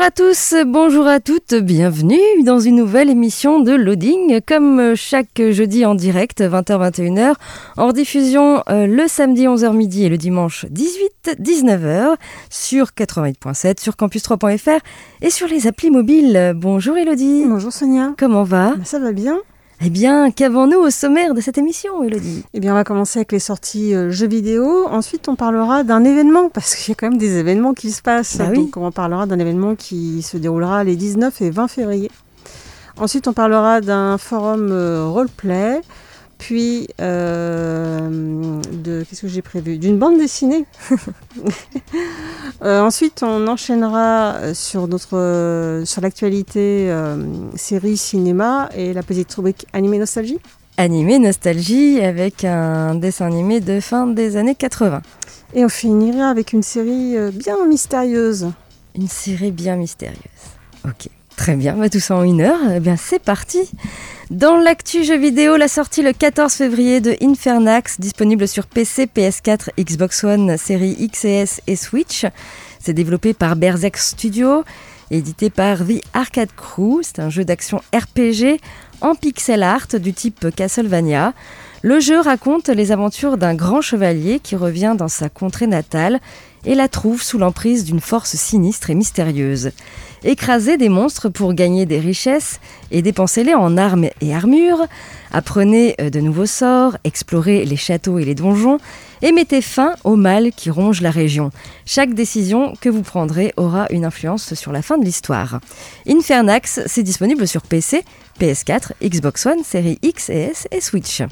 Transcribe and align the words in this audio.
Bonjour 0.00 0.06
à 0.06 0.10
tous, 0.12 0.54
bonjour 0.66 1.06
à 1.06 1.20
toutes, 1.20 1.54
bienvenue 1.56 2.42
dans 2.42 2.58
une 2.58 2.76
nouvelle 2.76 3.10
émission 3.10 3.60
de 3.60 3.72
Loading, 3.72 4.40
comme 4.46 4.94
chaque 4.94 5.42
jeudi 5.50 5.84
en 5.84 5.94
direct, 5.94 6.40
20h-21h, 6.40 7.34
en 7.76 7.86
rediffusion 7.86 8.62
euh, 8.70 8.86
le 8.86 9.06
samedi 9.08 9.44
11h 9.44 9.76
midi 9.76 10.06
et 10.06 10.08
le 10.08 10.16
dimanche 10.16 10.64
18-19h 10.72 12.14
sur 12.48 12.86
88.7, 12.96 13.78
sur 13.78 13.92
campus3.fr 13.92 14.80
et 15.20 15.28
sur 15.28 15.48
les 15.48 15.66
applis 15.66 15.90
mobiles. 15.90 16.54
Bonjour 16.56 16.96
Elodie. 16.96 17.44
Bonjour 17.46 17.70
Sonia. 17.70 18.14
Comment 18.16 18.44
va? 18.44 18.76
Ça 18.84 19.00
va 19.00 19.12
bien? 19.12 19.38
Eh 19.82 19.88
bien, 19.88 20.30
qu'avons-nous 20.30 20.76
au 20.76 20.90
sommaire 20.90 21.32
de 21.32 21.40
cette 21.40 21.56
émission, 21.56 22.02
Elodie 22.04 22.44
Eh 22.52 22.60
bien, 22.60 22.72
on 22.72 22.74
va 22.74 22.84
commencer 22.84 23.18
avec 23.18 23.32
les 23.32 23.38
sorties 23.38 23.94
euh, 23.94 24.10
jeux 24.10 24.28
vidéo. 24.28 24.86
Ensuite, 24.90 25.26
on 25.26 25.36
parlera 25.36 25.84
d'un 25.84 26.04
événement, 26.04 26.48
parce 26.52 26.74
qu'il 26.74 26.90
y 26.90 26.92
a 26.92 26.94
quand 26.94 27.08
même 27.08 27.18
des 27.18 27.38
événements 27.38 27.72
qui 27.72 27.90
se 27.90 28.02
passent. 28.02 28.36
Bah 28.36 28.48
oui. 28.50 28.58
Donc, 28.58 28.76
on 28.76 28.92
parlera 28.92 29.24
d'un 29.24 29.38
événement 29.38 29.76
qui 29.76 30.20
se 30.20 30.36
déroulera 30.36 30.84
les 30.84 30.96
19 30.96 31.40
et 31.40 31.50
20 31.50 31.68
février. 31.68 32.10
Ensuite, 32.98 33.26
on 33.26 33.32
parlera 33.32 33.80
d'un 33.80 34.18
forum 34.18 34.68
euh, 34.70 35.06
roleplay. 35.06 35.80
Puis, 36.40 36.88
euh, 37.02 38.60
de. 38.72 39.04
Qu'est-ce 39.04 39.20
que 39.20 39.28
j'ai 39.28 39.42
prévu? 39.42 39.76
D'une 39.78 39.98
bande 39.98 40.18
dessinée. 40.18 40.66
Euh, 42.62 42.82
ensuite, 42.82 43.22
on 43.22 43.46
enchaînera 43.46 44.34
euh, 44.34 44.52
sur, 44.52 44.86
notre, 44.86 45.82
sur 45.86 46.02
l'actualité 46.02 46.90
euh, 46.90 47.16
série 47.56 47.96
cinéma 47.96 48.68
et 48.74 48.92
la 48.92 49.02
petite 49.02 49.32
rubrique 49.32 49.66
animé 49.72 49.96
nostalgie. 49.96 50.38
Animé 50.76 51.18
Nostalgie 51.18 52.02
avec 52.02 52.44
un 52.44 52.96
dessin 52.96 53.28
animé 53.28 53.60
de 53.60 53.80
fin 53.80 54.06
des 54.06 54.36
années 54.36 54.54
80. 54.54 55.00
Et 55.54 55.64
on 55.64 55.70
finira 55.70 56.28
avec 56.28 56.52
une 56.52 56.62
série 56.62 57.16
bien 57.32 57.64
mystérieuse. 57.66 58.50
Une 58.94 59.08
série 59.08 59.52
bien 59.52 59.76
mystérieuse. 59.76 60.18
Ok, 60.84 61.08
très 61.40 61.56
bien, 61.56 61.88
tout 61.88 62.00
ça 62.00 62.16
en 62.16 62.22
une 62.22 62.42
heure. 62.42 62.60
Eh 62.76 62.80
bien, 62.80 62.96
c'est 62.98 63.18
parti. 63.18 63.60
Dans 64.28 64.58
l'actu 64.58 65.04
jeu 65.04 65.16
vidéo, 65.16 65.56
la 65.56 65.68
sortie 65.68 66.02
le 66.02 66.12
14 66.12 66.52
février 66.52 67.00
de 67.00 67.16
Infernax, 67.22 67.98
disponible 67.98 68.46
sur 68.46 68.66
PC, 68.66 69.06
PS4, 69.06 69.70
Xbox 69.78 70.22
One, 70.22 70.58
série 70.58 71.08
XS 71.10 71.62
et 71.66 71.76
Switch. 71.76 72.26
C'est 72.78 72.92
développé 72.92 73.32
par 73.32 73.56
Berserk 73.56 73.96
Studio, 73.96 74.64
édité 75.10 75.48
par 75.48 75.78
The 75.78 76.02
Arcade 76.12 76.52
Crew. 76.54 77.00
C'est 77.00 77.20
un 77.20 77.30
jeu 77.30 77.46
d'action 77.46 77.80
RPG 77.94 78.60
en 79.00 79.14
pixel 79.14 79.62
art 79.62 79.86
du 79.94 80.12
type 80.12 80.54
Castlevania. 80.54 81.32
Le 81.80 82.00
jeu 82.00 82.20
raconte 82.20 82.68
les 82.68 82.92
aventures 82.92 83.38
d'un 83.38 83.54
grand 83.54 83.80
chevalier 83.80 84.40
qui 84.40 84.56
revient 84.56 84.94
dans 84.94 85.08
sa 85.08 85.30
contrée 85.30 85.66
natale 85.66 86.20
et 86.66 86.74
la 86.74 86.88
trouve 86.88 87.22
sous 87.22 87.38
l'emprise 87.38 87.86
d'une 87.86 88.00
force 88.00 88.36
sinistre 88.36 88.90
et 88.90 88.94
mystérieuse. 88.94 89.70
Écrasez 90.22 90.76
des 90.76 90.88
monstres 90.90 91.28
pour 91.28 91.54
gagner 91.54 91.86
des 91.86 91.98
richesses 91.98 92.60
et 92.90 93.00
dépensez-les 93.00 93.54
en 93.54 93.76
armes 93.78 94.08
et 94.20 94.34
armures. 94.34 94.86
Apprenez 95.32 95.94
euh, 96.00 96.10
de 96.10 96.20
nouveaux 96.20 96.46
sorts, 96.46 96.96
explorez 97.04 97.64
les 97.64 97.76
châteaux 97.76 98.18
et 98.18 98.24
les 98.24 98.34
donjons 98.34 98.78
et 99.22 99.32
mettez 99.32 99.62
fin 99.62 99.94
au 100.04 100.16
mal 100.16 100.52
qui 100.52 100.70
ronge 100.70 101.00
la 101.00 101.10
région. 101.10 101.50
Chaque 101.86 102.14
décision 102.14 102.74
que 102.80 102.88
vous 102.88 103.02
prendrez 103.02 103.52
aura 103.56 103.86
une 103.90 104.04
influence 104.04 104.54
sur 104.54 104.72
la 104.72 104.82
fin 104.82 104.98
de 104.98 105.04
l'histoire. 105.04 105.60
Infernax, 106.08 106.80
c'est 106.86 107.02
disponible 107.02 107.46
sur 107.46 107.62
PC, 107.62 108.04
PS4, 108.40 108.92
Xbox 109.02 109.46
One, 109.46 109.64
série 109.64 109.98
X 110.02 110.30
et 110.30 110.50
S 110.50 110.68
et 110.70 110.80
Switch. 110.80 111.22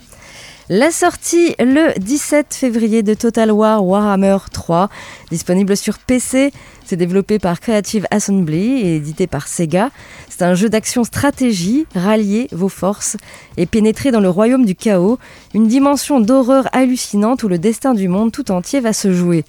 La 0.71 0.91
sortie 0.91 1.55
le 1.59 1.99
17 1.99 2.53
février 2.53 3.03
de 3.03 3.15
Total 3.15 3.51
War 3.51 3.83
Warhammer 3.83 4.37
3, 4.53 4.91
disponible 5.31 5.79
sur 5.79 5.99
PC. 5.99 6.53
C'est 6.85 6.97
développé 6.97 7.39
par 7.39 7.59
Creative 7.59 8.07
Assembly 8.11 8.83
et 8.83 8.97
édité 8.97 9.27
par 9.27 9.49
Sega. 9.49 9.91
C'est 10.29 10.43
un 10.43 10.53
jeu 10.53 10.69
d'action 10.69 11.05
stratégie, 11.05 11.87
ralliez 11.95 12.49
vos 12.53 12.69
forces 12.69 13.17
et 13.57 13.65
pénétrez 13.65 14.11
dans 14.11 14.21
le 14.21 14.29
royaume 14.29 14.67
du 14.67 14.75
chaos, 14.75 15.19
une 15.55 15.69
dimension 15.69 16.21
d'horreur 16.21 16.69
hallucinante 16.73 17.43
où 17.45 17.49
le 17.49 17.59
destin 17.59 17.78
du 17.95 18.09
monde 18.09 18.33
tout 18.33 18.51
entier 18.51 18.81
va 18.81 18.93
se 18.93 19.13
jouer. 19.13 19.45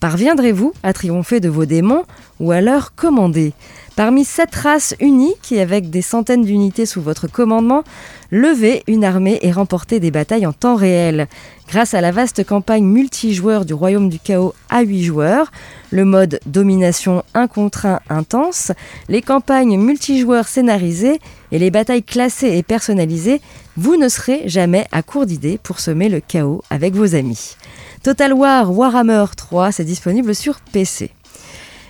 Parviendrez-vous 0.00 0.72
à 0.82 0.92
triompher 0.92 1.40
de 1.40 1.48
vos 1.48 1.66
démons 1.66 2.04
ou 2.40 2.52
à 2.52 2.60
leur 2.60 2.94
commander? 2.94 3.52
Parmi 3.96 4.24
sept 4.24 4.54
races 4.54 4.94
uniques 5.00 5.52
et 5.52 5.60
avec 5.60 5.88
des 5.90 6.02
centaines 6.02 6.44
d'unités 6.44 6.86
sous 6.86 7.00
votre 7.00 7.28
commandement, 7.28 7.82
levez 8.30 8.82
une 8.86 9.04
armée 9.04 9.38
et 9.42 9.52
remportez 9.52 10.00
des 10.00 10.10
batailles 10.10 10.46
en 10.46 10.52
temps 10.52 10.76
réel. 10.76 11.28
Grâce 11.68 11.94
à 11.94 12.00
la 12.00 12.12
vaste 12.12 12.44
campagne 12.44 12.84
multijoueur 12.84 13.64
du 13.64 13.74
Royaume 13.74 14.08
du 14.08 14.18
Chaos 14.18 14.54
à 14.70 14.82
8 14.82 15.02
joueurs, 15.02 15.50
le 15.90 16.04
mode 16.04 16.38
domination 16.46 17.24
1 17.34 17.48
contre 17.48 17.86
1 17.86 18.00
intense, 18.08 18.72
les 19.08 19.22
campagnes 19.22 19.76
multijoueurs 19.78 20.48
scénarisées 20.48 21.20
et 21.52 21.58
les 21.58 21.70
batailles 21.70 22.02
classées 22.02 22.56
et 22.56 22.62
personnalisées, 22.62 23.40
vous 23.76 23.96
ne 23.96 24.08
serez 24.08 24.48
jamais 24.48 24.86
à 24.92 25.02
court 25.02 25.26
d'idées 25.26 25.58
pour 25.62 25.80
semer 25.80 26.08
le 26.08 26.20
chaos 26.20 26.62
avec 26.70 26.94
vos 26.94 27.14
amis. 27.14 27.56
Total 28.02 28.32
War 28.32 28.72
Warhammer 28.72 29.24
3, 29.36 29.72
c'est 29.72 29.84
disponible 29.84 30.34
sur 30.34 30.60
PC. 30.60 31.10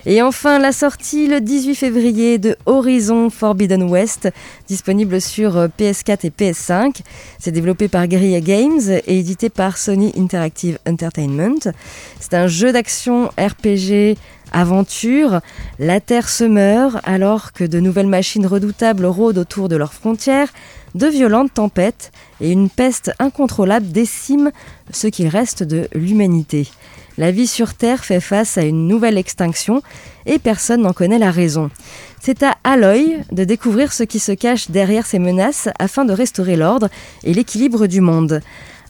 Et 0.09 0.23
enfin, 0.23 0.61
la 0.61 0.71
sortie 0.71 1.27
le 1.27 1.41
18 1.41 1.75
février 1.75 2.39
de 2.39 2.57
Horizon 2.65 3.29
Forbidden 3.29 3.83
West, 3.83 4.29
disponible 4.69 5.21
sur 5.21 5.57
euh, 5.57 5.67
PS4 5.67 6.19
et 6.23 6.31
PS5. 6.31 7.01
C'est 7.41 7.51
développé 7.51 7.89
par 7.89 8.07
Guerrilla 8.07 8.41
Games 8.41 8.89
et 8.89 9.19
édité 9.19 9.49
par 9.49 9.77
Sony 9.77 10.13
Interactive 10.17 10.79
Entertainment. 10.89 11.73
C'est 12.21 12.35
un 12.35 12.47
jeu 12.47 12.73
d'action 12.73 13.31
RPG 13.37 14.17
aventure. 14.53 15.41
La 15.81 15.99
Terre 16.01 16.29
se 16.29 16.45
meurt 16.45 16.99
alors 17.03 17.53
que 17.53 17.65
de 17.65 17.81
nouvelles 17.81 18.07
machines 18.07 18.47
redoutables 18.47 19.07
rôdent 19.07 19.39
autour 19.39 19.69
de 19.69 19.75
leurs 19.75 19.93
frontières. 19.93 20.53
De 20.95 21.09
violentes 21.09 21.55
tempêtes 21.55 22.13
et 22.41 22.53
une 22.53 22.71
peste 22.71 23.11
incontrôlable 23.19 23.89
déciment 23.89 24.53
ce 24.93 25.09
qu'il 25.09 25.27
reste 25.27 25.65
de 25.65 25.89
l'humanité. 25.95 26.69
La 27.19 27.31
vie 27.31 27.47
sur 27.47 27.73
Terre 27.73 28.05
fait 28.05 28.21
face 28.21 28.59
à 28.59 28.63
une 28.63 28.87
nouvelle 28.87 29.17
extinction 29.17 29.83
et 30.27 30.39
personne 30.39 30.83
n'en 30.83 30.93
connaît 30.93 31.19
la 31.19 31.31
raison. 31.31 31.71
C'est 32.21 32.43
à 32.43 32.57
Aloy 32.63 33.17
de 33.33 33.45
découvrir 33.45 33.93
ce 33.95 34.03
qui 34.03 34.19
se 34.19 34.33
cache 34.33 34.71
derrière 34.71 35.07
ces 35.07 35.19
menaces 35.19 35.71
afin 35.79 36.05
de 36.05 36.13
restaurer 36.13 36.57
l'ordre 36.57 36.89
et 37.25 37.33
l'équilibre 37.33 37.87
du 37.87 38.03
monde. 38.03 38.43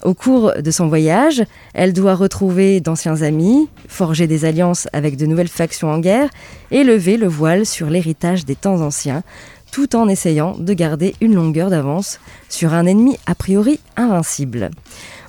Au 0.02 0.12
cours 0.12 0.52
de 0.60 0.70
son 0.70 0.88
voyage, 0.88 1.44
elle 1.72 1.92
doit 1.92 2.16
retrouver 2.16 2.80
d'anciens 2.80 3.22
amis, 3.22 3.68
forger 3.88 4.26
des 4.26 4.44
alliances 4.44 4.88
avec 4.92 5.16
de 5.16 5.26
nouvelles 5.26 5.48
factions 5.48 5.90
en 5.90 5.98
guerre 5.98 6.28
et 6.70 6.82
lever 6.82 7.16
le 7.16 7.28
voile 7.28 7.64
sur 7.64 7.88
l'héritage 7.88 8.44
des 8.44 8.56
temps 8.56 8.80
anciens, 8.80 9.22
tout 9.70 9.94
en 9.94 10.08
essayant 10.08 10.56
de 10.58 10.72
garder 10.74 11.14
une 11.20 11.34
longueur 11.34 11.70
d'avance 11.70 12.18
sur 12.48 12.74
un 12.74 12.86
ennemi 12.86 13.18
a 13.26 13.34
priori 13.34 13.80
invincible. 13.96 14.70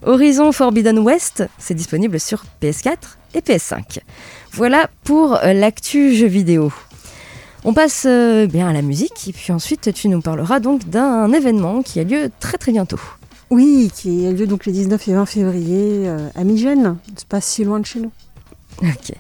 Horizon 0.06 0.52
Forbidden 0.52 1.00
West, 1.00 1.44
c'est 1.58 1.74
disponible 1.74 2.20
sur 2.20 2.44
PS4 2.62 2.98
et 3.34 3.40
PS5. 3.40 4.00
Voilà 4.52 4.90
pour 5.04 5.36
euh, 5.36 5.54
l'actu 5.54 6.16
jeu 6.16 6.28
vidéo. 6.28 6.72
On 7.64 7.74
passe 7.74 8.06
euh, 8.08 8.48
bien 8.48 8.68
à 8.68 8.74
la 8.74 8.82
musique 8.82 9.28
et 9.28 9.34
puis 9.34 9.52
ensuite 9.52 9.94
tu 9.94 10.08
nous 10.10 10.22
parleras 10.22 10.60
donc 10.60 10.88
d'un 10.88 11.32
événement 11.34 11.82
qui 11.82 12.00
a 12.00 12.04
lieu 12.04 12.32
très 12.40 12.58
très 12.58 12.72
bientôt. 12.72 13.00
Oui, 13.50 13.92
qui 13.94 14.28
a 14.28 14.32
lieu 14.32 14.46
donc 14.46 14.66
les 14.66 14.74
19 14.74 15.08
et 15.08 15.14
20 15.14 15.26
février 15.26 16.08
euh, 16.08 16.30
à 16.36 16.44
Migène. 16.44 16.98
C'est 17.16 17.28
pas 17.28 17.42
si 17.42 17.64
loin 17.64 17.80
de 17.80 17.86
chez 17.86 18.00
nous. 18.00 18.12
Ok. 18.84 19.14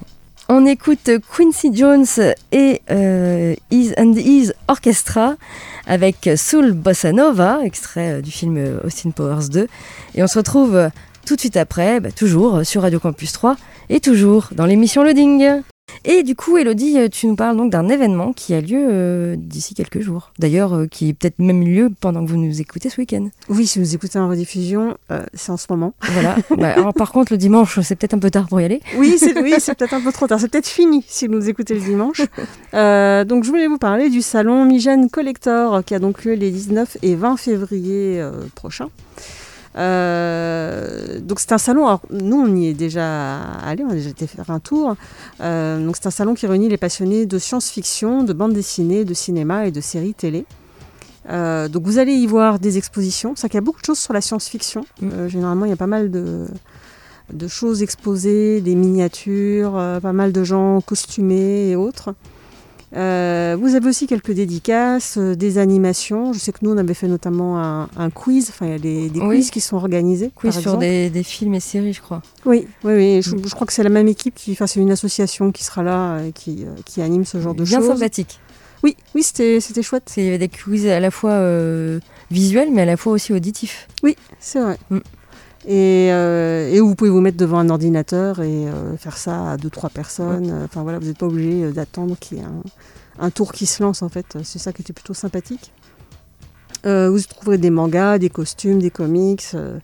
On 0.49 0.65
écoute 0.65 1.09
Quincy 1.35 1.75
Jones 1.75 2.05
et 2.53 2.81
euh, 2.89 3.53
Is 3.69 3.91
and 3.97 4.13
Is 4.15 4.53
Orchestra 4.69 5.35
avec 5.85 6.29
Soul 6.37 6.71
Bossa 6.71 7.11
Nova, 7.11 7.59
extrait 7.65 8.13
euh, 8.13 8.21
du 8.21 8.31
film 8.31 8.79
Austin 8.85 9.11
Powers 9.11 9.49
2. 9.49 9.67
Et 10.15 10.23
on 10.23 10.27
se 10.27 10.37
retrouve 10.37 10.89
tout 11.25 11.35
de 11.35 11.39
suite 11.41 11.57
après, 11.57 11.99
bah, 11.99 12.13
toujours 12.13 12.65
sur 12.65 12.83
Radio 12.83 12.97
Campus 12.99 13.33
3 13.33 13.57
et 13.89 13.99
toujours 13.99 14.47
dans 14.53 14.65
l'émission 14.65 15.03
Loading. 15.03 15.63
Et 16.05 16.23
du 16.23 16.35
coup, 16.35 16.57
Elodie, 16.57 16.97
euh, 16.97 17.07
tu 17.09 17.27
nous 17.27 17.35
parles 17.35 17.57
donc 17.57 17.71
d'un 17.71 17.89
événement 17.89 18.33
qui 18.33 18.53
a 18.53 18.61
lieu 18.61 18.87
euh, 18.89 19.35
d'ici 19.37 19.73
quelques 19.73 19.99
jours. 19.99 20.31
D'ailleurs, 20.39 20.73
euh, 20.73 20.87
qui 20.87 21.09
est 21.09 21.13
peut-être 21.13 21.39
même 21.39 21.63
lieu 21.63 21.89
pendant 21.99 22.23
que 22.23 22.29
vous 22.29 22.37
nous 22.37 22.61
écoutez 22.61 22.89
ce 22.89 22.99
week-end. 22.99 23.29
Oui, 23.49 23.67
si 23.67 23.79
vous 23.79 23.95
écoutez 23.95 24.19
en 24.19 24.29
rediffusion, 24.29 24.97
euh, 25.11 25.23
c'est 25.33 25.51
en 25.51 25.57
ce 25.57 25.67
moment. 25.69 25.93
Voilà. 26.17 26.37
Bah, 26.57 26.73
alors, 26.75 26.93
par 26.95 27.11
contre, 27.11 27.31
le 27.31 27.37
dimanche, 27.37 27.79
c'est 27.81 27.95
peut-être 27.95 28.15
un 28.15 28.19
peu 28.19 28.31
tard 28.31 28.47
pour 28.47 28.59
y 28.59 28.65
aller. 28.65 28.81
Oui, 28.97 29.17
c'est 29.19 29.37
oui, 29.41 29.53
peut-être 29.53 29.93
un 29.93 30.01
peu 30.01 30.11
trop 30.11 30.25
tard. 30.25 30.39
C'est 30.39 30.49
peut-être 30.49 30.67
fini 30.67 31.03
si 31.07 31.27
vous 31.27 31.33
nous 31.33 31.49
écoutez 31.49 31.75
le 31.75 31.81
dimanche. 31.81 32.21
Donc, 32.73 33.43
je 33.43 33.49
voulais 33.49 33.67
vous 33.67 33.77
parler 33.77 34.09
du 34.09 34.21
salon 34.21 34.65
Migène 34.65 35.09
Collector 35.09 35.83
qui 35.83 35.93
a 35.93 35.99
donc 35.99 36.23
lieu 36.23 36.33
les 36.33 36.51
19 36.51 36.97
et 37.01 37.15
20 37.15 37.37
février 37.37 38.23
prochains. 38.55 38.89
Euh, 39.77 41.19
donc 41.19 41.39
c'est 41.39 41.51
un 41.51 41.59
salon, 41.59 41.85
alors 41.85 42.01
nous 42.09 42.37
on 42.37 42.55
y 42.55 42.67
est 42.67 42.73
déjà 42.73 43.37
allé, 43.63 43.83
on 43.83 43.89
a 43.89 43.93
déjà 43.93 44.09
été 44.09 44.25
faire 44.25 44.49
un 44.49 44.59
tour. 44.59 44.95
Euh, 45.41 45.85
donc 45.85 45.95
c'est 45.97 46.07
un 46.07 46.11
salon 46.11 46.33
qui 46.33 46.47
réunit 46.47 46.69
les 46.69 46.77
passionnés 46.77 47.25
de 47.25 47.37
science-fiction, 47.37 48.23
de 48.23 48.33
bande 48.33 48.53
dessinée, 48.53 49.05
de 49.05 49.13
cinéma 49.13 49.67
et 49.67 49.71
de 49.71 49.81
séries 49.81 50.13
télé. 50.13 50.45
Euh, 51.29 51.67
donc 51.67 51.83
vous 51.83 51.99
allez 51.99 52.13
y 52.13 52.25
voir 52.25 52.57
des 52.57 52.77
expositions, 52.77 53.33
c'est 53.35 53.49
qu'il 53.49 53.55
y 53.55 53.59
a 53.59 53.61
beaucoup 53.61 53.81
de 53.81 53.85
choses 53.85 53.99
sur 53.99 54.13
la 54.13 54.21
science-fiction. 54.21 54.85
Euh, 55.03 55.27
généralement 55.27 55.65
il 55.65 55.69
y 55.69 55.73
a 55.73 55.77
pas 55.77 55.85
mal 55.87 56.09
de, 56.09 56.47
de 57.31 57.47
choses 57.47 57.83
exposées, 57.83 58.61
des 58.61 58.75
miniatures, 58.75 59.73
pas 60.01 60.13
mal 60.13 60.31
de 60.31 60.43
gens 60.43 60.81
costumés 60.81 61.69
et 61.69 61.75
autres. 61.75 62.15
Euh, 62.95 63.57
vous 63.59 63.75
avez 63.75 63.89
aussi 63.89 64.07
quelques 64.07 64.31
dédicaces, 64.31 65.17
euh, 65.17 65.35
des 65.35 65.57
animations. 65.57 66.31
Je 66.31 66.39
sais 66.39 66.51
que 66.53 66.59
nous, 66.61 66.71
on 66.71 66.77
avait 66.77 66.93
fait 66.93 67.07
notamment 67.09 67.59
un, 67.61 67.89
un 67.97 68.09
quiz. 68.09 68.47
Enfin, 68.49 68.65
il 68.67 68.71
y 68.71 68.75
a 68.75 68.79
des, 68.79 69.09
des 69.09 69.19
Oui. 69.19 69.37
quiz 69.37 69.51
qui 69.51 69.59
sont 69.59 69.75
organisés. 69.75 70.31
Quiz 70.33 70.53
par 70.53 70.61
sur 70.61 70.77
des, 70.77 71.09
des 71.09 71.23
films 71.23 71.53
et 71.55 71.59
séries, 71.59 71.91
je 71.93 72.01
crois. 72.01 72.21
Oui, 72.45 72.65
oui, 72.85 72.93
oui. 72.93 73.21
Je, 73.21 73.31
je 73.45 73.53
crois 73.55 73.67
que 73.67 73.73
c'est 73.73 73.83
la 73.83 73.89
même 73.89 74.07
équipe 74.07 74.35
qui, 74.35 74.53
enfin, 74.53 74.67
c'est 74.67 74.79
une 74.79 74.91
association 74.91 75.51
qui 75.51 75.63
sera 75.65 75.83
là 75.83 76.21
et 76.23 76.31
qui, 76.31 76.63
euh, 76.65 76.69
qui 76.85 77.01
anime 77.01 77.25
ce 77.25 77.41
genre 77.41 77.55
de 77.55 77.63
Bien 77.65 77.79
choses. 77.79 77.89
sympathique. 77.89 78.39
Oui, 78.83 78.95
oui, 79.15 79.23
c'était, 79.23 79.59
c'était 79.59 79.81
chouette. 79.81 80.05
Qu'il 80.13 80.23
y 80.23 80.27
avait 80.29 80.37
des 80.37 80.47
quiz 80.49 80.87
à 80.87 80.99
la 81.01 81.11
fois 81.11 81.31
euh, 81.31 81.99
visuels, 82.31 82.69
mais 82.71 82.83
à 82.83 82.85
la 82.85 82.95
fois 82.95 83.11
aussi 83.13 83.33
auditifs. 83.33 83.87
Oui, 84.03 84.15
c'est 84.39 84.59
vrai. 84.61 84.77
Mm. 84.91 84.99
Et, 85.69 86.09
euh, 86.13 86.71
et 86.71 86.79
vous 86.79 86.95
pouvez 86.95 87.09
vous 87.09 87.19
mettre 87.19 87.35
devant 87.35 87.59
un 87.59 87.69
ordinateur 87.69 88.41
et 88.41 88.67
euh, 88.67 88.95
faire 88.95 89.17
ça 89.17 89.51
à 89.51 89.57
deux, 89.57 89.69
trois 89.69 89.89
personnes. 89.89 90.61
Enfin 90.63 90.81
voilà, 90.81 90.97
vous 90.97 91.07
n'êtes 91.07 91.17
pas 91.17 91.25
obligé 91.25 91.65
euh, 91.65 91.71
d'attendre 91.71 92.15
qu'il 92.17 92.37
y 92.37 92.41
ait 92.41 92.45
un, 92.45 93.25
un 93.25 93.29
tour 93.31 93.51
qui 93.51 93.65
se 93.65 93.83
lance 93.83 94.01
en 94.01 94.07
fait. 94.07 94.37
C'est 94.43 94.59
ça 94.59 94.71
qui 94.71 94.81
était 94.81 94.93
plutôt 94.93 95.13
sympathique. 95.13 95.73
Euh, 96.85 97.09
vous 97.09 97.19
trouverez 97.19 97.57
des 97.57 97.69
mangas, 97.69 98.17
des 98.17 98.29
costumes, 98.29 98.79
des 98.79 98.91
comics, 98.91 99.43
euh, 99.55 99.77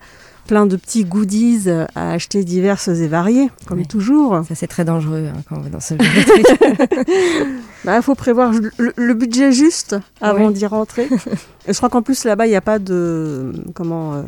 plein 0.48 0.66
de 0.66 0.78
petits 0.78 1.04
goodies 1.04 1.70
à 1.96 2.12
acheter 2.12 2.46
diverses 2.46 2.88
et 2.88 3.08
variés, 3.10 3.50
comme 3.66 3.86
toujours. 3.86 4.42
Ça, 4.48 4.56
c'est 4.56 4.68
très 4.68 4.86
dangereux 4.86 5.28
hein, 5.36 5.42
quand 5.50 5.58
on 5.58 5.62
va 5.62 5.70
dans 5.70 5.82
ce 5.82 5.96
genre 5.96 6.14
de 6.16 6.24
truc. 6.24 6.78
Il 7.10 7.62
Bah, 7.84 8.02
faut 8.02 8.16
prévoir 8.16 8.54
le, 8.54 8.94
le 8.96 9.14
budget 9.14 9.52
juste 9.52 9.98
avant 10.22 10.50
d'y 10.50 10.66
rentrer. 10.66 11.10
Et 11.68 11.74
je 11.74 11.78
crois 11.78 11.90
qu'en 11.90 12.02
plus 12.02 12.24
là-bas, 12.24 12.46
il 12.48 12.52
n'y 12.52 12.56
a 12.56 12.62
pas 12.62 12.80
de 12.80 13.52
comment 13.74 14.24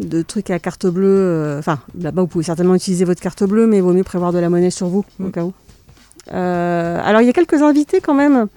de 0.00 0.22
trucs 0.22 0.50
à 0.50 0.58
carte 0.58 0.86
bleue. 0.86 1.06
euh, 1.08 1.58
Enfin, 1.58 1.78
là-bas, 1.98 2.22
vous 2.22 2.28
pouvez 2.28 2.44
certainement 2.44 2.74
utiliser 2.74 3.04
votre 3.04 3.20
carte 3.20 3.44
bleue, 3.44 3.66
mais 3.66 3.78
il 3.78 3.82
vaut 3.82 3.92
mieux 3.92 4.04
prévoir 4.04 4.32
de 4.32 4.38
la 4.38 4.48
monnaie 4.50 4.70
sur 4.70 4.88
vous 4.88 5.04
au 5.20 5.24
Mm. 5.24 5.30
cas 5.32 5.42
où. 5.44 5.52
Euh, 6.32 7.00
alors, 7.04 7.20
il 7.20 7.26
y 7.26 7.30
a 7.30 7.32
quelques 7.32 7.62
invités 7.62 8.00
quand 8.00 8.14
même. 8.14 8.48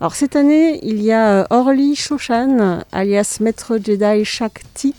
Alors 0.00 0.14
cette 0.16 0.34
année, 0.34 0.80
il 0.82 1.00
y 1.02 1.12
a 1.12 1.42
euh, 1.42 1.44
Orly 1.50 1.94
Shoshan, 1.94 2.80
alias 2.90 3.38
Maître 3.40 3.78
Jedi 3.82 4.24
Shakti, 4.24 4.94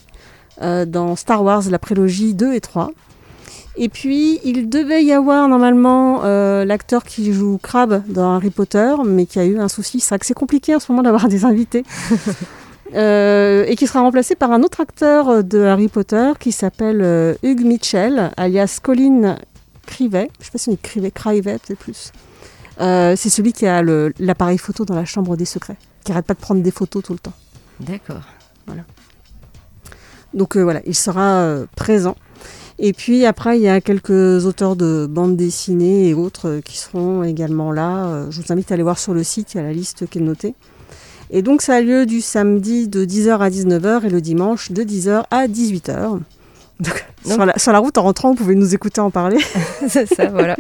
euh, 0.61 0.85
dans 0.85 1.15
Star 1.17 1.43
Wars, 1.43 1.63
la 1.69 1.79
prélogie 1.79 2.33
2 2.33 2.53
et 2.53 2.61
3. 2.61 2.91
Et 3.75 3.89
puis, 3.89 4.39
il 4.45 4.69
devait 4.69 5.03
y 5.03 5.11
avoir 5.11 5.47
normalement 5.49 6.21
l'acteur 6.63 7.03
qui 7.03 7.33
joue 7.33 7.57
Crabbe 7.61 8.03
dans 8.07 8.35
Harry 8.35 8.51
Potter, 8.51 8.93
mais 9.03 9.25
qui 9.25 9.39
a 9.39 9.45
eu 9.45 9.57
un 9.57 9.67
souci. 9.67 9.99
C'est 9.99 10.09
vrai 10.09 10.19
que 10.19 10.27
c'est 10.27 10.35
compliqué 10.35 10.75
en 10.75 10.79
ce 10.79 10.91
moment 10.91 11.01
d'avoir 11.03 11.27
des 11.27 11.43
invités. 11.43 11.83
Euh, 12.95 13.65
et 13.67 13.75
qui 13.75 13.87
sera 13.87 14.01
remplacé 14.01 14.35
par 14.35 14.51
un 14.51 14.61
autre 14.61 14.79
acteur 14.79 15.43
de 15.43 15.61
Harry 15.61 15.87
Potter 15.87 16.33
qui 16.39 16.51
s'appelle 16.51 17.01
euh, 17.01 17.33
Hugh 17.41 17.65
Mitchell, 17.65 18.31
alias 18.37 18.79
Colin 18.81 19.37
Crivet. 19.87 20.29
Je 20.39 20.45
sais 20.45 20.51
pas 20.51 20.57
si 20.59 20.69
on 20.69 20.73
dit 20.73 20.79
Crivet, 20.81 21.09
Crivet 21.09 21.57
peut-être 21.57 21.79
plus. 21.79 22.11
Euh, 22.81 23.15
c'est 23.15 23.29
celui 23.29 23.53
qui 23.53 23.65
a 23.65 23.81
l'appareil 24.19 24.57
photo 24.57 24.85
dans 24.85 24.95
la 24.95 25.05
chambre 25.05 25.35
des 25.35 25.45
secrets, 25.45 25.77
qui 26.03 26.11
arrête 26.11 26.25
pas 26.25 26.35
de 26.35 26.39
prendre 26.39 26.61
des 26.61 26.71
photos 26.71 27.03
tout 27.03 27.13
le 27.13 27.19
temps. 27.19 27.33
D'accord. 27.79 28.21
Donc 30.33 30.55
euh, 30.55 30.61
voilà, 30.61 30.81
il 30.85 30.95
sera 30.95 31.57
présent. 31.75 32.15
Et 32.79 32.93
puis 32.93 33.25
après, 33.25 33.57
il 33.57 33.63
y 33.63 33.69
a 33.69 33.81
quelques 33.81 34.45
auteurs 34.45 34.75
de 34.75 35.07
bandes 35.07 35.37
dessinées 35.37 36.09
et 36.09 36.13
autres 36.13 36.59
qui 36.65 36.77
seront 36.77 37.23
également 37.23 37.71
là. 37.71 38.29
Je 38.29 38.41
vous 38.41 38.51
invite 38.51 38.71
à 38.71 38.73
aller 38.75 38.83
voir 38.83 38.99
sur 38.99 39.13
le 39.13 39.23
site, 39.23 39.53
il 39.53 39.57
y 39.57 39.59
a 39.59 39.63
la 39.63 39.73
liste 39.73 40.07
qui 40.07 40.19
est 40.19 40.21
notée. 40.21 40.55
Et 41.35 41.41
donc 41.41 41.61
ça 41.63 41.73
a 41.75 41.81
lieu 41.81 42.05
du 42.05 42.21
samedi 42.21 42.87
de 42.87 43.03
10h 43.05 43.39
à 43.39 43.49
19h 43.49 44.05
et 44.05 44.09
le 44.09 44.21
dimanche 44.21 44.71
de 44.71 44.83
10h 44.83 45.23
à 45.31 45.47
18h. 45.47 46.19
Donc, 46.79 47.05
sur, 47.25 47.45
la, 47.45 47.57
sur 47.57 47.71
la 47.71 47.79
route 47.79 47.97
en 47.97 48.03
rentrant, 48.03 48.29
vous 48.29 48.35
pouvez 48.35 48.55
nous 48.55 48.73
écouter 48.75 49.01
en 49.01 49.09
parler. 49.09 49.37
c'est 49.87 50.05
ça, 50.13 50.27
voilà. 50.27 50.55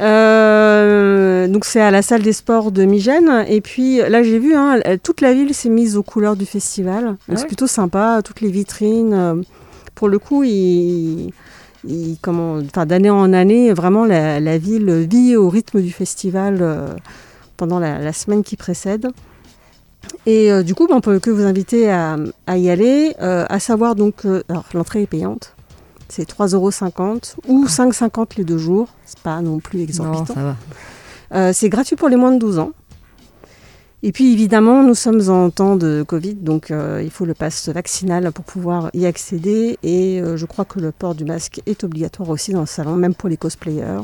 Euh, 0.00 1.46
donc 1.48 1.64
c'est 1.64 1.80
à 1.80 1.90
la 1.90 2.02
salle 2.02 2.22
des 2.22 2.32
sports 2.32 2.70
de 2.72 2.84
Migène. 2.84 3.44
Et 3.48 3.60
puis 3.60 3.98
là 3.98 4.22
j'ai 4.22 4.38
vu, 4.38 4.54
hein, 4.54 4.80
toute 5.02 5.20
la 5.20 5.32
ville 5.32 5.54
s'est 5.54 5.68
mise 5.68 5.96
aux 5.96 6.02
couleurs 6.02 6.36
du 6.36 6.46
festival. 6.46 7.16
Ah 7.16 7.32
c'est 7.34 7.40
ouais. 7.42 7.46
plutôt 7.46 7.66
sympa, 7.66 8.20
toutes 8.24 8.40
les 8.40 8.50
vitrines. 8.50 9.14
euh, 9.14 9.34
pour 9.94 10.08
le 10.08 10.18
coup, 10.18 10.42
il, 10.42 11.30
il- 11.86 12.16
comment, 12.20 12.58
enfin, 12.58 12.84
d'année 12.84 13.10
en 13.10 13.32
année, 13.32 13.72
vraiment 13.72 14.04
la, 14.04 14.40
la 14.40 14.58
ville 14.58 15.06
vit 15.08 15.36
au 15.36 15.48
rythme 15.48 15.80
du 15.80 15.92
festival 15.92 16.58
euh, 16.60 16.88
pendant 17.56 17.78
la, 17.78 18.00
la 18.00 18.12
semaine 18.12 18.42
qui 18.42 18.56
précède. 18.56 19.06
Et 20.26 20.50
euh, 20.50 20.62
du 20.62 20.74
coup, 20.74 20.86
ben, 20.86 20.96
on 20.96 21.00
peut 21.00 21.18
que 21.18 21.30
vous 21.30 21.44
inviter 21.44 21.90
à, 21.90 22.16
à 22.46 22.56
y 22.56 22.70
aller, 22.70 23.14
euh, 23.20 23.44
à 23.48 23.60
savoir 23.60 23.94
donc, 23.94 24.24
euh, 24.24 24.42
alors 24.48 24.64
l'entrée 24.72 25.02
est 25.02 25.06
payante, 25.06 25.54
c'est 26.08 26.28
3,50€ 26.28 27.34
ou 27.48 27.66
5,50€ 27.66 28.38
les 28.38 28.44
deux 28.44 28.58
jours, 28.58 28.88
c'est 29.04 29.18
pas 29.20 29.40
non 29.42 29.58
plus 29.58 29.78
Non, 29.78 29.84
exorbitant. 29.84 30.34
ça 30.34 30.42
va. 30.42 30.56
Euh, 31.34 31.50
c'est 31.52 31.68
gratuit 31.68 31.96
pour 31.96 32.08
les 32.08 32.16
moins 32.16 32.32
de 32.32 32.38
12 32.38 32.58
ans. 32.58 32.72
Et 34.02 34.12
puis 34.12 34.32
évidemment, 34.32 34.82
nous 34.82 34.94
sommes 34.94 35.30
en 35.30 35.48
temps 35.50 35.76
de 35.76 36.04
Covid, 36.06 36.34
donc 36.34 36.70
il 36.70 37.10
faut 37.10 37.24
le 37.24 37.32
pass 37.32 37.70
vaccinal 37.70 38.30
pour 38.32 38.44
pouvoir 38.44 38.90
y 38.92 39.06
accéder. 39.06 39.78
Et 39.82 40.20
je 40.36 40.44
crois 40.44 40.66
que 40.66 40.78
le 40.78 40.92
port 40.92 41.14
du 41.14 41.24
masque 41.24 41.62
est 41.64 41.84
obligatoire 41.84 42.28
aussi 42.28 42.52
dans 42.52 42.60
le 42.60 42.66
salon, 42.66 42.96
même 42.96 43.14
pour 43.14 43.30
les 43.30 43.38
cosplayers. 43.38 44.02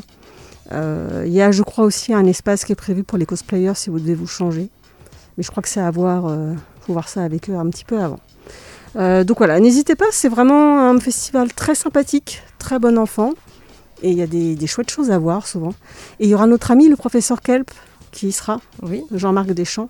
Il 0.73 1.29
y 1.31 1.43
a, 1.43 1.51
je 1.51 1.63
crois, 1.63 1.85
aussi 1.85 2.15
un 2.15 2.25
espace 2.25 2.65
qui 2.65 2.73
est 2.73 2.77
prévu 2.77 3.05
pour 3.05 3.19
les 3.19 3.27
cosplayers 3.27 3.75
si 3.75 3.91
vous 3.91 4.01
devez 4.01 4.15
vous 4.15 4.27
changer. 4.27 4.71
Mais 5.41 5.45
je 5.45 5.51
crois 5.51 5.63
que 5.63 5.71
c'est 5.71 5.81
à 5.81 5.91
voir, 5.91 6.27
euh, 6.27 6.53
faut 6.83 6.93
voir 6.93 7.09
ça 7.09 7.23
avec 7.25 7.49
eux 7.49 7.55
un 7.55 7.71
petit 7.71 7.87
peu 7.87 7.99
avant. 7.99 8.21
Euh, 8.97 9.25
donc 9.25 9.39
voilà, 9.39 9.59
n'hésitez 9.59 9.95
pas, 9.95 10.05
c'est 10.11 10.29
vraiment 10.29 10.91
un 10.91 11.01
festival 11.01 11.51
très 11.55 11.75
sympathique, 11.75 12.43
très 12.59 12.79
bon 12.79 12.99
enfant. 12.99 13.33
Et 14.03 14.11
il 14.11 14.19
y 14.19 14.23
a 14.23 14.27
des, 14.27 14.55
des 14.55 14.67
chouettes 14.67 14.91
choses 14.91 15.11
à 15.11 15.17
voir 15.19 15.47
souvent. 15.47 15.73
Et 16.19 16.25
il 16.25 16.29
y 16.29 16.35
aura 16.35 16.47
notre 16.47 16.71
ami 16.73 16.91
le 16.91 16.97
professeur 16.97 17.41
Kelp 17.41 17.71
qui 18.11 18.29
y 18.29 18.33
sera, 18.33 18.61
Oui. 18.83 19.03
Jean-Marc 19.13 19.53
Deschamps, 19.53 19.89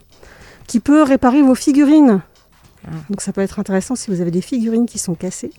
qui 0.69 0.78
peut 0.78 1.02
réparer 1.02 1.42
vos 1.42 1.57
figurines. 1.57 2.23
Ah. 2.87 2.90
Donc 3.09 3.21
ça 3.21 3.33
peut 3.33 3.40
être 3.40 3.59
intéressant 3.59 3.97
si 3.97 4.09
vous 4.12 4.21
avez 4.21 4.30
des 4.30 4.42
figurines 4.42 4.87
qui 4.87 5.00
sont 5.00 5.16
cassées. 5.16 5.50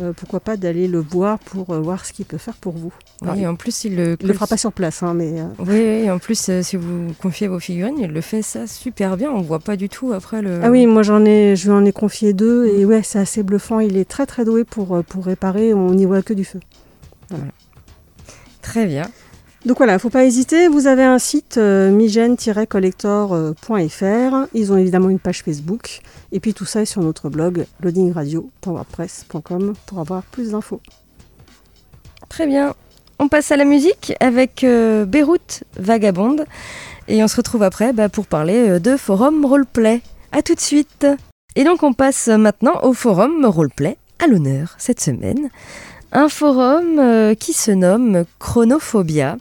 Euh, 0.00 0.12
pourquoi 0.12 0.40
pas 0.40 0.56
d'aller 0.56 0.88
le 0.88 0.98
voir 0.98 1.38
pour 1.38 1.70
euh, 1.70 1.80
voir 1.80 2.04
ce 2.04 2.12
qu'il 2.12 2.24
peut 2.24 2.38
faire 2.38 2.54
pour 2.54 2.74
vous. 2.74 2.92
Alors, 3.22 3.34
Oui, 3.36 3.46
en 3.46 3.56
plus, 3.56 3.84
il 3.84 3.96
le, 3.96 4.16
il 4.20 4.26
le 4.26 4.32
fera 4.34 4.46
pas 4.46 4.56
sur 4.56 4.72
place, 4.72 5.02
hein, 5.02 5.14
mais 5.14 5.40
euh, 5.40 5.46
Oui, 5.58 6.02
oui, 6.02 6.10
en 6.10 6.18
plus, 6.18 6.50
si 6.62 6.76
vous 6.76 7.12
confiez 7.20 7.48
vos 7.48 7.58
figurines, 7.58 7.98
il 7.98 8.10
le 8.10 8.20
fait 8.20 8.42
ça 8.42 8.66
super 8.66 9.16
bien. 9.16 9.30
On 9.30 9.40
voit 9.40 9.58
pas 9.58 9.76
du 9.76 9.88
tout 9.88 10.12
après 10.12 10.42
le. 10.42 10.60
ah 10.62 10.70
oui, 10.70 10.86
moi 10.86 11.02
j'en 11.02 11.24
ai, 11.24 11.56
je 11.56 11.70
lui 11.70 11.76
en 11.76 11.84
ai 11.84 11.92
confié 11.92 12.32
deux 12.32 12.66
et 12.66 12.84
ouais, 12.84 13.02
c'est 13.02 13.18
assez 13.18 13.42
bluffant. 13.42 13.80
Il 13.80 13.96
est 13.96 14.08
très 14.08 14.26
très 14.26 14.44
doué 14.44 14.64
pour 14.64 15.02
pour 15.04 15.24
réparer. 15.24 15.74
On 15.74 15.92
n'y 15.94 16.04
voit 16.06 16.22
que 16.22 16.34
du 16.34 16.44
feu. 16.44 16.60
Très 18.62 18.86
bien. 18.86 19.08
Donc 19.66 19.78
voilà, 19.78 19.98
faut 19.98 20.10
pas 20.10 20.24
hésiter. 20.24 20.68
Vous 20.68 20.86
avez 20.86 21.02
un 21.02 21.18
site 21.18 21.58
euh, 21.58 21.90
migène-collector.fr. 21.90 24.46
Ils 24.54 24.72
ont 24.72 24.76
évidemment 24.76 25.10
une 25.10 25.18
page 25.18 25.42
Facebook. 25.42 25.98
Et 26.30 26.38
puis 26.38 26.54
tout 26.54 26.64
ça 26.64 26.82
est 26.82 26.86
sur 26.86 27.02
notre 27.02 27.28
blog 27.28 27.66
loadingradio.wordpress.com 27.82 29.74
pour 29.86 29.98
avoir 29.98 30.22
plus 30.22 30.52
d'infos. 30.52 30.80
Très 32.28 32.46
bien. 32.46 32.76
On 33.18 33.26
passe 33.26 33.50
à 33.50 33.56
la 33.56 33.64
musique 33.64 34.14
avec 34.20 34.62
euh, 34.62 35.04
Beyrouth 35.04 35.64
Vagabonde. 35.76 36.44
Et 37.08 37.24
on 37.24 37.28
se 37.28 37.36
retrouve 37.36 37.64
après 37.64 37.92
bah, 37.92 38.08
pour 38.08 38.26
parler 38.26 38.68
euh, 38.68 38.78
de 38.78 38.96
forum 38.96 39.44
roleplay. 39.44 40.02
A 40.30 40.42
tout 40.42 40.54
de 40.54 40.60
suite. 40.60 41.04
Et 41.56 41.64
donc 41.64 41.82
on 41.82 41.94
passe 41.94 42.28
maintenant 42.28 42.78
au 42.84 42.92
forum 42.92 43.44
roleplay 43.44 43.96
à 44.20 44.28
l'honneur 44.28 44.76
cette 44.78 45.00
semaine. 45.00 45.50
Un 46.12 46.28
forum 46.28 46.98
euh, 46.98 47.34
qui 47.34 47.52
se 47.52 47.70
nomme 47.70 48.24
Chronophobia. 48.38 49.36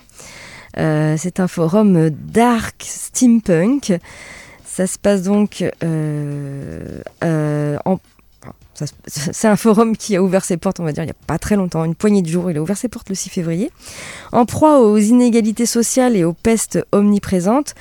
Euh, 0.77 1.15
c'est 1.17 1.39
un 1.39 1.47
forum 1.47 2.09
dark 2.09 2.83
steampunk. 2.85 3.93
Ça 4.65 4.85
se 4.85 4.99
passe 4.99 5.23
donc 5.23 5.63
euh, 5.83 6.99
en 7.85 7.99
C'est 9.07 9.47
un 9.47 9.55
forum 9.55 9.97
qui 9.97 10.15
a 10.15 10.21
ouvert 10.21 10.45
ses 10.45 10.57
portes, 10.57 10.79
on 10.79 10.83
va 10.83 10.91
dire, 10.91 11.03
il 11.03 11.07
n'y 11.07 11.11
a 11.11 11.25
pas 11.25 11.39
très 11.39 11.55
longtemps, 11.55 11.83
une 11.83 11.95
poignée 11.95 12.21
de 12.21 12.27
jours. 12.27 12.51
Il 12.51 12.57
a 12.57 12.61
ouvert 12.61 12.77
ses 12.77 12.89
portes 12.89 13.09
le 13.09 13.15
6 13.15 13.29
février. 13.29 13.71
En 14.31 14.45
proie 14.45 14.81
aux 14.81 14.97
inégalités 14.97 15.65
sociales 15.65 16.15
et 16.15 16.23
aux 16.23 16.33
pestes 16.33 16.79
omniprésentes, 16.91 17.73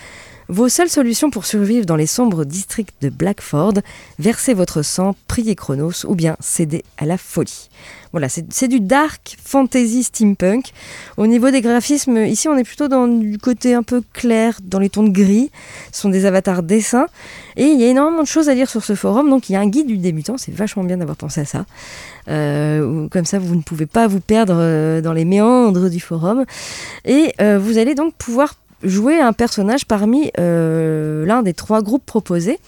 vos 0.49 0.69
seules 0.69 0.88
solutions 0.88 1.31
pour 1.31 1.45
survivre 1.45 1.87
dans 1.87 1.97
les 1.97 2.07
sombres 2.07 2.45
districts 2.45 2.95
de 3.03 3.09
Blackford, 3.09 3.75
versez 4.19 4.55
votre 4.55 4.83
sang, 4.83 5.17
priez 5.26 5.55
Chronos 5.55 6.05
ou 6.07 6.15
bien 6.15 6.37
cédez 6.41 6.85
à 6.99 7.07
la 7.07 7.19
folie. 7.19 7.69
Voilà, 8.12 8.29
c'est 8.29 8.69
du 8.69 8.81
dark 8.81 9.37
fantasy 9.45 10.05
steampunk. 10.05 10.73
Au 11.17 11.26
niveau 11.26 11.50
des 11.50 11.61
graphismes, 11.61 12.25
ici 12.25 12.49
on 12.49 12.57
est 12.57 12.65
plutôt 12.65 12.88
dans 12.88 13.09
du 13.09 13.37
côté 13.37 13.75
un 13.75 13.83
peu 13.83 14.03
clair, 14.12 14.59
dans 14.62 14.79
les 14.79 14.88
tons 14.88 15.03
de 15.03 15.11
gris. 15.11 15.50
Ce 15.93 16.00
sont 16.00 16.09
des 16.09 16.25
avatars 16.25 16.62
dessins. 16.62 17.09
Et 17.57 17.65
il 17.65 17.81
y 17.81 17.85
a 17.85 17.88
énormément 17.88 18.23
de 18.23 18.29
choses 18.29 18.49
à 18.49 18.55
lire 18.55 18.71
sur 18.71 18.85
ce 18.85 18.95
forum, 18.95 19.29
donc 19.29 19.50
il 19.50 19.53
y 19.53 19.57
a 19.57 19.61
un 19.61 19.69
guide 19.69 19.87
du 19.87 19.99
débutant, 19.99 20.38
c'est 20.38 20.55
vachement 20.55 20.85
bien 20.85 20.97
d'avoir 20.97 21.17
pensé 21.17 21.43
à 21.43 21.45
ça. 21.45 21.67
Euh, 22.29 23.09
comme 23.09 23.25
ça, 23.25 23.38
vous 23.38 23.55
ne 23.55 23.62
pouvez 23.62 23.87
pas 23.87 24.07
vous 24.07 24.21
perdre 24.21 24.57
euh, 24.57 25.00
dans 25.00 25.12
les 25.12 25.25
méandres 25.25 25.91
du 25.91 26.00
forum. 26.00 26.45
Et 27.05 27.35
euh, 27.41 27.59
vous 27.59 27.79
allez 27.79 27.95
donc 27.95 28.15
pouvoir 28.15 28.55
jouer 28.83 29.21
un 29.21 29.33
personnage 29.33 29.87
parmi 29.87 30.30
euh, 30.38 31.25
l'un 31.26 31.42
des 31.42 31.54
trois 31.54 31.83
groupes 31.83 32.04
proposés. 32.04 32.59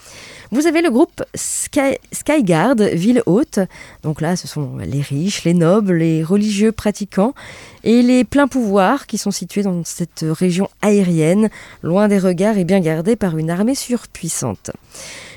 Vous 0.51 0.65
avez 0.65 0.81
le 0.81 0.89
groupe 0.89 1.23
Sky, 1.35 1.97
Skyguard, 2.11 2.75
ville 2.75 3.21
haute. 3.27 3.59
Donc 4.01 4.19
là, 4.19 4.35
ce 4.35 4.47
sont 4.47 4.77
les 4.77 5.01
riches, 5.01 5.43
les 5.43 5.53
nobles, 5.53 5.97
les 5.97 6.23
religieux 6.23 6.71
pratiquants 6.71 7.35
et 7.83 8.01
les 8.01 8.23
pleins 8.23 8.47
pouvoirs 8.47 9.05
qui 9.05 9.19
sont 9.19 9.29
situés 9.29 9.61
dans 9.61 9.83
cette 9.83 10.25
région 10.27 10.67
aérienne, 10.81 11.49
loin 11.83 12.07
des 12.07 12.17
regards 12.17 12.57
et 12.57 12.63
bien 12.63 12.79
gardés 12.79 13.15
par 13.15 13.37
une 13.37 13.51
armée 13.51 13.75
surpuissante. 13.75 14.71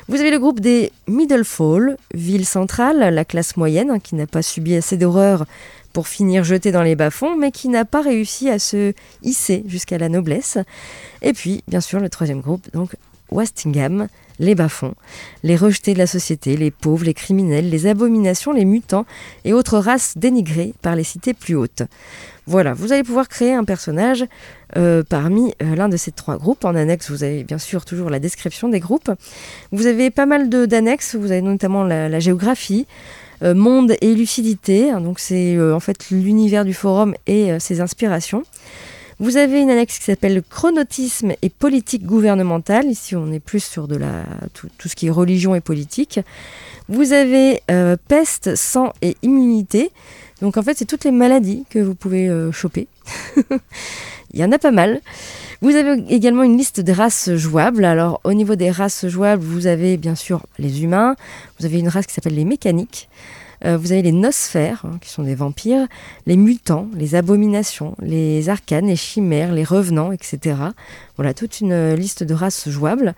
Vous 0.09 0.19
avez 0.19 0.31
le 0.31 0.39
groupe 0.39 0.61
des 0.61 0.93
Middlefall, 1.07 1.97
ville 2.15 2.47
centrale, 2.47 3.15
la 3.15 3.25
classe 3.25 3.57
moyenne, 3.57 3.91
hein, 3.91 4.01
qui 4.01 4.15
n'a 4.15 4.27
pas 4.27 4.43
subi 4.43 4.75
assez 4.75 4.97
d'horreurs 4.97 5.45
pour 5.93 6.09
finir 6.09 6.45
jeté 6.45 6.73
dans 6.73 6.83
les 6.83 6.97
bas-fonds, 6.97 7.37
mais 7.37 7.51
qui 7.51 7.69
n'a 7.69 7.85
pas 7.85 8.03
réussi 8.03 8.49
à 8.49 8.59
se 8.59 8.93
hisser 9.23 9.65
jusqu'à 9.67 9.99
la 9.99 10.09
noblesse. 10.09 10.59
Et 11.23 11.33
puis, 11.33 11.63
bien 11.69 11.81
sûr, 11.81 12.01
le 12.01 12.09
troisième 12.09 12.41
groupe, 12.41 12.67
donc 12.73 12.97
Westingham, 13.31 14.09
les 14.39 14.55
bas-fonds, 14.55 14.95
les 15.43 15.57
rejetés 15.57 15.95
de 15.95 15.99
la 15.99 16.07
société, 16.07 16.57
les 16.57 16.71
pauvres, 16.71 17.05
les 17.05 17.15
criminels, 17.15 17.71
les 17.71 17.87
abominations, 17.87 18.53
les 18.53 18.65
mutants 18.65 19.07
et 19.45 19.53
autres 19.53 19.79
races 19.79 20.15
dénigrées 20.17 20.75
par 20.83 20.97
les 20.97 21.05
cités 21.05 21.35
plus 21.35 21.55
hautes. 21.55 21.83
Voilà, 22.47 22.75
vous 22.75 22.93
allez 22.93 23.05
pouvoir 23.05 23.29
créer 23.29 23.55
un 23.55 23.63
personnage 23.63 24.25
euh, 24.77 25.05
parmi 25.09 25.55
euh, 25.63 25.77
l'un 25.77 25.89
de 25.89 25.97
ces 25.97 26.11
trois 26.11 26.39
groupes. 26.39 26.65
En 26.65 26.75
annexe, 26.75 27.11
vous 27.11 27.23
avez 27.23 27.45
bien 27.45 27.59
sûr 27.59 27.85
toujours 27.85 28.11
la 28.11 28.19
description 28.19 28.69
des 28.69 28.81
groupes. 28.81 29.13
Vous 29.71 29.87
avez 29.87 30.11
pas 30.11 30.27
mal 30.27 30.49
d'annexes, 30.49 31.15
vous 31.15 31.31
avez 31.31 31.43
notamment 31.43 31.85
la 31.85 32.19
géographie, 32.19 32.87
monde 33.55 33.95
et 34.01 34.15
lucidité. 34.15 34.93
Donc 34.93 35.19
c'est 35.19 35.57
euh, 35.57 35.75
en 35.75 35.81
fait 35.81 36.11
l'univers 36.11 36.65
du 36.65 36.75
forum 36.75 37.15
et 37.27 37.53
euh, 37.53 37.59
ses 37.59 37.81
inspirations. 37.81 38.45
Vous 39.19 39.37
avez 39.37 39.61
une 39.61 39.71
annexe 39.71 39.99
qui 39.99 40.05
s'appelle 40.05 40.43
Chronotisme 40.49 41.33
et 41.43 41.49
politique 41.49 42.05
gouvernementale. 42.05 42.87
Ici, 42.87 43.15
on 43.15 43.31
est 43.33 43.41
plus 43.41 43.63
sur 43.63 43.87
de 43.87 44.01
tout, 44.53 44.89
ce 44.89 44.97
qui 44.97 45.07
est 45.07 45.11
religion 45.11 45.55
et 45.55 45.61
politique. 45.61 46.19
Vous 46.89 47.13
avez 47.13 47.63
peste, 48.09 48.57
sang 48.57 48.93
et 49.01 49.17
immunité. 49.23 49.93
Donc 50.41 50.57
en 50.57 50.63
fait, 50.63 50.77
c'est 50.77 50.87
toutes 50.87 51.05
les 51.05 51.13
maladies 51.13 51.65
que 51.71 51.79
vous 51.79 51.95
pouvez 51.95 52.29
choper. 52.53 52.89
Il 54.35 54.41
y 54.41 54.45
en 54.45 54.51
a 54.51 54.59
pas 54.59 54.73
mal. 54.73 55.01
Vous 55.63 55.77
avez 55.77 56.03
également 56.13 56.43
une 56.43 56.59
liste 56.59 56.81
de 56.81 56.93
races 56.93 57.37
jouables. 57.37 57.85
Alors 57.85 58.21
au 58.25 58.33
niveau 58.33 58.57
des 58.57 58.73
races 58.73 59.07
jouables, 59.07 59.45
vous 59.45 59.69
avez 59.69 59.97
bien 59.97 60.17
sûr 60.17 60.45
les 60.59 60.83
humains, 60.83 61.15
vous 61.61 61.67
avez 61.67 61.79
une 61.79 61.87
race 61.87 62.09
qui 62.09 62.15
s'appelle 62.15 62.35
les 62.35 62.45
mécaniques, 62.45 63.09
euh, 63.65 63.77
vous 63.77 63.93
avez 63.93 64.03
les 64.03 64.11
nosphères, 64.11 64.83
hein, 64.85 64.99
qui 65.01 65.09
sont 65.09 65.23
des 65.23 65.37
vampires, 65.37 65.87
les 66.27 66.37
mutants, 66.37 66.89
les 66.97 67.15
abominations, 67.15 67.95
les 68.03 68.49
arcanes, 68.49 68.89
les 68.89 68.97
chimères, 68.97 69.53
les 69.53 69.63
revenants, 69.63 70.11
etc. 70.11 70.57
Voilà, 71.15 71.33
toute 71.33 71.61
une 71.61 71.71
euh, 71.71 71.95
liste 71.95 72.25
de 72.25 72.35
races 72.35 72.69
jouables. 72.69 73.15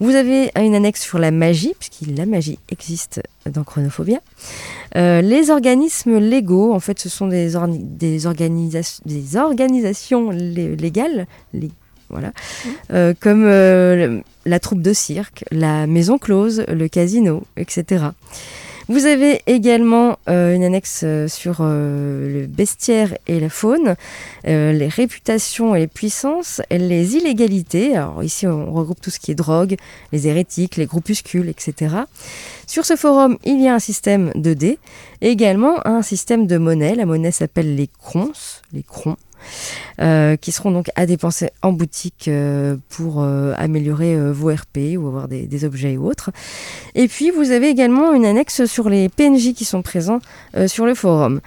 Vous 0.00 0.14
avez 0.14 0.50
une 0.56 0.74
annexe 0.74 1.02
sur 1.02 1.18
la 1.18 1.30
magie, 1.30 1.74
puisque 1.78 2.16
la 2.16 2.26
magie 2.26 2.58
existe 2.70 3.20
dans 3.50 3.64
Chronophobia. 3.64 4.20
Euh, 4.96 5.20
les 5.20 5.50
organismes 5.50 6.18
légaux, 6.18 6.72
en 6.72 6.80
fait, 6.80 6.98
ce 6.98 7.08
sont 7.08 7.26
des, 7.26 7.52
des, 7.68 8.18
des 9.06 9.36
organisations 9.36 10.30
légales, 10.30 11.26
voilà, 12.10 12.32
mmh. 12.90 13.12
comme 13.20 14.22
la 14.46 14.60
troupe 14.60 14.80
de 14.80 14.92
cirque, 14.92 15.44
la 15.50 15.86
maison 15.86 16.16
close, 16.16 16.64
le 16.68 16.88
casino, 16.88 17.42
etc. 17.56 18.06
Vous 18.88 19.04
avez 19.04 19.42
également 19.46 20.18
euh, 20.30 20.54
une 20.54 20.64
annexe 20.64 21.02
euh, 21.04 21.28
sur 21.28 21.58
euh, 21.60 22.32
le 22.32 22.46
bestiaire 22.46 23.18
et 23.26 23.38
la 23.38 23.50
faune, 23.50 23.96
les 24.44 24.88
réputations 24.88 25.74
et 25.74 25.80
les 25.80 25.86
puissances, 25.86 26.62
les 26.70 27.16
illégalités. 27.16 27.94
Alors 27.94 28.24
ici, 28.24 28.46
on 28.46 28.72
regroupe 28.72 29.00
tout 29.02 29.10
ce 29.10 29.20
qui 29.20 29.30
est 29.30 29.34
drogue, 29.34 29.76
les 30.12 30.26
hérétiques, 30.26 30.76
les 30.76 30.86
groupuscules, 30.86 31.50
etc. 31.50 31.96
Sur 32.66 32.86
ce 32.86 32.96
forum, 32.96 33.36
il 33.44 33.60
y 33.60 33.68
a 33.68 33.74
un 33.74 33.78
système 33.78 34.32
de 34.34 34.54
dés 34.54 34.78
également 35.20 35.86
un 35.86 36.00
système 36.00 36.46
de 36.46 36.56
monnaie. 36.56 36.94
La 36.94 37.04
monnaie 37.04 37.32
s'appelle 37.32 37.76
les 37.76 37.88
crons, 37.88 38.32
les 38.72 38.82
crons. 38.82 39.16
Euh, 40.00 40.36
qui 40.36 40.52
seront 40.52 40.70
donc 40.70 40.90
à 40.94 41.06
dépenser 41.06 41.50
en 41.60 41.72
boutique 41.72 42.28
euh, 42.28 42.76
pour 42.88 43.20
euh, 43.20 43.52
améliorer 43.56 44.30
vos 44.30 44.48
RP 44.48 44.96
ou 44.96 45.08
avoir 45.08 45.26
des, 45.26 45.64
objets 45.64 45.96
ou 45.96 46.06
autres. 46.06 46.30
Et 46.94 47.08
puis 47.08 47.30
vous 47.32 47.50
avez 47.50 47.68
également 47.68 48.12
une 48.12 48.24
annexe 48.24 48.66
sur 48.66 48.90
les 48.90 49.08
PNJ 49.08 49.54
qui 49.54 49.64
sont 49.64 49.82
présents 49.82 50.20
sur 50.68 50.86
le 50.86 50.94
forum. 50.94 51.40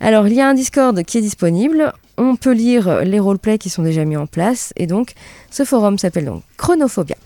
Alors 0.00 0.26
il 0.26 0.32
y 0.32 0.40
a 0.40 0.48
un 0.48 0.54
Discord 0.54 1.02
qui 1.02 1.18
est 1.18 1.20
disponible. 1.20 1.92
On 2.16 2.36
peut 2.36 2.52
lire 2.52 3.04
les 3.04 3.20
roleplays 3.20 3.58
qui 3.58 3.68
sont 3.68 3.82
déjà 3.82 4.06
mis 4.06 4.16
en 4.16 4.26
place 4.26 4.72
et 4.76 4.86
donc 4.86 5.12
ce 5.50 5.64
forum 5.64 5.98
s'appelle 5.98 6.24
donc 6.24 6.42
Chronophobia. 6.56 7.16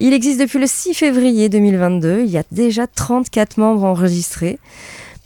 Il 0.00 0.12
existe 0.12 0.40
depuis 0.40 0.58
le 0.58 0.66
6 0.66 0.94
février 0.94 1.48
2022, 1.48 2.22
il 2.24 2.30
y 2.30 2.38
a 2.38 2.42
déjà 2.50 2.88
34 2.88 3.58
membres 3.58 3.84
enregistrés. 3.84 4.58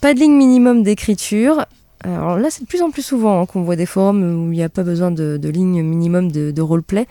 Pas 0.01 0.13
de 0.13 0.19
ligne 0.19 0.37
minimum 0.37 0.83
d'écriture, 0.83 1.65
alors 2.03 2.37
là, 2.37 2.49
c'est 2.49 2.63
de 2.63 2.67
plus 2.67 2.81
en 2.81 2.91
plus 2.91 3.01
souvent 3.01 3.41
hein, 3.41 3.45
qu'on 3.45 3.63
voit 3.63 3.75
des 3.75 3.85
forums 3.85 4.23
où 4.23 4.53
il 4.53 4.55
n'y 4.55 4.63
a 4.63 4.69
pas 4.69 4.83
besoin 4.83 5.11
de, 5.11 5.35
de 5.37 5.49
ligne 5.49 5.83
minimum 5.83 6.31
de, 6.31 6.61
roleplay. 6.61 7.07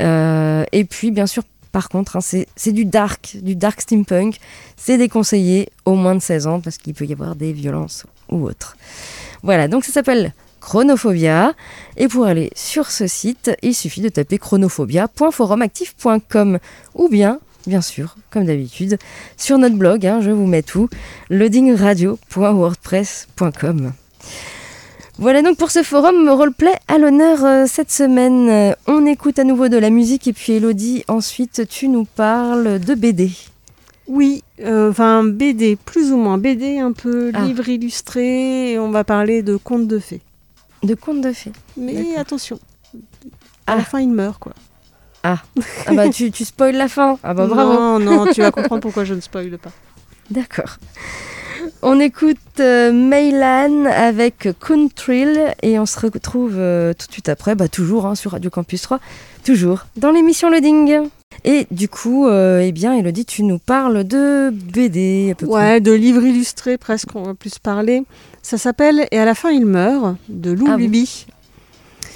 Euh, 0.00 0.64
et 0.72 0.84
puis, 0.84 1.10
bien 1.10 1.26
sûr, 1.26 1.42
par 1.72 1.88
contre, 1.88 2.16
hein, 2.16 2.20
c'est 2.20 2.72
du 2.72 2.84
dark, 2.84 3.38
du 3.42 3.56
dark 3.56 3.80
steampunk. 3.80 4.36
C'est 4.76 4.98
déconseillé 4.98 5.70
au 5.86 5.94
moins 5.94 6.14
de 6.14 6.20
16 6.20 6.46
ans 6.46 6.60
parce 6.60 6.76
qu'il 6.76 6.92
peut 6.94 7.06
y 7.06 7.12
avoir 7.12 7.34
des 7.34 7.52
violences 7.52 8.04
ou 8.30 8.44
autres. 8.44 8.76
Voilà, 9.42 9.68
donc 9.68 9.84
ça 9.84 9.92
s'appelle 9.92 10.34
Chronophobia. 10.60 11.54
Et 11.96 12.08
pour 12.08 12.26
aller 12.26 12.50
sur 12.54 12.90
ce 12.90 13.06
site, 13.06 13.50
il 13.62 13.74
suffit 13.74 14.02
de 14.02 14.10
taper 14.10 14.36
chronophobia.forumactif.com 14.38 16.58
ou 16.94 17.08
bien 17.08 17.40
bien 17.66 17.80
sûr, 17.82 18.16
comme 18.30 18.46
d'habitude, 18.46 18.96
sur 19.36 19.58
notre 19.58 19.76
blog, 19.76 20.06
hein, 20.06 20.22
je 20.22 20.30
vous 20.30 20.46
mets 20.46 20.62
tout, 20.62 20.88
loadingradio.wordpress.com. 21.28 23.92
Voilà 25.20 25.42
donc 25.42 25.58
pour 25.58 25.70
ce 25.70 25.82
forum 25.82 26.30
roleplay 26.30 26.72
à 26.88 26.96
l'honneur 26.96 27.44
euh, 27.44 27.64
cette 27.66 27.90
semaine. 27.90 28.48
Euh, 28.48 28.72
on 28.86 29.04
écoute 29.04 29.38
à 29.38 29.44
nouveau 29.44 29.68
de 29.68 29.76
la 29.76 29.90
musique 29.90 30.26
et 30.26 30.32
puis 30.32 30.54
Elodie, 30.54 31.04
ensuite 31.08 31.68
tu 31.68 31.88
nous 31.88 32.04
parles 32.06 32.78
de 32.78 32.94
BD. 32.94 33.30
Oui, 34.06 34.42
euh, 34.60 34.90
enfin 34.90 35.22
BD, 35.22 35.76
plus 35.76 36.10
ou 36.10 36.16
moins 36.16 36.38
BD, 36.38 36.78
un 36.78 36.92
peu 36.92 37.32
ah. 37.34 37.42
livre 37.42 37.68
illustré, 37.68 38.72
et 38.72 38.78
on 38.78 38.90
va 38.90 39.04
parler 39.04 39.42
de 39.42 39.56
contes 39.56 39.86
de 39.86 39.98
fées. 39.98 40.22
De 40.82 40.94
contes 40.94 41.20
de 41.20 41.32
fées. 41.32 41.52
Mais 41.76 42.16
attention, 42.16 42.58
à 43.66 43.76
la 43.76 43.82
ah. 43.82 43.84
fin 43.84 44.00
il 44.00 44.10
meurt 44.10 44.38
quoi. 44.38 44.54
Ah, 45.22 45.42
ah 45.86 45.92
bah 45.92 46.08
tu, 46.08 46.30
tu 46.30 46.46
spoil 46.46 46.76
la 46.76 46.88
fin. 46.88 47.18
Ah 47.22 47.34
bah 47.34 47.46
bravo. 47.46 47.74
Non, 47.74 47.98
non, 47.98 48.26
tu 48.32 48.40
vas 48.40 48.50
comprendre 48.50 48.80
pourquoi 48.80 49.04
je 49.04 49.12
ne 49.12 49.20
spoil 49.20 49.58
pas. 49.58 49.70
D'accord. 50.30 50.78
On 51.82 51.98
écoute 51.98 52.36
euh, 52.60 53.86
avec 53.90 54.48
Kuntrill 54.60 55.54
et 55.62 55.78
on 55.78 55.86
se 55.86 55.98
retrouve 55.98 56.56
euh, 56.56 56.92
tout 56.92 57.06
de 57.06 57.12
suite 57.12 57.30
après, 57.30 57.54
bah, 57.54 57.68
toujours 57.68 58.04
hein, 58.04 58.14
sur 58.14 58.32
Radio 58.32 58.50
Campus 58.50 58.82
3, 58.82 59.00
toujours 59.44 59.86
dans 59.96 60.10
l'émission 60.10 60.50
Loading. 60.50 61.08
Et 61.44 61.66
du 61.70 61.88
coup, 61.88 62.26
euh, 62.26 62.60
eh 62.60 62.72
bien, 62.72 62.92
Elodie, 62.94 63.24
tu 63.24 63.44
nous 63.44 63.58
parles 63.58 64.04
de 64.04 64.50
BD 64.50 65.30
à 65.32 65.34
peu 65.36 65.46
Ouais, 65.46 65.80
de 65.80 65.92
livres 65.92 66.22
illustrés 66.22 66.76
presque, 66.76 67.14
on 67.14 67.22
va 67.22 67.34
plus 67.34 67.58
parler. 67.58 68.04
Ça 68.42 68.58
s'appelle 68.58 69.08
Et 69.10 69.18
à 69.18 69.24
la 69.24 69.34
fin 69.34 69.50
il 69.50 69.64
meurt 69.64 70.16
de 70.28 70.50
Lou 70.50 70.66
ah 70.68 70.76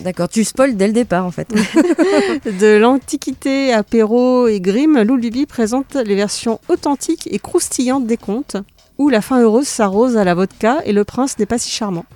D'accord, 0.00 0.28
tu 0.28 0.44
spoil 0.44 0.76
dès 0.76 0.88
le 0.88 0.92
départ 0.92 1.24
en 1.24 1.30
fait. 1.30 1.48
de 2.60 2.76
l'Antiquité 2.76 3.72
à 3.72 3.82
Perrault 3.82 4.46
et 4.46 4.60
Grimm, 4.60 5.00
Lou 5.02 5.18
présente 5.48 5.94
les 5.94 6.16
versions 6.16 6.60
authentiques 6.68 7.28
et 7.30 7.38
croustillantes 7.38 8.06
des 8.06 8.16
contes 8.18 8.56
où 8.98 9.08
la 9.08 9.20
fin 9.20 9.40
heureuse 9.40 9.66
s'arrose 9.66 10.16
à 10.16 10.24
la 10.24 10.34
vodka 10.34 10.78
et 10.84 10.92
le 10.92 11.04
prince 11.04 11.38
n'est 11.38 11.46
pas 11.46 11.58
si 11.58 11.70
charmant. 11.70 12.06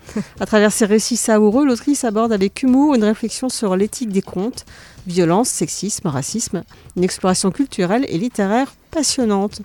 À 0.40 0.47
travers 0.47 0.73
ses 0.73 0.85
récits 0.85 1.16
savoureux, 1.16 1.66
l'autrice 1.66 2.04
aborde 2.04 2.32
avec 2.32 2.62
humour 2.62 2.94
une 2.94 3.04
réflexion 3.04 3.49
sur 3.49 3.76
l'éthique 3.76 4.11
des 4.11 4.23
contes, 4.23 4.64
violence, 5.06 5.49
sexisme, 5.49 6.08
racisme, 6.08 6.62
une 6.97 7.04
exploration 7.04 7.50
culturelle 7.50 8.06
et 8.08 8.18
littéraire 8.18 8.75
passionnante. 8.90 9.62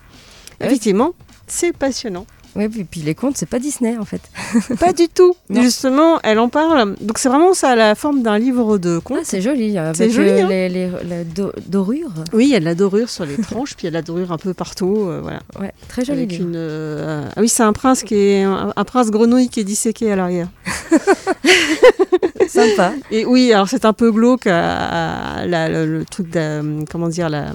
Effectivement, 0.60 1.12
c'est 1.48 1.74
passionnant. 1.74 2.25
Oui, 2.56 2.68
puis, 2.70 2.84
puis 2.84 3.02
les 3.02 3.16
contes, 3.16 3.36
c'est 3.36 3.48
pas 3.50 3.58
Disney 3.58 3.98
en 3.98 4.06
fait. 4.06 4.22
Pas 4.80 4.94
du 4.94 5.08
tout. 5.10 5.36
Non. 5.50 5.62
Justement, 5.64 6.20
elle 6.24 6.38
en 6.38 6.50
parle. 6.50 6.96
Donc 7.02 7.18
c'est 7.18 7.28
vraiment 7.30 7.54
ça, 7.56 7.76
la 7.76 7.96
forme 7.96 8.22
d'un 8.22 8.38
livre 8.38 8.78
de 8.78 8.98
Ah, 9.00 9.02
contes. 9.04 9.20
c'est 9.24 9.42
joli. 9.42 9.76
Avec 9.78 9.96
C'est 9.96 10.12
joli, 10.12 10.30
euh, 10.30 10.44
hein. 10.44 10.48
les, 10.50 10.70
les- 10.70 10.90
la 11.10 11.24
do- 11.24 11.52
dorure. 11.66 12.12
oui, 12.32 12.46
il 12.46 12.52
y 12.52 12.56
a 12.56 12.60
de 12.60 12.66
la 12.66 12.76
dorure 12.76 13.10
sur 13.10 13.26
les 13.26 13.38
tranches, 13.38 13.76
puis 13.76 13.84
il 13.84 13.86
y 13.86 13.88
a 13.88 13.92
de 13.92 13.96
la 13.96 14.02
dorure 14.04 14.32
un 14.32 14.38
peu 14.38 14.54
partout. 14.54 15.06
euh, 15.08 15.20
voilà. 15.22 15.40
Ouais, 15.60 15.74
très 15.88 16.06
joli 16.06 16.20
Avec 16.20 16.32
livre. 16.34 16.44
une, 16.48 16.54
euh, 16.56 17.26
Ah 17.36 17.42
oui, 17.42 17.50
c'est 17.50 17.64
un 17.64 17.74
prince 17.74 18.04
qui 18.04 18.16
est 18.16 18.44
un, 18.44 18.72
un 18.76 18.84
prince 18.84 19.10
grenouille 19.10 19.50
qui 19.50 19.60
est 19.60 19.64
disséqué 19.64 20.12
à 20.12 20.16
l'arrière. 20.16 20.50
Sympa. 22.48 22.94
Et 23.12 23.26
oui, 23.26 23.52
alors 23.54 23.68
c'est 23.68 23.86
un 23.86 23.94
peu 23.94 24.12
glauque, 24.12 24.48
à- 24.48 25.38
à 25.38 25.46
la- 25.48 25.70
le, 25.70 25.86
le 26.00 26.06
truc 26.06 26.30
de, 26.30 26.84
comment 26.90 27.08
dire, 27.08 27.30
la, 27.30 27.48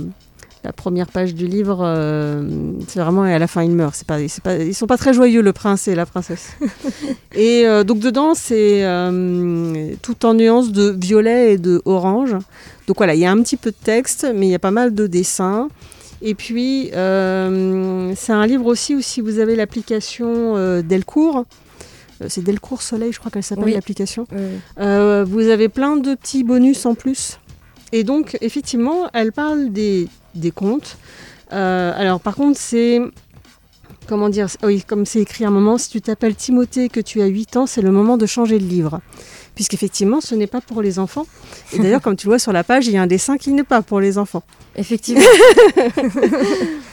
la 0.65 0.73
première 0.73 1.07
page 1.07 1.35
du 1.35 1.47
livre, 1.47 1.81
euh, 1.83 2.73
c'est 2.89 3.01
vraiment, 3.01 3.25
et 3.27 3.33
à 3.33 3.39
la 3.39 3.47
fin 3.47 3.63
il 3.63 3.71
meurt. 3.71 3.95
C'est 3.95 4.07
pas, 4.07 4.21
ils 4.21 4.75
sont 4.75 4.87
pas 4.87 4.97
très 4.97 5.15
joyeux, 5.15 5.41
le 5.41 5.53
prince 5.53 5.89
et 5.89 5.95
la 5.95 6.07
princesse. 6.07 6.51
et 7.35 7.67
euh, 7.67 7.85
donc 7.85 8.01
dedans, 8.01 8.35
c'est 8.35 8.85
euh, 8.85 9.95
tout 10.03 10.27
en 10.27 10.35
nuances 10.35 10.73
de 10.73 10.91
violet 10.91 11.55
et 11.55 11.59
de 11.59 11.81
orange. 11.85 12.37
Donc 12.87 12.99
voilà, 12.99 13.15
il 13.15 13.21
y 13.21 13.27
a 13.27 13.31
un 13.31 13.41
petit 13.43 13.57
peu 13.57 13.71
de 13.71 13.77
texte, 13.83 14.27
mais 14.35 14.47
il 14.49 14.51
y 14.51 14.55
a 14.55 14.59
pas 14.59 14.71
mal 14.71 14.95
de 14.95 15.07
dessins. 15.07 15.69
Et 16.21 16.35
puis, 16.35 16.89
c'est 16.91 18.33
un 18.33 18.47
livre 18.47 18.67
aussi 18.67 18.97
où 18.97 19.01
si 19.01 19.21
vous 19.21 19.39
avez 19.39 19.55
l'application 19.55 20.81
Delcourt, 20.83 21.45
c'est 22.27 22.43
Delcourt 22.43 22.83
Soleil, 22.83 23.13
je 23.13 23.21
crois 23.21 23.31
qu'elle 23.31 23.45
s'appelle 23.45 23.67
Oui. 23.67 23.75
l'application. 23.75 24.27
Vous 24.77 25.49
avez 25.49 25.69
plein 25.69 25.97
de 25.97 26.17
petits 26.17 26.43
bonus 26.43 26.87
en 26.87 26.97
plus. 26.97 27.39
Et 27.93 28.05
donc, 28.05 28.37
effectivement, 28.41 29.09
elle 29.15 29.33
parle 29.33 29.73
des, 29.73 30.09
des 30.35 30.51
contes. 30.51 30.97
Euh, 31.53 31.93
alors, 31.97 32.21
par 32.21 32.35
contre, 32.37 32.59
c'est. 32.59 33.01
Comment 34.07 34.29
dire 34.31 34.47
Oui, 34.63 34.83
comme 34.87 35.05
c'est 35.05 35.21
écrit 35.21 35.45
à 35.45 35.49
un 35.49 35.51
moment, 35.51 35.77
si 35.77 35.91
tu 35.91 36.01
t'appelles 36.01 36.35
Timothée, 36.35 36.89
que 36.89 37.01
tu 37.01 37.21
as 37.21 37.27
8 37.27 37.57
ans, 37.59 37.67
c'est 37.67 37.83
le 37.83 37.91
moment 37.91 38.17
de 38.17 38.25
changer 38.27 38.59
de 38.59 38.65
livre. 38.65 39.01
Puisqu'effectivement, 39.55 40.21
ce 40.23 40.35
n'est 40.35 40.47
pas 40.47 40.61
pour 40.63 40.81
les 40.83 40.99
enfants. 40.99 41.27
Et 41.73 41.79
d'ailleurs, 41.79 42.01
comme 42.01 42.17
tu 42.17 42.27
le 42.27 42.31
vois 42.31 42.39
sur 42.39 42.53
la 42.53 42.65
page, 42.65 42.87
il 42.87 42.93
y 42.95 42.97
a 42.97 43.03
un 43.03 43.07
dessin 43.07 43.37
qui 43.37 43.53
n'est 43.53 43.65
pas 43.65 43.83
pour 43.83 44.01
les 44.01 44.17
enfants. 44.17 44.43
effectivement. 44.77 45.25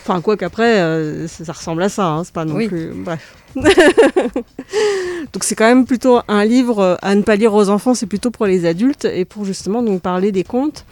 Enfin, 0.07 0.21
quoi 0.21 0.37
qu'après, 0.37 0.79
euh, 0.79 1.27
ça, 1.27 1.51
ressemble 1.51 1.81
à 1.83 1.89
ça, 1.89 2.05
hein, 2.07 2.23
c'est 2.23 2.33
pas 2.33 2.45
non 2.45 2.55
Oui. 2.55 2.67
plus. 2.67 2.91
Bref. 2.93 3.35
donc, 5.33 5.43
c'est 5.43 5.55
quand 5.55 5.67
même 5.67 5.85
plutôt 5.85 6.19
un 6.27 6.45
livre 6.45 6.79
euh, 6.79 6.95
à 7.01 7.15
ne 7.15 7.21
pas 7.21 7.35
lire 7.35 7.53
aux 7.53 7.69
enfants, 7.69 7.93
c'est 7.93 8.05
plutôt 8.05 8.31
pour 8.31 8.45
les 8.45 8.65
adultes 8.65 9.05
et 9.05 9.25
pour 9.25 9.45
justement 9.45 9.81
donc, 9.81 10.01
parler 10.01 10.31
des 10.31 10.43
contes. 10.43 10.85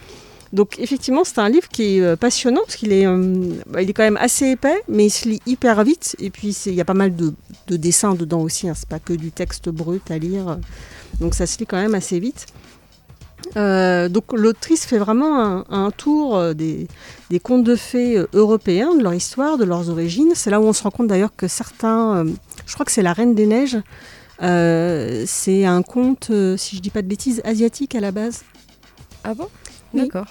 Donc, 0.52 0.78
effectivement, 0.78 1.24
c'est 1.24 1.38
un 1.38 1.48
livre 1.48 1.68
qui 1.68 1.98
est 1.98 2.00
euh, 2.00 2.16
passionnant 2.16 2.60
parce 2.64 2.76
qu'il 2.76 2.92
est, 2.92 3.06
euh, 3.06 3.34
bah, 3.66 3.82
il 3.82 3.90
est 3.90 3.92
quand 3.92 4.04
même 4.04 4.18
assez 4.18 4.50
épais, 4.50 4.80
mais 4.88 5.06
il 5.06 5.10
se 5.10 5.28
lit 5.28 5.42
hyper 5.46 5.82
vite. 5.84 6.16
Et 6.20 6.30
puis, 6.30 6.56
il 6.66 6.74
y 6.74 6.80
a 6.80 6.84
pas 6.84 6.94
mal 6.94 7.14
de, 7.14 7.34
de 7.66 7.76
dessins 7.76 8.14
dedans 8.14 8.40
aussi, 8.40 8.68
hein, 8.68 8.74
c'est 8.74 8.88
pas 8.88 9.00
que 9.00 9.12
du 9.12 9.30
texte 9.30 9.68
brut 9.68 10.10
à 10.10 10.18
lire. 10.18 10.58
Donc, 11.20 11.34
ça 11.34 11.46
se 11.46 11.58
lit 11.58 11.66
quand 11.66 11.76
même 11.76 11.94
assez 11.94 12.18
vite. 12.18 12.46
Donc 13.56 14.32
l'autrice 14.32 14.84
fait 14.84 14.98
vraiment 14.98 15.70
un, 15.70 15.90
tour 15.90 16.54
des, 16.54 16.88
contes 17.42 17.62
de 17.62 17.76
fées 17.76 18.18
européens, 18.32 18.96
de 18.96 19.02
leur 19.02 19.14
histoire, 19.14 19.58
de 19.58 19.64
leurs 19.64 19.90
origines. 19.90 20.32
C'est 20.34 20.50
là 20.50 20.60
où 20.60 20.64
on 20.64 20.72
se 20.72 20.82
rend 20.82 20.90
compte 20.90 21.06
d'ailleurs 21.08 21.36
que 21.36 21.46
certains, 21.46 22.24
je 22.66 22.74
crois 22.74 22.86
que 22.86 22.92
c'est 22.92 23.02
la 23.02 23.12
Reine 23.12 23.34
des 23.34 23.46
Neiges, 23.46 23.78
euh, 24.42 25.24
c'est 25.26 25.64
un 25.64 25.82
conte, 25.82 26.28
euh, 26.30 26.56
si 26.56 26.76
je 26.76 26.80
dis 26.80 26.90
pas 26.90 27.02
de 27.02 27.06
bêtises, 27.06 27.40
asiatique 27.44 27.94
à 27.94 28.00
la 28.00 28.10
base, 28.10 28.42
Ah 29.22 29.34
bon? 29.34 29.48
Oui. 29.92 30.02
D'accord. 30.02 30.26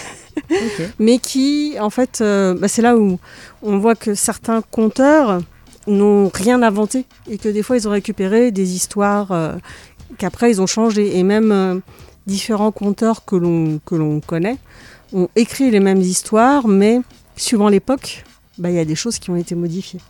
mais 0.98 1.18
qui, 1.18 1.76
en 1.80 1.90
fait, 1.90 2.20
euh, 2.20 2.54
bah, 2.54 2.68
c'est 2.68 2.82
là 2.82 2.96
où 2.96 3.18
on 3.62 3.78
voit 3.78 3.94
que 3.94 4.14
certains 4.14 4.60
conteurs 4.62 5.40
n'ont 5.86 6.30
rien 6.32 6.62
inventé 6.62 7.06
et 7.30 7.38
que 7.38 7.48
des 7.48 7.62
fois 7.62 7.76
ils 7.78 7.88
ont 7.88 7.92
récupéré 7.92 8.50
des 8.50 8.74
histoires 8.74 9.56
qu'après 10.18 10.50
ils 10.50 10.60
ont 10.60 10.66
changé 10.66 11.16
et 11.16 11.22
même 11.22 11.80
différents 12.26 12.72
conteurs 12.72 13.24
que 13.24 13.36
l'on 13.36 13.80
que 13.86 13.94
l'on 13.94 14.20
connaît 14.20 14.58
ont 15.14 15.30
écrit 15.34 15.70
les 15.70 15.80
mêmes 15.80 16.02
histoires, 16.02 16.68
mais 16.68 17.00
suivant 17.36 17.70
l'époque, 17.70 18.24
bah, 18.58 18.68
il 18.68 18.76
y 18.76 18.80
a 18.80 18.84
des 18.84 18.96
choses 18.96 19.18
qui 19.18 19.30
ont 19.30 19.36
été 19.36 19.54
modifiées. 19.54 20.00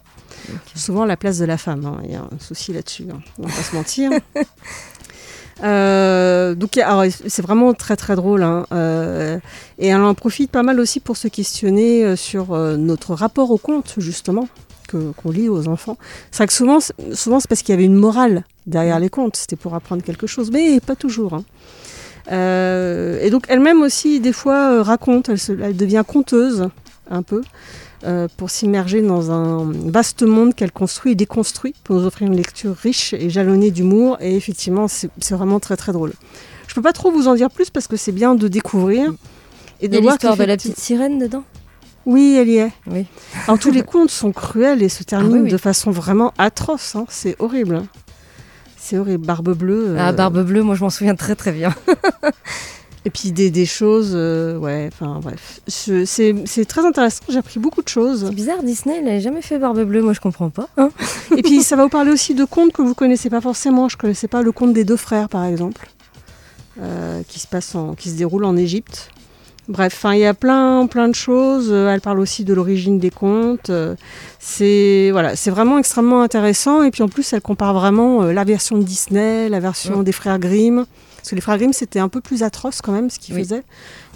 Souvent 0.75 1.05
la 1.05 1.17
place 1.17 1.39
de 1.39 1.45
la 1.45 1.59
femme, 1.59 1.85
hein, 1.87 2.01
il 2.05 2.13
y 2.13 2.15
a 2.15 2.21
un 2.21 2.39
souci 2.41 2.73
là-dessus, 2.73 3.05
hein, 3.13 3.21
on 3.39 3.43
va 3.47 3.49
pas 3.55 3.63
se 3.63 3.75
mentir. 3.77 4.11
Euh, 5.65 6.55
donc 6.55 6.79
c'est 7.27 7.43
vraiment 7.43 7.75
très 7.75 7.97
très 7.97 8.15
drôle 8.15 8.45
hein, 8.45 8.65
euh, 8.71 9.41
et 9.81 9.89
elle 9.89 10.01
en 10.03 10.15
profite 10.15 10.53
pas 10.53 10.63
mal 10.63 10.79
aussi 10.79 11.01
pour 11.01 11.17
se 11.17 11.27
questionner 11.27 12.05
euh, 12.05 12.15
sur 12.15 12.57
notre 12.57 13.15
rapport 13.15 13.51
au 13.51 13.59
conte 13.59 13.95
justement 13.99 14.47
que 14.87 15.11
qu'on 15.17 15.33
lit 15.33 15.49
aux 15.49 15.67
enfants. 15.67 15.99
C'est 16.31 16.39
vrai 16.39 16.47
que 16.47 16.53
souvent 16.53 16.79
c'est- 16.79 16.95
souvent 17.13 17.41
c'est 17.41 17.49
parce 17.49 17.63
qu'il 17.63 17.73
y 17.73 17.77
avait 17.77 17.85
une 17.87 17.97
morale 17.97 18.45
derrière 18.69 19.01
les 19.01 19.09
contes, 19.11 19.35
c'était 19.35 19.57
pour 19.57 19.75
apprendre 19.75 20.05
quelque 20.05 20.29
chose, 20.29 20.53
mais 20.53 20.79
pas 20.79 20.95
toujours. 20.95 21.35
hein. 21.35 21.45
Euh, 22.31 23.19
et 23.21 23.31
donc 23.31 23.47
elle-même 23.49 23.83
aussi 23.83 24.21
des 24.21 24.33
fois 24.33 24.85
raconte, 24.85 25.29
elle, 25.29 25.41
se- 25.41 25.51
elle 25.61 25.77
devient 25.77 26.05
conteuse 26.07 26.69
un 27.11 27.23
peu. 27.23 27.43
Euh, 28.05 28.29
pour 28.37 28.51
s'immerger 28.51 29.03
dans 29.03 29.31
un 29.31 29.71
vaste 29.73 30.23
monde 30.23 30.55
qu'elle 30.55 30.73
construit 30.73 31.13
et 31.13 31.15
déconstruit 31.15 31.75
pour 31.85 31.97
nous 31.97 32.07
offrir 32.07 32.29
une 32.29 32.37
lecture 32.37 32.75
riche 32.77 33.13
et 33.15 33.29
jalonnée 33.31 33.71
d'humour. 33.71 34.17
Et 34.21 34.37
effectivement, 34.37 34.87
c'est 34.89 35.11
vraiment 35.31 35.59
très 35.61 35.77
très 35.77 35.93
drôle. 35.93 36.13
Je 36.69 36.75
peux 36.75 36.83
pas 36.83 36.93
trop 36.93 37.11
vous 37.11 37.29
en 37.29 37.35
dire 37.35 37.51
plus 37.51 37.71
parce 37.71 37.87
que 37.89 37.97
c'est 37.97 38.13
bien 38.13 38.35
de 38.35 38.47
découvrir 38.49 39.11
et 39.81 39.87
Il 39.87 39.91
de 39.91 39.95
y 39.95 39.99
a 39.99 40.01
voir 40.01 40.15
l'histoire 40.15 40.37
de 40.37 40.45
la 40.45 40.57
petite 40.57 40.79
sirène 40.79 41.19
dedans? 41.19 41.45
Oui, 42.07 42.37
elle 42.39 42.49
y 42.49 42.57
est. 42.57 42.73
Oui. 42.87 43.05
Alors 43.47 43.59
tous 43.59 43.71
les 43.71 43.83
contes 43.83 44.11
sont 44.11 44.33
cruels 44.33 44.83
et 44.83 44.89
se 44.89 45.03
terminent 45.03 45.33
Ah 45.35 45.39
oui, 45.39 45.43
oui. 45.45 45.51
de 45.51 45.57
façon 45.59 45.91
vraiment 45.91 46.33
atroce. 46.39 46.95
hein. 46.97 47.05
C'est 47.09 47.37
horrible. 47.39 47.77
hein. 47.77 47.87
C'est 48.77 48.97
horrible. 48.97 49.27
Barbe 49.27 49.55
bleue. 49.57 49.89
euh, 49.91 49.97
Ah, 49.99 50.13
Barbe 50.13 50.43
Bleue, 50.45 50.63
moi 50.63 50.75
je 50.75 50.83
m'en 50.83 50.89
souviens 50.91 51.15
très 51.17 51.35
très 51.35 51.53
bien. 51.53 51.75
Et 53.09 53.11
puis 53.11 53.33
des, 53.33 53.51
des 53.51 53.65
choses, 53.65 54.13
euh, 54.15 54.59
ouais, 54.59 54.91
enfin 54.93 55.19
bref. 55.23 55.63
C'est 55.67 56.65
très 56.69 56.85
intéressant, 56.85 57.23
j'ai 57.31 57.39
appris 57.39 57.59
beaucoup 57.59 57.81
de 57.81 57.89
choses. 57.89 58.27
C'est 58.29 58.35
bizarre, 58.35 58.63
Disney, 58.63 58.99
il 58.99 59.05
n'a 59.07 59.19
jamais 59.19 59.41
fait 59.41 59.59
Barbe 59.59 59.81
Bleue, 59.83 60.03
moi 60.03 60.13
je 60.13 60.21
comprends 60.21 60.51
pas. 60.51 60.69
hein. 60.77 60.91
Et 61.39 61.41
puis 61.41 61.63
ça 61.63 61.75
va 61.75 61.85
vous 61.85 61.89
parler 61.89 62.11
aussi 62.11 62.35
de 62.35 62.45
contes 62.45 62.73
que 62.75 62.83
vous 62.83 62.93
connaissez 62.93 63.31
pas 63.31 63.41
forcément. 63.41 63.89
Je 63.89 63.97
connaissais 63.97 64.29
pas 64.29 64.43
le 64.43 64.53
conte 64.53 64.75
des 64.75 64.85
deux 64.85 64.99
frères, 64.99 65.31
par 65.31 65.47
exemple, 65.47 65.89
euh, 66.83 67.23
qui 67.27 67.41
se 67.41 67.47
passe 67.47 67.75
en, 67.75 67.95
qui 67.95 68.11
se 68.11 68.17
déroule 68.17 68.45
en 68.45 68.59
Égypte. 68.59 69.09
Bref, 69.69 70.05
il 70.13 70.19
y 70.19 70.27
a 70.27 70.35
plein, 70.35 70.87
plein 70.87 71.09
de 71.09 71.15
choses. 71.15 71.69
Euh, 71.71 71.89
Elle 71.91 72.03
parle 72.03 72.21
aussi 72.21 72.45
de 72.45 72.53
l'origine 72.53 72.99
des 72.99 73.11
contes. 73.11 73.71
C'est 74.39 75.09
voilà, 75.13 75.35
c'est 75.35 75.51
vraiment 75.51 75.79
extrêmement 75.79 76.21
intéressant. 76.21 76.83
Et 76.83 76.91
puis 76.91 77.03
en 77.03 77.09
plus, 77.09 77.33
elle 77.33 77.41
compare 77.41 77.73
vraiment 77.73 78.25
la 78.25 78.45
version 78.45 78.77
de 78.77 78.83
Disney, 78.83 79.49
la 79.49 79.61
version 79.61 79.97
Ouais. 80.01 80.05
des 80.05 80.13
frères 80.13 80.39
Grimm. 80.39 80.85
Parce 81.19 81.31
que 81.31 81.35
les 81.35 81.41
frères 81.41 81.59
Grimm, 81.59 81.73
c'était 81.73 81.99
un 81.99 82.09
peu 82.09 82.21
plus 82.21 82.43
atroce 82.43 82.81
quand 82.81 82.93
même 82.93 83.11
ce 83.11 83.19
qu'ils 83.19 83.35
Oui. 83.35 83.43
faisaient. 83.43 83.63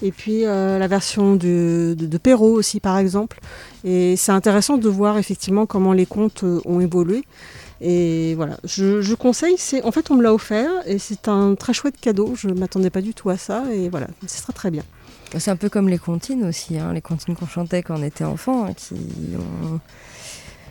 Et 0.02 0.10
puis 0.12 0.46
euh, 0.46 0.78
la 0.78 0.88
version 0.88 1.34
de, 1.36 1.94
de, 1.98 2.06
de 2.06 2.18
Perrault 2.18 2.54
aussi, 2.54 2.80
par 2.80 2.96
exemple. 2.98 3.38
Et 3.84 4.16
c'est 4.16 4.32
intéressant 4.32 4.78
de 4.78 4.88
voir 4.88 5.18
effectivement 5.18 5.66
comment 5.66 5.92
les 5.92 6.06
contes 6.06 6.44
euh, 6.44 6.60
ont 6.64 6.80
évolué. 6.80 7.22
Et 7.80 8.34
voilà, 8.36 8.56
je, 8.64 9.00
je 9.02 9.14
conseille, 9.16 9.56
c'est 9.58 9.82
en 9.82 9.90
fait 9.90 10.10
on 10.12 10.14
me 10.14 10.22
l'a 10.22 10.32
offert 10.32 10.70
et 10.86 10.98
c'est 10.98 11.26
un 11.26 11.56
très 11.56 11.72
chouette 11.72 11.96
cadeau, 12.00 12.34
je 12.36 12.46
ne 12.46 12.54
m'attendais 12.54 12.90
pas 12.90 13.00
du 13.00 13.12
tout 13.12 13.28
à 13.28 13.36
ça 13.36 13.64
et 13.72 13.88
voilà, 13.88 14.06
ce 14.24 14.38
sera 14.38 14.52
très 14.52 14.70
bien. 14.70 14.84
C'est 15.36 15.50
un 15.50 15.56
peu 15.56 15.68
comme 15.68 15.88
les 15.88 15.98
comptines 15.98 16.44
aussi, 16.44 16.78
hein, 16.78 16.92
les 16.92 17.00
comptines 17.00 17.34
qu'on 17.34 17.46
chantait 17.48 17.82
quand 17.82 17.98
on 17.98 18.02
était 18.04 18.22
enfant, 18.22 18.66
hein, 18.66 18.74
qui 18.76 18.94
ont... 19.36 19.80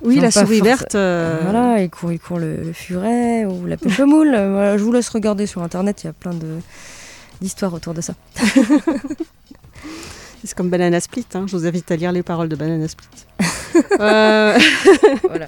Oui, 0.04 0.16
Ils 0.16 0.22
la 0.22 0.32
souris 0.32 0.62
verte, 0.62 0.96
euh, 0.96 1.40
Voilà, 1.44 1.82
il 1.82 1.90
court, 1.90 2.12
il 2.12 2.20
court 2.20 2.40
le, 2.40 2.56
le 2.58 2.74
furet 2.74 3.46
ou 3.46 3.66
la 3.66 3.78
pêche 3.78 4.00
moule. 4.00 4.34
Euh, 4.34 4.52
voilà, 4.52 4.78
je 4.78 4.84
vous 4.84 4.92
laisse 4.92 5.10
regarder 5.10 5.46
sur 5.46 5.62
internet, 5.62 6.04
il 6.04 6.08
y 6.08 6.10
a 6.10 6.14
plein 6.14 6.32
d'histoires 7.40 7.74
autour 7.74 7.94
de 7.94 8.02
ça. 8.02 8.14
c'est 10.44 10.56
comme 10.56 10.70
Banana 10.70 11.00
Split, 11.00 11.26
hein, 11.34 11.46
je 11.48 11.56
vous 11.56 11.66
invite 11.66 11.92
à 11.92 11.96
lire 11.96 12.12
les 12.12 12.24
paroles 12.24 12.50
de 12.50 12.56
Banana 12.56 12.88
Split. 12.88 13.08
Euh, 14.02 14.60
voilà. 15.24 15.48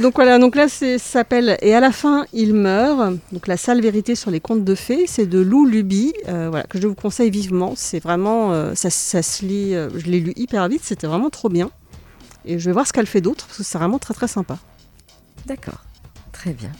Donc 0.00 0.14
voilà, 0.16 0.38
donc 0.40 0.56
là 0.56 0.68
ça 0.68 0.98
s'appelle 0.98 1.56
Et 1.62 1.74
à 1.74 1.80
la 1.80 1.92
fin 1.92 2.26
il 2.32 2.54
meurt, 2.54 3.14
donc 3.30 3.46
la 3.46 3.56
sale 3.56 3.80
vérité 3.80 4.16
sur 4.16 4.32
les 4.32 4.40
contes 4.40 4.64
de 4.64 4.74
fées, 4.74 5.04
c'est 5.06 5.26
de 5.26 5.38
Lou 5.38 5.64
Luby, 5.64 6.12
euh, 6.28 6.48
voilà, 6.50 6.64
que 6.64 6.80
je 6.80 6.88
vous 6.88 6.96
conseille 6.96 7.30
vivement, 7.30 7.74
c'est 7.76 8.00
vraiment, 8.00 8.52
euh, 8.52 8.74
ça, 8.74 8.90
ça 8.90 9.22
se 9.22 9.44
lit, 9.44 9.74
je 9.74 10.10
l'ai 10.10 10.18
lu 10.18 10.32
hyper 10.34 10.66
vite, 10.68 10.82
c'était 10.82 11.06
vraiment 11.06 11.30
trop 11.30 11.48
bien. 11.48 11.70
Et 12.44 12.58
je 12.58 12.66
vais 12.66 12.72
voir 12.72 12.86
ce 12.86 12.92
qu'elle 12.92 13.06
fait 13.06 13.20
d'autre, 13.20 13.46
parce 13.46 13.58
que 13.58 13.64
c'est 13.64 13.78
vraiment 13.78 13.98
très 13.98 14.14
très 14.14 14.28
sympa. 14.28 14.58
D'accord, 15.46 15.82
très 16.32 16.52
bien. 16.52 16.70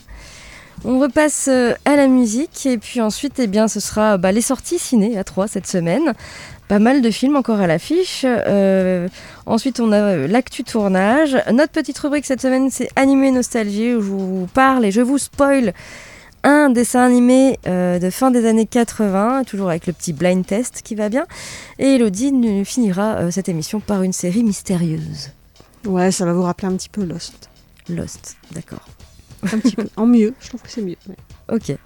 On 0.85 0.99
repasse 0.99 1.49
euh, 1.49 1.75
à 1.85 1.95
la 1.95 2.09
musique 2.09 2.67
et 2.67 2.77
puis 2.77 3.01
ensuite, 3.01 3.39
eh 3.39 3.47
bien, 3.47 3.69
ce 3.69 3.79
sera 3.79 4.19
bah, 4.19 4.33
les 4.33 4.41
sorties 4.41 4.81
ciné 4.81 5.17
à 5.17 5.23
3 5.23 5.47
cette 5.47 5.67
semaine. 5.67 6.13
Pas 6.67 6.81
mal 6.81 7.03
de 7.03 7.11
films 7.11 7.37
encore 7.37 7.61
à 7.61 7.69
l'affiche. 7.69 8.25
Euh, 8.27 9.09
ensuite, 9.47 9.79
on 9.79 9.93
a 9.93 10.01
euh, 10.01 10.27
l'actu 10.27 10.65
tournage. 10.65 11.37
Notre 11.53 11.71
petite 11.71 11.99
rubrique 11.99 12.27
cette 12.27 12.41
semaine, 12.41 12.69
c'est 12.71 12.89
Animé 12.97 13.31
Nostalgie 13.31 13.95
où 13.95 14.03
je 14.03 14.09
vous 14.09 14.49
parle 14.55 14.85
et 14.85 14.91
je 14.91 15.01
vous 15.01 15.19
spoil 15.19 15.73
un 16.45 16.71
dessin 16.71 17.05
animé 17.05 17.57
de 17.65 18.11
fin 18.11 18.33
des 18.33 18.49
années 18.49 18.67
80, 18.67 19.45
toujours 19.45 19.69
avec 19.69 19.87
le 19.87 19.93
petit 19.93 20.13
blind 20.13 20.45
test 20.45 20.83
qui 20.83 20.97
va 20.97 21.09
bien. 21.09 21.25
Et 21.79 21.95
Elodie 21.95 22.33
finira 22.65 23.31
cette 23.31 23.49
émission 23.49 23.79
par 23.79 24.03
une 24.03 24.13
série 24.13 24.43
mystérieuse. 24.43 25.31
Ouais, 25.85 26.13
ça 26.13 26.25
va 26.25 26.33
vous 26.33 26.43
rappeler 26.43 26.69
un 26.69 26.77
petit 26.77 26.89
peu 26.89 27.05
Lost. 27.05 27.49
Lost, 27.89 28.37
d'accord. 28.53 28.87
Un 29.45 29.59
petit 29.59 29.75
peu. 29.77 29.89
En 29.97 30.07
mieux, 30.07 30.35
je 30.41 30.49
trouve 30.49 30.63
que 30.63 30.71
c'est 30.71 30.83
mieux. 30.83 30.97
ouais. 31.09 31.17
Ok. 31.53 31.77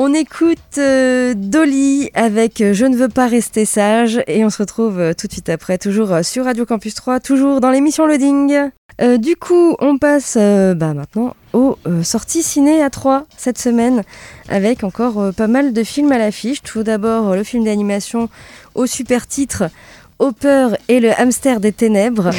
On 0.00 0.14
écoute 0.14 0.78
euh, 0.78 1.34
Dolly 1.36 2.10
avec 2.14 2.60
euh, 2.60 2.72
Je 2.72 2.86
ne 2.86 2.94
veux 2.94 3.08
pas 3.08 3.26
rester 3.26 3.64
sage 3.64 4.22
et 4.28 4.44
on 4.44 4.48
se 4.48 4.58
retrouve 4.58 5.00
euh, 5.00 5.12
tout 5.12 5.26
de 5.26 5.32
suite 5.32 5.48
après, 5.48 5.76
toujours 5.76 6.12
euh, 6.12 6.22
sur 6.22 6.44
Radio 6.44 6.64
Campus 6.64 6.94
3, 6.94 7.18
toujours 7.18 7.60
dans 7.60 7.70
l'émission 7.70 8.06
Loading. 8.06 8.70
Du 9.18 9.36
coup, 9.36 9.76
on 9.78 9.96
passe 9.96 10.36
bah, 10.36 10.92
maintenant 10.92 11.36
aux 11.52 11.76
sorties 12.02 12.42
ciné 12.42 12.82
à 12.82 12.90
3 12.90 13.26
cette 13.36 13.58
semaine 13.58 14.02
avec 14.48 14.82
encore 14.82 15.32
pas 15.34 15.46
mal 15.46 15.72
de 15.72 15.84
films 15.84 16.10
à 16.10 16.18
l'affiche. 16.18 16.62
Tout 16.62 16.82
d'abord, 16.82 17.36
le 17.36 17.44
film 17.44 17.62
d'animation 17.64 18.28
au 18.74 18.86
super 18.86 19.28
titre 19.28 19.70
Hopper 20.18 20.68
et 20.88 21.00
le 21.00 21.12
hamster 21.18 21.60
des 21.60 21.72
ténèbres. 21.72 22.30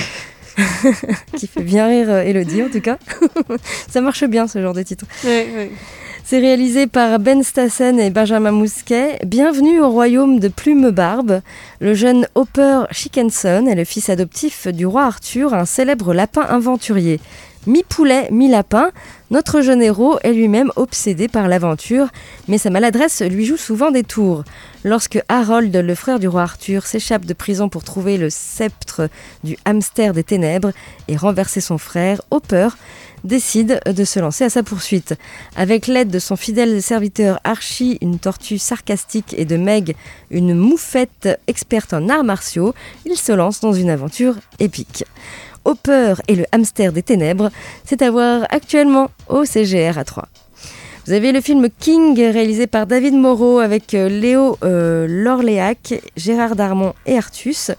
qui 1.37 1.47
fait 1.47 1.63
bien 1.63 1.87
rire 1.87 2.09
euh, 2.09 2.21
Elodie 2.21 2.63
en 2.63 2.69
tout 2.69 2.81
cas. 2.81 2.97
Ça 3.89 4.01
marche 4.01 4.25
bien 4.25 4.47
ce 4.47 4.61
genre 4.61 4.73
de 4.73 4.83
titre. 4.83 5.05
C'est 6.29 6.39
réalisé 6.39 6.85
par 6.85 7.17
Ben 7.19 7.41
Stassen 7.43 7.99
et 7.99 8.09
Benjamin 8.09 8.51
Mousquet. 8.51 9.19
Bienvenue 9.25 9.79
au 9.79 9.89
royaume 9.89 10.39
de 10.39 10.47
Plume 10.47 10.91
Barbe. 10.91 11.41
Le 11.79 11.93
jeune 11.93 12.27
Hopper 12.35 12.83
Chickenson 12.91 13.65
est 13.67 13.75
le 13.75 13.83
fils 13.83 14.09
adoptif 14.09 14.67
du 14.67 14.85
roi 14.85 15.05
Arthur, 15.05 15.53
un 15.53 15.65
célèbre 15.65 16.13
lapin 16.13 16.41
aventurier. 16.41 17.19
Mi-poulet, 17.67 18.29
mi-lapin, 18.31 18.91
notre 19.31 19.61
jeune 19.61 19.81
héros 19.81 20.17
est 20.23 20.31
lui-même 20.31 20.71
obsédé 20.77 21.27
par 21.27 21.49
l'aventure, 21.49 22.07
mais 22.47 22.57
sa 22.57 22.69
maladresse 22.69 23.21
lui 23.21 23.45
joue 23.45 23.57
souvent 23.57 23.91
des 23.91 24.03
tours. 24.03 24.45
Lorsque 24.85 25.21
Harold, 25.27 25.75
le 25.75 25.95
frère 25.95 26.19
du 26.19 26.29
roi 26.29 26.43
Arthur, 26.43 26.85
s'échappe 26.85 27.25
de 27.25 27.33
prison 27.33 27.67
pour 27.67 27.83
trouver 27.83 28.17
le 28.17 28.29
sceptre 28.29 29.09
du 29.43 29.57
hamster 29.65 30.13
des 30.13 30.23
ténèbres 30.23 30.71
et 31.09 31.17
renverser 31.17 31.59
son 31.59 31.77
frère, 31.77 32.21
Hopper 32.31 32.69
décide 33.25 33.81
de 33.85 34.03
se 34.05 34.19
lancer 34.21 34.45
à 34.45 34.49
sa 34.49 34.63
poursuite. 34.63 35.15
Avec 35.57 35.87
l'aide 35.87 36.09
de 36.09 36.19
son 36.19 36.37
fidèle 36.37 36.81
serviteur 36.81 37.41
Archie, 37.43 37.97
une 38.01 38.19
tortue 38.19 38.57
sarcastique, 38.57 39.35
et 39.37 39.43
de 39.43 39.57
Meg, 39.57 39.95
une 40.31 40.55
moufette 40.55 41.27
experte 41.47 41.93
en 41.93 42.07
arts 42.07 42.23
martiaux, 42.23 42.73
il 43.05 43.17
se 43.17 43.33
lance 43.33 43.59
dans 43.59 43.73
une 43.73 43.89
aventure 43.89 44.35
épique. 44.59 45.03
Hopper 45.65 46.15
et 46.27 46.35
le 46.35 46.45
hamster 46.51 46.91
des 46.91 47.03
ténèbres, 47.03 47.49
c'est 47.85 48.01
à 48.01 48.11
voir 48.11 48.45
actuellement 48.49 49.09
au 49.27 49.45
CGR 49.45 49.97
à 49.97 50.03
3. 50.03 50.27
Vous 51.05 51.13
avez 51.13 51.31
le 51.31 51.41
film 51.41 51.69
King 51.79 52.15
réalisé 52.15 52.67
par 52.67 52.85
David 52.85 53.15
Moreau 53.15 53.57
avec 53.57 53.95
euh, 53.95 54.09
Léo 54.09 54.59
euh, 54.63 55.07
Lorléac, 55.09 55.95
Gérard 56.15 56.55
Darmon 56.55 56.93
et 57.07 57.17
Artus. 57.17 57.71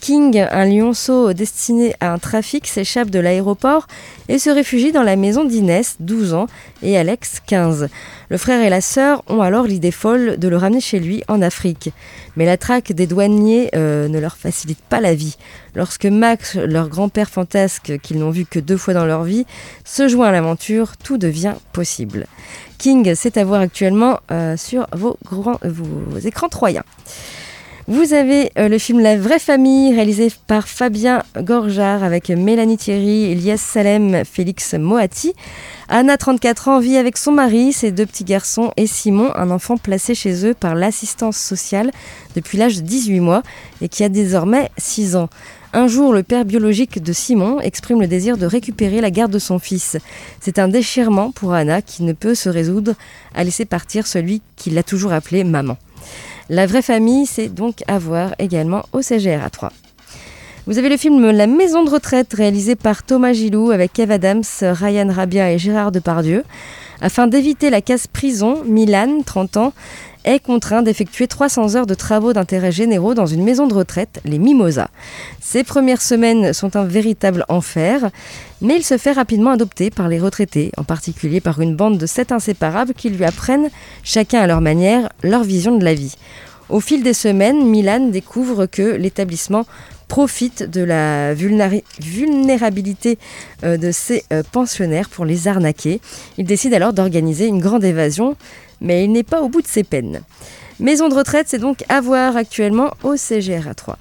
King, 0.00 0.46
un 0.50 0.64
lionceau 0.64 1.32
destiné 1.32 1.94
à 2.00 2.12
un 2.12 2.18
trafic, 2.18 2.66
s'échappe 2.66 3.10
de 3.10 3.18
l'aéroport 3.18 3.86
et 4.28 4.38
se 4.38 4.50
réfugie 4.50 4.92
dans 4.92 5.02
la 5.02 5.16
maison 5.16 5.44
d'Inès, 5.44 5.96
12 6.00 6.34
ans, 6.34 6.46
et 6.82 6.96
Alex, 6.98 7.40
15. 7.46 7.88
Le 8.28 8.36
frère 8.38 8.62
et 8.62 8.70
la 8.70 8.80
sœur 8.80 9.22
ont 9.28 9.40
alors 9.40 9.66
l'idée 9.66 9.90
folle 9.90 10.36
de 10.38 10.48
le 10.48 10.56
ramener 10.56 10.80
chez 10.80 10.98
lui 10.98 11.22
en 11.28 11.42
Afrique. 11.42 11.90
Mais 12.36 12.44
la 12.44 12.56
traque 12.56 12.92
des 12.92 13.06
douaniers 13.06 13.70
euh, 13.74 14.08
ne 14.08 14.18
leur 14.18 14.36
facilite 14.36 14.80
pas 14.88 15.00
la 15.00 15.14
vie. 15.14 15.36
Lorsque 15.74 16.06
Max, 16.06 16.56
leur 16.56 16.88
grand-père 16.88 17.30
fantasque 17.30 17.98
qu'ils 18.02 18.18
n'ont 18.18 18.30
vu 18.30 18.44
que 18.44 18.58
deux 18.58 18.76
fois 18.76 18.94
dans 18.94 19.06
leur 19.06 19.24
vie, 19.24 19.46
se 19.84 20.08
joint 20.08 20.28
à 20.28 20.32
l'aventure, 20.32 20.96
tout 20.96 21.18
devient 21.18 21.54
possible. 21.72 22.26
King, 22.78 23.14
c'est 23.14 23.36
à 23.36 23.44
voir 23.44 23.60
actuellement 23.60 24.20
euh, 24.30 24.56
sur 24.56 24.86
vos, 24.92 25.16
grands, 25.24 25.58
vos 25.62 26.18
écrans 26.18 26.48
troyens. 26.48 26.84
Vous 27.88 28.14
avez 28.14 28.50
euh, 28.58 28.68
le 28.68 28.78
film 28.78 28.98
La 28.98 29.16
vraie 29.16 29.38
famille, 29.38 29.94
réalisé 29.94 30.32
par 30.48 30.66
Fabien 30.66 31.22
Gorjard 31.38 32.02
avec 32.02 32.30
Mélanie 32.30 32.76
Thierry, 32.76 33.30
Elias 33.30 33.58
Salem, 33.58 34.24
Félix 34.24 34.74
Moati. 34.74 35.34
Anna, 35.88 36.16
34 36.16 36.66
ans, 36.66 36.80
vit 36.80 36.96
avec 36.96 37.16
son 37.16 37.30
mari, 37.30 37.72
ses 37.72 37.92
deux 37.92 38.04
petits 38.04 38.24
garçons 38.24 38.72
et 38.76 38.88
Simon, 38.88 39.30
un 39.36 39.52
enfant 39.52 39.76
placé 39.76 40.16
chez 40.16 40.44
eux 40.44 40.52
par 40.52 40.74
l'assistance 40.74 41.36
sociale 41.36 41.92
depuis 42.34 42.58
l'âge 42.58 42.78
de 42.78 42.80
18 42.80 43.20
mois 43.20 43.44
et 43.80 43.88
qui 43.88 44.02
a 44.02 44.08
désormais 44.08 44.68
6 44.78 45.14
ans. 45.14 45.28
Un 45.72 45.86
jour, 45.86 46.12
le 46.12 46.24
père 46.24 46.44
biologique 46.44 47.00
de 47.00 47.12
Simon 47.12 47.60
exprime 47.60 48.00
le 48.00 48.08
désir 48.08 48.36
de 48.36 48.46
récupérer 48.46 49.00
la 49.00 49.12
garde 49.12 49.30
de 49.30 49.38
son 49.38 49.60
fils. 49.60 49.96
C'est 50.40 50.58
un 50.58 50.66
déchirement 50.66 51.30
pour 51.30 51.52
Anna 51.52 51.82
qui 51.82 52.02
ne 52.02 52.14
peut 52.14 52.34
se 52.34 52.48
résoudre 52.48 52.94
à 53.32 53.44
laisser 53.44 53.64
partir 53.64 54.08
celui 54.08 54.42
qui 54.56 54.70
l'a 54.70 54.82
toujours 54.82 55.12
appelé 55.12 55.44
maman. 55.44 55.76
La 56.48 56.66
vraie 56.66 56.82
famille, 56.82 57.26
c'est 57.26 57.48
donc 57.48 57.82
à 57.88 57.98
voir 57.98 58.34
également 58.38 58.84
au 58.92 59.02
CGR 59.02 59.42
à 59.44 59.50
3. 59.50 59.72
Vous 60.68 60.78
avez 60.78 60.88
le 60.88 60.96
film 60.96 61.30
La 61.30 61.48
maison 61.48 61.82
de 61.82 61.90
retraite 61.90 62.32
réalisé 62.32 62.76
par 62.76 63.02
Thomas 63.02 63.32
Gilou 63.32 63.72
avec 63.72 63.92
Kev 63.92 64.12
Adams, 64.12 64.44
Ryan 64.60 65.08
Rabia 65.10 65.52
et 65.52 65.58
Gérard 65.58 65.90
Depardieu. 65.90 66.44
Afin 67.00 67.26
d'éviter 67.26 67.70
la 67.70 67.80
casse 67.80 68.06
prison, 68.06 68.62
Milan, 68.64 69.22
30 69.24 69.56
ans, 69.58 69.72
est 70.24 70.40
contraint 70.40 70.82
d'effectuer 70.82 71.28
300 71.28 71.76
heures 71.76 71.86
de 71.86 71.94
travaux 71.94 72.32
d'intérêt 72.32 72.72
généraux 72.72 73.14
dans 73.14 73.26
une 73.26 73.44
maison 73.44 73.66
de 73.66 73.74
retraite, 73.74 74.20
les 74.24 74.38
Mimosas. 74.38 74.88
Ses 75.40 75.62
premières 75.62 76.02
semaines 76.02 76.52
sont 76.52 76.74
un 76.74 76.84
véritable 76.84 77.44
enfer, 77.48 78.10
mais 78.60 78.76
il 78.76 78.82
se 78.82 78.98
fait 78.98 79.12
rapidement 79.12 79.50
adopter 79.50 79.90
par 79.90 80.08
les 80.08 80.18
retraités, 80.18 80.72
en 80.76 80.84
particulier 80.84 81.40
par 81.40 81.60
une 81.60 81.76
bande 81.76 81.98
de 81.98 82.06
sept 82.06 82.32
inséparables 82.32 82.94
qui 82.94 83.08
lui 83.10 83.24
apprennent, 83.24 83.70
chacun 84.02 84.40
à 84.40 84.46
leur 84.48 84.60
manière, 84.60 85.10
leur 85.22 85.44
vision 85.44 85.78
de 85.78 85.84
la 85.84 85.94
vie. 85.94 86.16
Au 86.68 86.80
fil 86.80 87.04
des 87.04 87.14
semaines, 87.14 87.64
Milan 87.64 88.08
découvre 88.08 88.66
que 88.66 88.96
l'établissement 88.96 89.66
profite 90.08 90.62
de 90.62 90.82
la 90.82 91.34
vulnérabilité 91.34 93.18
euh, 93.64 93.76
de 93.76 93.90
ses 93.90 94.24
euh, 94.32 94.42
pensionnaires 94.50 95.08
pour 95.08 95.24
les 95.24 95.48
arnaquer. 95.48 96.00
Il 96.38 96.44
décide 96.44 96.74
alors 96.74 96.92
d'organiser 96.92 97.46
une 97.46 97.60
grande 97.60 97.84
évasion, 97.84 98.36
mais 98.80 99.04
il 99.04 99.12
n'est 99.12 99.22
pas 99.22 99.42
au 99.42 99.48
bout 99.48 99.62
de 99.62 99.66
ses 99.66 99.84
peines. 99.84 100.22
Maison 100.78 101.08
de 101.08 101.14
retraite, 101.14 101.46
c'est 101.48 101.58
donc 101.58 101.84
à 101.88 102.00
voir 102.00 102.36
actuellement 102.36 102.92
au 103.02 103.16
CGR 103.16 103.74
3. 103.74 103.98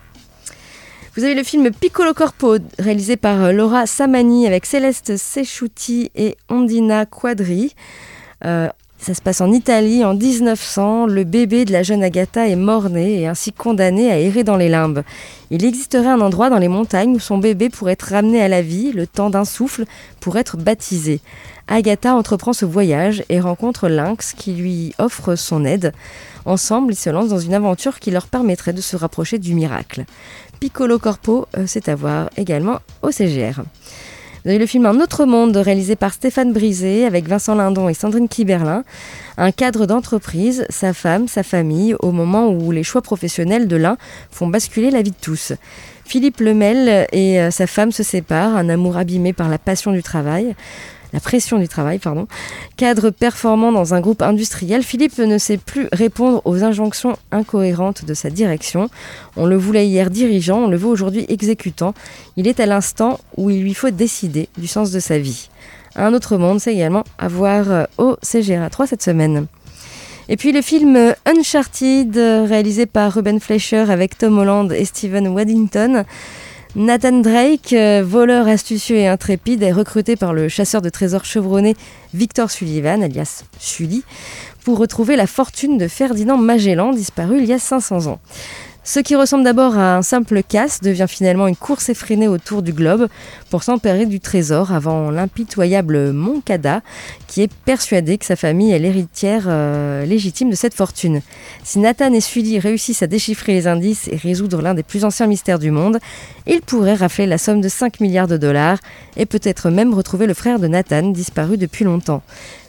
Vous 1.16 1.24
avez 1.24 1.34
le 1.34 1.44
film 1.44 1.72
Piccolo 1.72 2.14
Corpo, 2.14 2.58
réalisé 2.78 3.16
par 3.16 3.42
euh, 3.46 3.52
Laura 3.52 3.88
Samani 3.88 4.48
avec 4.48 4.66
Céleste 4.66 5.16
Sesciuti 5.18 6.12
et 6.16 6.38
Ondina 6.50 7.06
Quadri. 7.06 7.74
Ça 8.98 9.14
se 9.14 9.22
passe 9.22 9.42
en 9.42 9.52
Italie 9.52 10.04
en 10.04 10.16
1900. 10.16 11.06
Le 11.06 11.24
bébé 11.24 11.66
de 11.66 11.72
la 11.72 11.84
jeune 11.84 12.04
Agatha 12.04 12.48
est 12.48 12.56
mort-né 12.56 13.22
et 13.22 13.28
ainsi 13.28 13.52
condamné 13.52 14.12
à 14.12 14.20
errer 14.20 14.44
dans 14.44 14.56
les 14.58 14.70
limbes. 14.70 15.04
Il 15.52 15.64
existerait 15.64 16.08
un 16.08 16.22
endroit 16.22 16.50
dans 16.50 16.58
les 16.58 16.70
montagnes 16.70 17.16
où 17.16 17.20
son 17.20 17.38
bébé 17.38 17.70
pourrait 17.70 17.94
être 17.94 18.10
ramené 18.14 18.42
à 18.42 18.48
la 18.48 18.62
vie, 18.62 18.94
le 18.94 19.06
temps 19.06 19.30
d'un 19.30 19.46
souffle, 19.46 19.86
pour 20.22 20.38
être 20.38 20.58
baptisé. 20.58 21.20
Agatha 21.68 22.16
entreprend 22.16 22.54
ce 22.54 22.66
voyage 22.66 23.24
et 23.30 23.40
rencontre 23.40 23.90
Lynx 23.90 24.34
qui 24.34 24.54
lui 24.54 24.94
offre 24.98 25.36
son 25.36 25.66
aide. 25.66 25.94
Ensemble, 26.46 26.94
ils 26.94 26.98
se 26.98 27.10
lancent 27.10 27.30
dans 27.30 27.40
une 27.40 27.54
aventure 27.54 28.00
qui 28.00 28.12
leur 28.12 28.28
permettrait 28.28 28.74
de 28.74 28.82
se 28.82 28.96
rapprocher 28.96 29.40
du 29.40 29.56
miracle. 29.56 30.06
Piccolo 30.60 31.00
Corpo, 31.00 31.48
euh, 31.58 31.66
c'est 31.68 31.90
à 31.90 31.96
voir 31.96 32.30
également 32.38 32.80
au 33.02 33.12
CGR. 33.12 33.62
Vous 34.46 34.52
avez 34.52 34.60
le 34.60 34.68
film 34.68 34.86
Un 34.86 35.00
autre 35.00 35.26
monde 35.26 35.58
réalisé 35.58 35.96
par 35.96 36.14
Stéphane 36.14 36.54
Brisé 36.54 37.08
avec 37.08 37.28
Vincent 37.28 37.56
Lindon 37.56 37.90
et 37.90 37.96
Sandrine 37.96 38.28
Kiberlin. 38.28 38.84
Un 39.38 39.52
cadre 39.52 39.88
d'entreprise, 39.88 40.68
sa 40.70 40.94
femme, 40.94 41.28
sa 41.28 41.42
famille, 41.42 41.96
au 42.00 42.12
moment 42.12 42.50
où 42.50 42.72
les 42.72 42.84
choix 42.84 43.02
professionnels 43.02 43.68
de 43.68 43.76
l'un 43.76 43.98
font 44.30 44.46
basculer 44.46 44.92
la 44.92 45.02
vie 45.02 45.10
de 45.10 45.16
tous. 45.20 45.54
Philippe 46.04 46.42
Lemel 46.42 47.08
et 47.12 47.42
euh, 47.42 47.50
sa 47.50 47.66
femme 47.66 47.92
se 47.92 48.04
séparent, 48.04 48.56
un 48.56 48.70
amour 48.70 48.98
abîmé 48.98 49.34
par 49.34 49.50
la 49.50 49.58
passion 49.58 49.92
du 49.92 50.04
travail. 50.04 50.56
La 51.16 51.22
pression 51.22 51.58
du 51.60 51.70
travail, 51.70 51.98
pardon. 51.98 52.28
Cadre 52.76 53.10
performant 53.10 53.72
dans 53.72 53.94
un 53.94 54.02
groupe 54.02 54.22
industriel, 54.22 54.84
Philippe 54.84 55.18
ne 55.18 55.38
sait 55.38 55.56
plus 55.56 55.88
répondre 55.94 56.42
aux 56.44 56.66
injonctions 56.66 57.16
incohérentes 57.32 58.04
de 58.04 58.14
sa 58.14 58.30
direction. 58.30 58.90
On 59.38 59.46
le 59.46 59.56
voulait 59.56 59.88
hier 59.88 60.10
dirigeant, 60.10 60.66
on 60.66 60.68
le 60.68 60.76
veut 60.76 60.90
aujourd'hui 60.90 61.26
exécutant. 61.30 61.94
Il 62.36 62.50
est 62.50 62.60
à 62.60 62.66
l'instant 62.66 63.18
où 63.38 63.50
il 63.50 63.62
lui 63.62 63.74
faut 63.74 63.92
décider 63.92 64.50
du 64.58 64.68
sens 64.68 64.92
de 64.92 65.00
sa 65.00 65.18
vie. 65.18 65.48
Un 65.96 66.14
autre 66.14 66.36
monde, 66.36 66.60
c'est 66.60 66.74
également 66.74 67.06
à 67.18 67.30
voir 67.30 67.72
euh, 67.72 67.86
au 67.98 68.18
CGRA 68.22 68.70
3 68.70 68.88
cette 68.88 69.02
semaine. 69.02 69.48
Et 70.28 70.36
puis 70.36 70.52
le 70.52 70.62
film 70.62 70.98
euh, 70.98 71.14
Uncharted, 71.26 72.18
euh, 72.18 72.44
réalisé 72.44 72.88
par 72.88 73.14
Ruben 73.14 73.40
Fleischer 73.40 73.90
avec 73.90 74.18
Tom 74.18 74.38
Holland 74.38 74.70
et 74.74 74.84
Steven 74.84 75.30
Waddington. 75.30 76.04
Nathan 76.76 77.22
Drake, 77.22 77.72
euh, 77.72 78.04
voleur 78.06 78.50
astucieux 78.50 78.98
et 78.98 79.08
intrépide, 79.08 79.64
est 79.64 79.72
recruté 79.72 80.18
par 80.18 80.34
le 80.34 80.50
chasseur 80.50 80.82
de 80.82 80.90
trésors 80.90 81.24
chevronné 81.24 81.74
Victor 82.14 82.52
Sullivan, 82.52 83.02
alias 83.02 83.46
Sully, 83.60 84.04
pour 84.66 84.78
retrouver 84.78 85.16
la 85.16 85.26
fortune 85.26 85.78
de 85.78 85.88
Ferdinand 85.88 86.38
Magellan, 86.38 86.92
disparu 86.92 87.38
il 87.38 87.46
y 87.46 87.54
a 87.54 87.60
500 87.60 88.08
ans. 88.08 88.20
Ce 88.88 89.00
qui 89.00 89.16
ressemble 89.16 89.44
d'abord 89.44 89.80
à 89.80 89.98
un 89.98 90.04
simple 90.04 90.44
casse 90.44 90.80
devient 90.80 91.08
finalement 91.10 91.48
une 91.48 91.56
course 91.56 91.90
effrénée 91.90 92.28
autour 92.28 92.62
du 92.62 92.72
globe 92.72 93.08
pour 93.50 93.64
s'emparer 93.64 94.06
du 94.06 94.20
trésor 94.20 94.72
avant 94.72 95.10
l'impitoyable 95.10 96.12
Moncada 96.12 96.82
qui 97.26 97.42
est 97.42 97.52
persuadé 97.52 98.20
que 98.20 98.28
sa 98.28 98.36
famille 98.36 98.72
est 98.72 98.78
l'héritière 98.78 99.46
euh, 99.48 100.06
légitime 100.06 100.52
de 100.52 100.56
cette 100.56 100.76
fortune. 100.76 101.22
Si 101.64 101.80
Nathan 101.80 102.14
et 102.14 102.22
Sully 102.22 102.60
réussissent 102.60 103.02
à 103.02 103.08
déchiffrer 103.08 103.54
les 103.54 103.66
indices 103.66 104.08
et 104.08 104.18
résoudre 104.18 104.62
l'un 104.62 104.76
des 104.76 104.84
plus 104.84 105.04
anciens 105.04 105.26
mystères 105.26 105.58
du 105.58 105.72
monde, 105.72 105.98
ils 106.46 106.62
pourraient 106.62 106.94
rafler 106.94 107.26
la 107.26 107.40
somme 107.40 107.62
de 107.62 107.70
5 107.70 108.00
milliards 108.02 108.28
de 108.28 108.38
dollars 108.38 108.78
et 109.18 109.26
peut-être 109.26 109.72
même 109.72 109.96
retrouver 109.96 110.28
le 110.28 110.36
frère 110.36 110.60
de 110.60 110.68
Nathan 110.68 111.10
disparu 111.10 111.58
depuis 111.58 111.86
longtemps. 111.86 112.22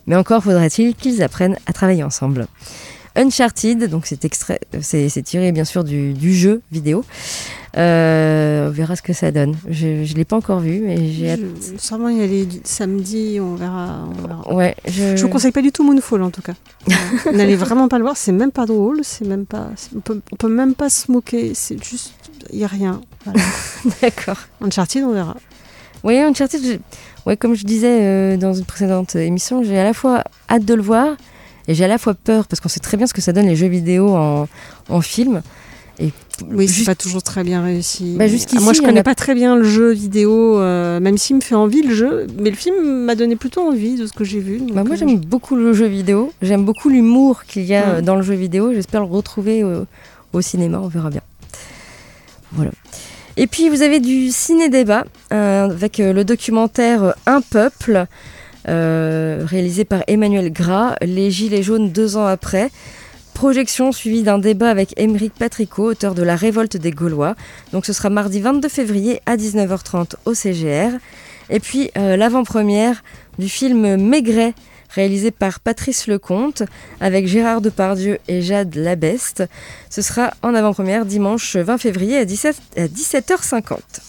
Mais 0.07 0.16
encore 0.16 0.42
faudrait-il 0.42 0.94
qu'ils 0.94 1.22
apprennent 1.22 1.59
à 1.66 1.74
travailler 1.74 2.05
ensemble. 2.05 2.46
Uncharted, 3.16 3.88
donc 3.88 4.07
c'est 4.07 4.24
extrait, 4.24 4.61
c'est 4.81 5.09
c'est 5.09 5.22
tiré 5.22 5.50
bien 5.52 5.64
sûr 5.64 5.85
du, 5.85 6.12
du 6.12 6.35
jeu 6.35 6.61
vidéo. 6.70 7.05
Euh, 7.76 8.68
on 8.68 8.70
verra 8.70 8.96
ce 8.96 9.02
que 9.02 9.12
ça 9.12 9.31
donne. 9.31 9.55
Je 9.68 9.87
ne 9.87 10.14
l'ai 10.16 10.24
pas 10.24 10.37
encore 10.37 10.61
vu, 10.61 10.81
mais 10.81 11.11
j'ai 11.12 11.33
hâte. 11.33 11.40
Sûrement 11.79 12.09
y 12.09 12.22
aller 12.22 12.48
samedi, 12.64 13.38
on 13.40 13.55
verra. 13.55 14.07
on 14.09 14.26
verra. 14.26 14.55
Ouais, 14.55 14.74
je... 14.87 15.16
Je 15.16 15.22
vous 15.22 15.29
conseille 15.29 15.52
pas 15.52 15.61
du 15.62 15.72
tout 15.72 15.83
Moonfall 15.85 16.22
en 16.22 16.31
tout 16.31 16.40
cas. 16.42 16.55
N'allez 17.33 17.57
vraiment 17.57 17.88
pas 17.88 17.98
le 17.98 18.05
voir, 18.05 18.16
c'est 18.16 18.33
même 18.33 18.50
pas 18.52 18.64
drôle, 18.66 19.00
c'est 19.02 19.26
même 19.26 19.44
pas, 19.44 19.68
on 19.94 20.00
peut, 20.00 20.20
on 20.33 20.37
peut 20.37 20.48
même 20.48 20.74
pas 20.74 20.88
se 20.88 21.11
moquer, 21.12 21.52
c'est 21.55 21.83
juste, 21.85 22.14
il 22.52 22.59
y 22.61 22.64
a 22.64 22.68
rien. 22.68 23.00
Voilà. 23.24 23.40
D'accord. 24.02 24.38
Uncharted, 24.62 25.05
on 25.05 25.12
verra. 25.12 25.37
Oui, 26.02 26.18
Uncharted, 26.18 26.62
je- 26.64 26.79
ouais, 27.26 27.37
comme 27.37 27.55
je 27.55 27.64
disais 27.64 27.98
euh, 28.02 28.37
dans 28.38 28.55
une 28.55 28.64
précédente 28.64 29.16
émission, 29.16 29.62
j'ai 29.62 29.79
à 29.79 29.85
la 29.85 29.92
fois 29.92 30.24
hâte 30.48 30.64
de 30.64 30.74
le 30.74 30.83
voir 30.83 31.16
et 31.68 31.74
j'ai 31.74 31.85
à 31.85 31.88
la 31.88 31.98
fois 31.98 32.14
peur 32.14 32.46
parce 32.46 32.61
qu'on 32.61 32.68
sait 32.68 32.81
très 32.81 32.96
bien 32.96 33.07
ce 33.07 33.14
que 33.14 33.20
ça 33.20 33.33
donne 33.33 33.46
les 33.46 33.57
jeux 33.57 33.66
vidéo 33.68 34.14
en, 34.16 34.48
en 34.88 35.00
film. 35.00 35.42
Et 35.98 36.11
Oui, 36.50 36.68
c'est 36.68 36.85
pas 36.85 36.94
toujours 36.94 37.22
très 37.22 37.42
bien 37.42 37.62
réussi. 37.62 38.16
Bah, 38.18 38.26
Ah, 38.29 38.61
moi, 38.61 38.74
je 38.74 38.83
connais 38.83 39.00
a- 39.00 39.02
pas 39.02 39.14
très 39.14 39.35
bien 39.35 39.57
le 39.57 39.64
jeu 39.64 39.92
vidéo, 39.92 40.59
euh, 40.59 41.00
même 41.00 41.16
s'il 41.16 41.37
me 41.37 41.40
fait 41.40 41.55
envie 41.55 41.81
le 41.81 41.94
jeu, 41.94 42.26
mais 42.38 42.50
le 42.50 42.57
film 42.57 43.05
m'a 43.07 43.14
donné 43.14 43.35
plutôt 43.35 43.62
envie 43.66 43.94
de 43.96 44.07
ce 44.07 44.12
que 44.12 44.22
j'ai 44.22 44.40
vu. 44.40 44.59
Bah, 44.74 44.85
moi 44.85 44.92
euh, 44.94 44.96
j'aime 44.98 45.16
beaucoup 45.16 45.57
le 45.57 45.72
jeu 45.72 45.87
vidéo, 45.87 46.33
j'aime 46.42 46.66
beaucoup 46.66 46.90
l'humour 46.90 47.44
qu'il 47.44 47.62
y 47.64 47.74
a 47.74 47.81
Ouais. 47.81 47.87
euh, 47.96 48.02
dans 48.02 48.14
le 48.16 48.22
jeu 48.22 48.35
vidéo, 48.35 48.74
j'espère 48.74 49.00
le 49.00 49.07
retrouver 49.07 49.64
au, 49.64 49.87
au 50.35 50.40
cinéma, 50.42 50.79
on 50.83 50.88
verra 50.88 51.09
bien. 51.09 51.22
Voilà. 52.52 52.72
Et 53.38 53.46
puis 53.46 53.68
vous 53.68 53.83
avez 53.83 54.00
du 54.00 54.31
ciné-débat 54.31 55.05
euh, 55.33 55.64
avec 55.70 55.98
le 55.98 56.24
documentaire 56.24 57.14
Un 57.26 57.40
peuple, 57.40 58.07
réalisé 58.66 59.85
par 59.85 60.02
Emmanuel 60.07 60.52
Gras, 60.52 60.96
Les 61.02 61.31
Gilets 61.31 61.62
jaunes 61.62 61.90
deux 61.90 62.16
ans 62.16 62.26
après. 62.26 62.70
Projection 63.37 63.92
suivie 63.92 64.22
d'un 64.22 64.38
débat 64.38 64.70
avec 64.70 64.98
Émeric 64.98 65.35
Patricot, 65.35 65.90
auteur 65.90 66.14
de 66.14 66.22
La 66.22 66.37
révolte 66.37 66.79
des 66.79 66.90
Gaulois. 66.90 67.35
Donc 67.70 67.85
ce 67.85 67.92
sera 67.92 68.09
mardi 68.09 68.40
22 68.40 68.66
février 68.70 69.20
à 69.26 69.37
19h30 69.37 70.14
au 70.24 70.33
CGR. 70.33 70.96
Et 71.50 71.61
puis 71.61 71.90
euh, 71.98 72.16
l'avant-première 72.16 73.05
du 73.38 73.50
film 73.50 73.96
Maigret, 73.96 74.55
réalisé 74.88 75.33
par 75.33 75.61
Patrice 75.61 76.07
Lecomte, 76.07 76.62
avec 76.98 77.26
Gérard 77.26 77.61
Depardieu 77.61 78.18
et 78.26 78.40
Jade 78.40 78.74
Labeste. 78.74 79.44
Ce 79.90 80.00
sera 80.00 80.33
en 80.40 80.55
avant-première 80.55 81.05
dimanche 81.05 81.57
20 81.57 81.76
février 81.76 82.16
à, 82.16 82.24
17, 82.24 82.57
à 82.79 82.87
17h50. 82.87 84.05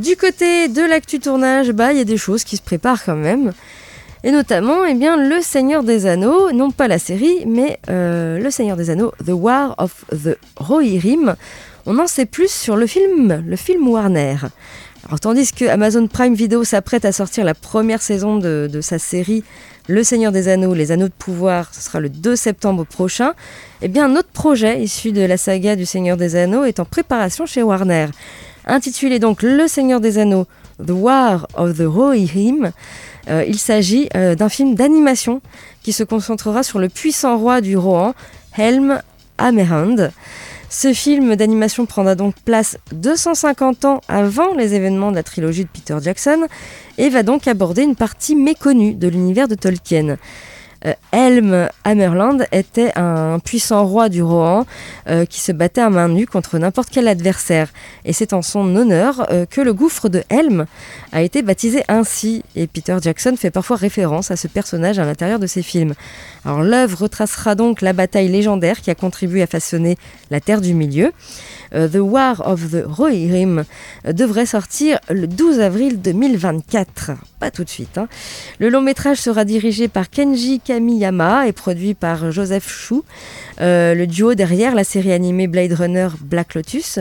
Du 0.00 0.16
côté 0.16 0.68
de 0.68 0.82
l'actu 0.82 1.20
tournage, 1.20 1.70
bah, 1.70 1.92
il 1.92 1.98
y 1.98 2.00
a 2.00 2.04
des 2.04 2.16
choses 2.16 2.42
qui 2.42 2.56
se 2.56 2.62
préparent 2.62 3.04
quand 3.04 3.16
même. 3.16 3.52
Et 4.24 4.32
notamment, 4.32 4.84
eh 4.84 4.94
bien, 4.94 5.16
Le 5.16 5.40
Seigneur 5.40 5.84
des 5.84 6.06
Anneaux, 6.06 6.50
non 6.50 6.70
pas 6.70 6.88
la 6.88 6.98
série, 6.98 7.44
mais 7.46 7.78
euh, 7.90 8.38
Le 8.38 8.50
Seigneur 8.50 8.76
des 8.76 8.90
Anneaux, 8.90 9.12
The 9.24 9.30
War 9.30 9.74
of 9.78 10.04
the 10.10 10.36
Rohirrim. 10.56 11.36
On 11.86 11.98
en 11.98 12.06
sait 12.06 12.26
plus 12.26 12.50
sur 12.50 12.74
le 12.74 12.86
film, 12.86 13.44
le 13.46 13.56
film 13.56 13.86
Warner. 13.86 14.36
Alors, 15.06 15.20
tandis 15.20 15.52
que 15.52 15.66
Amazon 15.66 16.08
Prime 16.08 16.34
Video 16.34 16.64
s'apprête 16.64 17.04
à 17.04 17.12
sortir 17.12 17.44
la 17.44 17.54
première 17.54 18.00
saison 18.02 18.38
de, 18.38 18.68
de 18.72 18.80
sa 18.80 18.98
série 18.98 19.44
Le 19.86 20.02
Seigneur 20.02 20.32
des 20.32 20.48
Anneaux, 20.48 20.72
les 20.72 20.92
Anneaux 20.92 21.08
de 21.08 21.12
pouvoir, 21.12 21.68
ce 21.74 21.82
sera 21.82 22.00
le 22.00 22.08
2 22.08 22.36
septembre 22.36 22.86
prochain, 22.86 23.34
eh 23.82 23.88
bien 23.88 24.06
un 24.06 24.16
autre 24.16 24.30
projet 24.32 24.82
issu 24.82 25.12
de 25.12 25.20
la 25.20 25.36
saga 25.36 25.76
du 25.76 25.84
Seigneur 25.84 26.16
des 26.16 26.36
Anneaux 26.36 26.64
est 26.64 26.80
en 26.80 26.86
préparation 26.86 27.44
chez 27.44 27.62
Warner. 27.62 28.06
Intitulé 28.64 29.18
donc 29.18 29.42
Le 29.42 29.68
Seigneur 29.68 30.00
des 30.00 30.16
Anneaux, 30.16 30.46
The 30.78 30.90
War 30.90 31.46
of 31.54 31.76
the 31.76 31.82
Rohirrim, 31.82 32.72
euh, 33.28 33.44
il 33.46 33.58
s'agit 33.58 34.08
euh, 34.16 34.34
d'un 34.34 34.48
film 34.48 34.74
d'animation 34.74 35.42
qui 35.82 35.92
se 35.92 36.02
concentrera 36.02 36.62
sur 36.62 36.78
le 36.78 36.88
puissant 36.88 37.36
roi 37.36 37.60
du 37.60 37.76
Rohan, 37.76 38.14
Helm 38.56 39.02
Hammerhand. 39.36 40.10
Ce 40.76 40.92
film 40.92 41.36
d'animation 41.36 41.86
prendra 41.86 42.16
donc 42.16 42.34
place 42.44 42.78
250 42.90 43.84
ans 43.84 44.00
avant 44.08 44.54
les 44.54 44.74
événements 44.74 45.12
de 45.12 45.14
la 45.14 45.22
trilogie 45.22 45.62
de 45.62 45.68
Peter 45.68 45.96
Jackson 46.02 46.48
et 46.98 47.10
va 47.10 47.22
donc 47.22 47.46
aborder 47.46 47.82
une 47.82 47.94
partie 47.94 48.34
méconnue 48.34 48.92
de 48.92 49.06
l'univers 49.06 49.46
de 49.46 49.54
Tolkien. 49.54 50.16
Euh, 50.86 50.92
Helm 51.12 51.68
Hammerland 51.84 52.46
était 52.52 52.92
un 52.96 53.38
puissant 53.38 53.86
roi 53.86 54.08
du 54.08 54.22
Rohan 54.22 54.66
euh, 55.08 55.24
qui 55.24 55.40
se 55.40 55.52
battait 55.52 55.80
à 55.80 55.90
main 55.90 56.08
nue 56.08 56.26
contre 56.26 56.58
n'importe 56.58 56.88
quel 56.90 57.08
adversaire. 57.08 57.68
Et 58.04 58.12
c'est 58.12 58.32
en 58.32 58.42
son 58.42 58.76
honneur 58.76 59.26
euh, 59.30 59.46
que 59.46 59.60
le 59.60 59.72
gouffre 59.72 60.08
de 60.08 60.22
Helm 60.28 60.66
a 61.12 61.22
été 61.22 61.42
baptisé 61.42 61.84
ainsi. 61.88 62.42
Et 62.54 62.66
Peter 62.66 62.96
Jackson 63.00 63.34
fait 63.38 63.50
parfois 63.50 63.76
référence 63.76 64.30
à 64.30 64.36
ce 64.36 64.48
personnage 64.48 64.98
à 64.98 65.04
l'intérieur 65.04 65.38
de 65.38 65.46
ses 65.46 65.62
films. 65.62 65.94
Alors 66.44 66.62
l'œuvre 66.62 67.02
retracera 67.02 67.54
donc 67.54 67.80
la 67.80 67.92
bataille 67.92 68.28
légendaire 68.28 68.80
qui 68.80 68.90
a 68.90 68.94
contribué 68.94 69.42
à 69.42 69.46
façonner 69.46 69.96
la 70.30 70.40
Terre 70.40 70.60
du 70.60 70.74
Milieu. 70.74 71.12
Euh, 71.74 71.88
the 71.88 71.96
War 71.96 72.40
of 72.46 72.70
the 72.70 72.84
Rohirrim 72.86 73.64
euh, 74.06 74.12
devrait 74.12 74.46
sortir 74.46 74.98
le 75.10 75.26
12 75.26 75.60
avril 75.60 76.00
2024. 76.00 77.12
Pas 77.40 77.50
tout 77.50 77.64
de 77.64 77.68
suite. 77.68 77.98
hein. 77.98 78.08
Le 78.58 78.68
long 78.68 78.80
métrage 78.80 79.18
sera 79.18 79.44
dirigé 79.44 79.88
par 79.88 80.08
Kenji 80.08 80.60
Kamiyama 80.60 81.48
et 81.48 81.52
produit 81.52 81.94
par 81.94 82.30
Joseph 82.30 82.68
Chou, 82.68 83.04
euh, 83.60 83.94
le 83.94 84.06
duo 84.06 84.34
derrière 84.34 84.74
la 84.74 84.84
série 84.84 85.12
animée 85.12 85.46
Blade 85.46 85.72
Runner 85.72 86.08
Black 86.20 86.54
Lotus. 86.54 87.00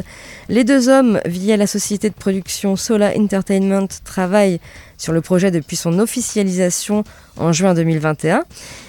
Les 0.49 0.63
deux 0.63 0.89
hommes, 0.89 1.19
via 1.25 1.55
la 1.55 1.67
société 1.67 2.09
de 2.09 2.15
production 2.15 2.75
Sola 2.75 3.13
Entertainment, 3.17 3.88
travaillent 4.03 4.59
sur 4.97 5.13
le 5.13 5.21
projet 5.21 5.51
depuis 5.51 5.75
son 5.75 5.99
officialisation 5.99 7.03
en 7.38 7.51
juin 7.51 7.73
2021. 7.73 8.43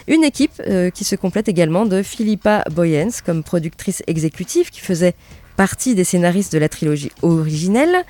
Une 0.06 0.22
équipe 0.22 0.62
qui 0.94 1.04
se 1.04 1.16
complète 1.16 1.48
également 1.48 1.86
de 1.86 2.02
Philippa 2.02 2.62
Boyens 2.70 3.08
comme 3.24 3.42
productrice 3.42 4.02
exécutive 4.06 4.70
qui 4.70 4.80
faisait 4.80 5.14
partie 5.56 5.94
des 5.94 6.04
scénaristes 6.04 6.52
de 6.52 6.58
la 6.58 6.68
trilogie 6.68 7.12
originelle. 7.22 8.04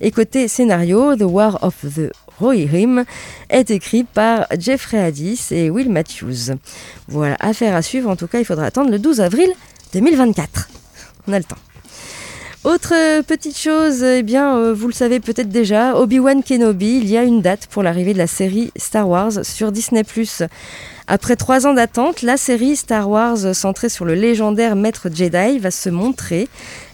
Et 0.00 0.10
côté 0.10 0.48
scénario, 0.48 1.16
The 1.16 1.22
War 1.22 1.58
of 1.62 1.74
the 1.94 2.12
Rohirrim 2.38 3.04
est 3.50 3.70
écrit 3.70 4.04
par 4.04 4.46
Jeffrey 4.58 4.98
Addis 4.98 5.48
et 5.50 5.70
Will 5.70 5.90
Matthews. 5.90 6.54
Voilà, 7.08 7.36
affaire 7.40 7.74
à 7.74 7.82
suivre. 7.82 8.08
En 8.10 8.16
tout 8.16 8.28
cas, 8.28 8.38
il 8.38 8.44
faudra 8.44 8.66
attendre 8.66 8.90
le 8.90 8.98
12 8.98 9.20
avril 9.20 9.50
2024. 9.92 10.68
On 11.26 11.32
a 11.32 11.38
le 11.38 11.44
temps. 11.44 11.56
Autre 12.64 13.22
petite 13.22 13.56
chose, 13.56 14.02
eh 14.02 14.22
bien, 14.24 14.56
euh, 14.56 14.74
vous 14.74 14.88
le 14.88 14.92
savez 14.92 15.20
peut-être 15.20 15.48
déjà, 15.48 15.96
Obi-Wan 15.96 16.42
Kenobi, 16.42 16.98
il 16.98 17.08
y 17.08 17.16
a 17.16 17.22
une 17.22 17.40
date 17.40 17.68
pour 17.68 17.84
l'arrivée 17.84 18.12
de 18.12 18.18
la 18.18 18.26
série 18.26 18.72
Star 18.76 19.08
Wars 19.08 19.44
sur 19.44 19.70
Disney+. 19.70 20.02
Après 21.06 21.36
trois 21.36 21.66
ans 21.66 21.72
d'attente, 21.72 22.20
la 22.20 22.36
série 22.36 22.74
Star 22.74 23.08
Wars 23.08 23.54
centrée 23.54 23.88
sur 23.88 24.04
le 24.04 24.14
légendaire 24.14 24.74
maître 24.76 25.08
Jedi 25.08 25.58
va 25.58 25.70
se 25.70 25.88
montrer 25.88 26.48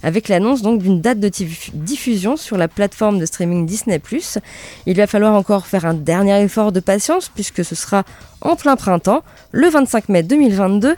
avec 0.04 0.28
l'annonce 0.28 0.62
donc 0.62 0.82
d'une 0.82 1.00
date 1.00 1.18
de 1.18 1.30
diffusion 1.72 2.36
sur 2.36 2.56
la 2.56 2.68
plateforme 2.68 3.18
de 3.18 3.26
streaming 3.26 3.66
Disney+. 3.66 4.00
Il 4.86 4.96
va 4.96 5.06
falloir 5.06 5.34
encore 5.34 5.66
faire 5.66 5.86
un 5.86 5.94
dernier 5.94 6.40
effort 6.42 6.70
de 6.70 6.80
patience 6.80 7.30
puisque 7.34 7.64
ce 7.64 7.74
sera 7.74 8.04
en 8.42 8.54
plein 8.54 8.76
printemps, 8.76 9.24
le 9.52 9.68
25 9.68 10.10
mai 10.10 10.22
2022, 10.22 10.96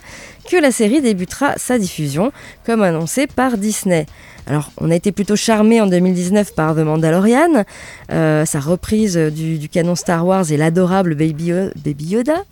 que 0.49 0.57
la 0.57 0.71
série 0.71 1.01
débutera 1.01 1.53
sa 1.55 1.79
diffusion, 1.79 2.33
comme 2.65 2.81
annoncé 2.81 3.25
par 3.25 3.57
Disney. 3.57 4.05
Alors, 4.47 4.71
on 4.79 4.91
a 4.91 4.95
été 4.95 5.13
plutôt 5.13 5.37
charmé 5.37 5.79
en 5.79 5.87
2019 5.87 6.53
par 6.53 6.75
The 6.75 6.79
Mandalorian, 6.79 7.63
euh, 8.11 8.45
sa 8.45 8.59
reprise 8.59 9.15
du, 9.17 9.69
canon 9.69 9.95
Star 9.95 10.25
Wars 10.25 10.51
et 10.51 10.57
l'adorable 10.57 11.15
Baby, 11.15 11.51
Baby 11.83 12.05
Yoda. 12.05 12.43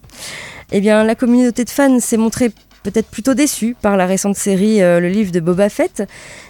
Eh 0.71 0.79
bien, 0.79 1.03
la 1.03 1.15
communauté 1.15 1.65
de 1.65 1.69
fans 1.69 1.99
s'est 1.99 2.17
montrée 2.17 2.51
peut-être 2.85 3.07
plutôt 3.07 3.33
déçue 3.33 3.75
par 3.81 3.97
la 3.97 4.05
récente 4.05 4.35
série 4.35 4.81
euh, 4.81 4.99
Le 4.99 5.09
livre 5.09 5.31
de 5.31 5.39
Boba 5.39 5.69
Fett, 5.69 6.03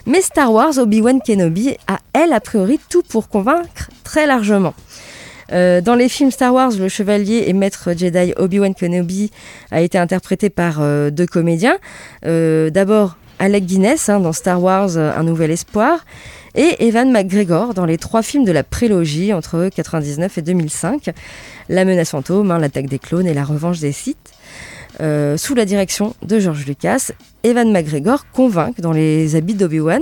mais 0.05 0.21
Star 0.21 0.51
Wars 0.51 0.77
Obi-Wan 0.77 1.21
Kenobi 1.25 1.77
a, 1.87 1.99
elle, 2.13 2.33
a 2.33 2.41
priori, 2.41 2.77
tout 2.89 3.03
pour 3.03 3.29
convaincre 3.29 3.89
très 4.03 4.27
largement. 4.27 4.73
Euh, 5.53 5.79
dans 5.79 5.95
les 5.95 6.09
films 6.09 6.31
Star 6.31 6.53
Wars, 6.53 6.71
le 6.77 6.89
chevalier 6.89 7.45
et 7.47 7.53
maître 7.53 7.93
Jedi 7.97 8.33
Obi-Wan 8.35 8.75
Kenobi 8.75 9.31
a 9.71 9.81
été 9.81 9.97
interprété 9.97 10.49
par 10.49 10.79
euh, 10.81 11.09
deux 11.09 11.25
comédiens. 11.25 11.77
D'abord 12.23 13.17
Alec 13.39 13.65
Guinness 13.65 14.09
hein, 14.09 14.19
dans 14.19 14.33
Star 14.33 14.61
Wars 14.61 14.97
Un 14.97 15.23
Nouvel 15.23 15.51
Espoir 15.51 16.05
et 16.55 16.85
Evan 16.85 17.11
McGregor 17.11 17.73
dans 17.73 17.85
les 17.85 17.97
trois 17.97 18.23
films 18.23 18.45
de 18.45 18.51
la 18.51 18.63
prélogie 18.63 19.33
entre 19.33 19.55
1999 19.55 20.37
et 20.37 20.41
2005, 20.41 21.09
La 21.69 21.85
menace 21.85 22.09
fantôme, 22.09 22.51
hein, 22.51 22.59
L'attaque 22.59 22.87
des 22.87 22.99
clones 22.99 23.27
et 23.27 23.33
La 23.33 23.43
revanche 23.43 23.79
des 23.79 23.91
Sith. 23.91 24.34
Euh, 25.01 25.38
sous 25.38 25.55
la 25.55 25.65
direction 25.65 26.15
de 26.23 26.39
George 26.39 26.65
Lucas. 26.65 27.12
Evan 27.43 27.71
McGregor 27.71 28.25
convainc 28.31 28.79
dans 28.81 28.91
les 28.91 29.36
habits 29.36 29.53
d'Obi-Wan 29.53 30.01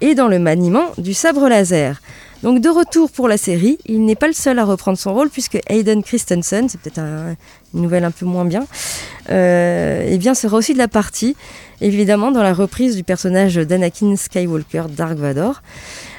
et 0.00 0.14
dans 0.14 0.28
le 0.28 0.38
maniement 0.38 0.84
du 0.98 1.14
sabre 1.14 1.48
laser. 1.48 2.00
Donc 2.42 2.60
de 2.60 2.68
retour 2.68 3.10
pour 3.10 3.28
la 3.28 3.38
série, 3.38 3.78
il 3.86 4.04
n'est 4.04 4.14
pas 4.14 4.26
le 4.26 4.34
seul 4.34 4.58
à 4.58 4.64
reprendre 4.64 4.98
son 4.98 5.14
rôle 5.14 5.30
puisque 5.30 5.58
Hayden 5.68 6.02
Christensen, 6.02 6.68
c'est 6.68 6.78
peut-être 6.78 6.98
un- 6.98 7.34
une 7.74 7.80
nouvelle 7.82 8.04
un 8.04 8.10
peu 8.10 8.26
moins 8.26 8.44
bien, 8.44 8.66
euh, 9.30 10.06
eh 10.08 10.18
bien 10.18 10.34
sera 10.34 10.56
aussi 10.58 10.74
de 10.74 10.78
la 10.78 10.86
partie, 10.86 11.34
évidemment 11.80 12.30
dans 12.30 12.42
la 12.42 12.52
reprise 12.52 12.94
du 12.94 13.04
personnage 13.04 13.54
d'Anakin 13.56 14.16
Skywalker 14.16 14.84
Dark 14.90 15.16
Vador. 15.16 15.62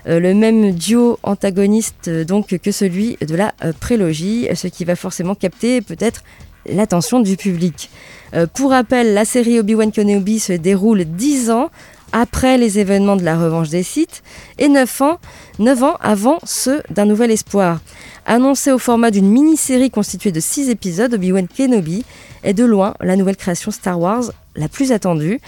Euh, 0.07 0.19
le 0.19 0.33
même 0.33 0.71
duo 0.71 1.19
antagoniste 1.23 2.09
donc 2.09 2.57
que 2.59 2.71
celui 2.71 3.17
de 3.25 3.35
la 3.35 3.53
prélogie, 3.79 4.47
ce 4.55 4.67
qui 4.67 4.85
va 4.85 4.95
forcément 4.95 5.35
capter 5.35 5.81
peut-être 5.81 6.23
l'attention 6.69 7.19
du 7.19 7.37
public. 7.37 7.89
Euh, 8.33 8.47
pour 8.51 8.71
rappel, 8.71 9.13
la 9.13 9.25
série 9.25 9.59
Obi-Wan 9.59 9.91
Kenobi 9.91 10.39
se 10.39 10.53
déroule 10.53 11.05
10 11.05 11.51
ans 11.51 11.69
après 12.11 12.57
les 12.57 12.79
événements 12.79 13.15
de 13.15 13.23
la 13.23 13.37
revanche 13.37 13.69
des 13.69 13.83
Sith 13.83 14.23
et 14.57 14.69
9 14.69 15.01
ans, 15.01 15.19
9 15.59 15.83
ans 15.83 15.97
avant 15.99 16.39
ceux 16.43 16.81
d'un 16.89 17.05
nouvel 17.05 17.31
espoir. 17.31 17.79
Annoncé 18.25 18.71
au 18.71 18.77
format 18.77 19.11
d'une 19.11 19.29
mini-série 19.29 19.89
constituée 19.89 20.31
de 20.31 20.39
6 20.39 20.69
épisodes, 20.69 21.13
Obi-Wan 21.13 21.47
Kenobi 21.47 22.05
est 22.43 22.53
de 22.53 22.65
loin 22.65 22.93
la 23.01 23.15
nouvelle 23.15 23.37
création 23.37 23.71
Star 23.71 23.99
Wars 23.99 24.23
la 24.55 24.67
plus 24.67 24.91
attendue. 24.91 25.39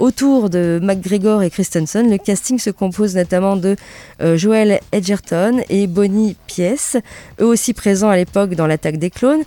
Autour 0.00 0.48
de 0.48 0.80
McGregor 0.82 1.42
et 1.42 1.50
Christensen, 1.50 2.10
le 2.10 2.16
casting 2.16 2.58
se 2.58 2.70
compose 2.70 3.16
notamment 3.16 3.54
de 3.54 3.76
euh, 4.22 4.38
Joel 4.38 4.80
Edgerton 4.92 5.60
et 5.68 5.86
Bonnie 5.86 6.38
Piesse, 6.46 6.96
eux 7.38 7.44
aussi 7.44 7.74
présents 7.74 8.08
à 8.08 8.16
l'époque 8.16 8.54
dans 8.54 8.66
l'attaque 8.66 8.96
des 8.96 9.10
clones, 9.10 9.42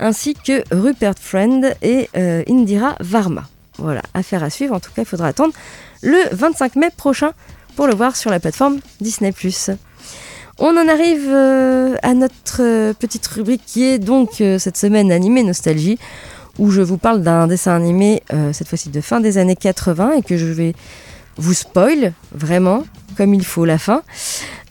ainsi 0.00 0.32
que 0.32 0.64
Rupert 0.74 1.12
Friend 1.20 1.74
et 1.82 2.08
euh, 2.16 2.42
Indira 2.48 2.96
Varma. 3.00 3.42
Voilà, 3.76 4.00
affaire 4.14 4.42
à 4.42 4.48
suivre. 4.48 4.74
En 4.74 4.80
tout 4.80 4.90
cas, 4.96 5.02
il 5.02 5.04
faudra 5.04 5.26
attendre 5.28 5.52
le 6.00 6.18
25 6.32 6.76
mai 6.76 6.88
prochain 6.96 7.32
pour 7.76 7.86
le 7.86 7.94
voir 7.94 8.16
sur 8.16 8.30
la 8.30 8.40
plateforme 8.40 8.78
Disney+. 9.02 9.34
On 10.58 10.74
en 10.78 10.88
arrive 10.88 11.28
euh, 11.28 11.96
à 12.02 12.14
notre 12.14 12.94
petite 12.94 13.26
rubrique 13.26 13.62
qui 13.66 13.84
est 13.84 13.98
donc 13.98 14.42
cette 14.58 14.78
semaine 14.78 15.12
animée 15.12 15.42
Nostalgie, 15.42 15.98
où 16.58 16.70
je 16.70 16.80
vous 16.80 16.98
parle 16.98 17.22
d'un 17.22 17.46
dessin 17.46 17.74
animé, 17.74 18.22
euh, 18.32 18.52
cette 18.52 18.68
fois-ci 18.68 18.90
de 18.90 19.00
fin 19.00 19.20
des 19.20 19.38
années 19.38 19.56
80, 19.56 20.12
et 20.12 20.22
que 20.22 20.36
je 20.36 20.46
vais 20.46 20.74
vous 21.38 21.54
spoil 21.54 22.12
vraiment, 22.32 22.84
comme 23.16 23.32
il 23.32 23.44
faut 23.44 23.64
la 23.64 23.78
fin. 23.78 24.02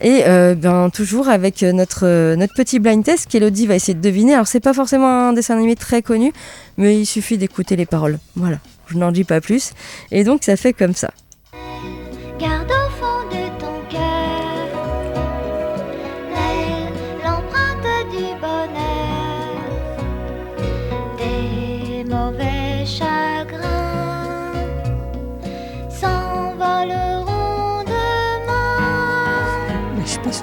Et 0.01 0.23
euh, 0.27 0.53
ben, 0.53 0.89
toujours 0.89 1.29
avec 1.29 1.63
euh, 1.63 1.71
notre, 1.71 2.05
euh, 2.05 2.35
notre 2.35 2.53
petit 2.53 2.79
blind 2.79 3.03
test 3.03 3.27
qu'Elodie 3.27 3.65
va 3.65 3.75
essayer 3.75 3.95
de 3.95 4.01
deviner. 4.01 4.33
Alors, 4.33 4.47
c'est 4.47 4.59
pas 4.59 4.73
forcément 4.73 5.29
un 5.29 5.33
dessin 5.33 5.55
animé 5.55 5.75
très 5.75 6.01
connu, 6.01 6.31
mais 6.77 6.99
il 6.99 7.05
suffit 7.05 7.37
d'écouter 7.37 7.75
les 7.75 7.85
paroles. 7.85 8.19
Voilà, 8.35 8.59
je 8.87 8.97
n'en 8.97 9.11
dis 9.11 9.23
pas 9.23 9.41
plus. 9.41 9.71
Et 10.11 10.23
donc, 10.23 10.43
ça 10.43 10.55
fait 10.55 10.73
comme 10.73 10.93
ça. 10.93 11.11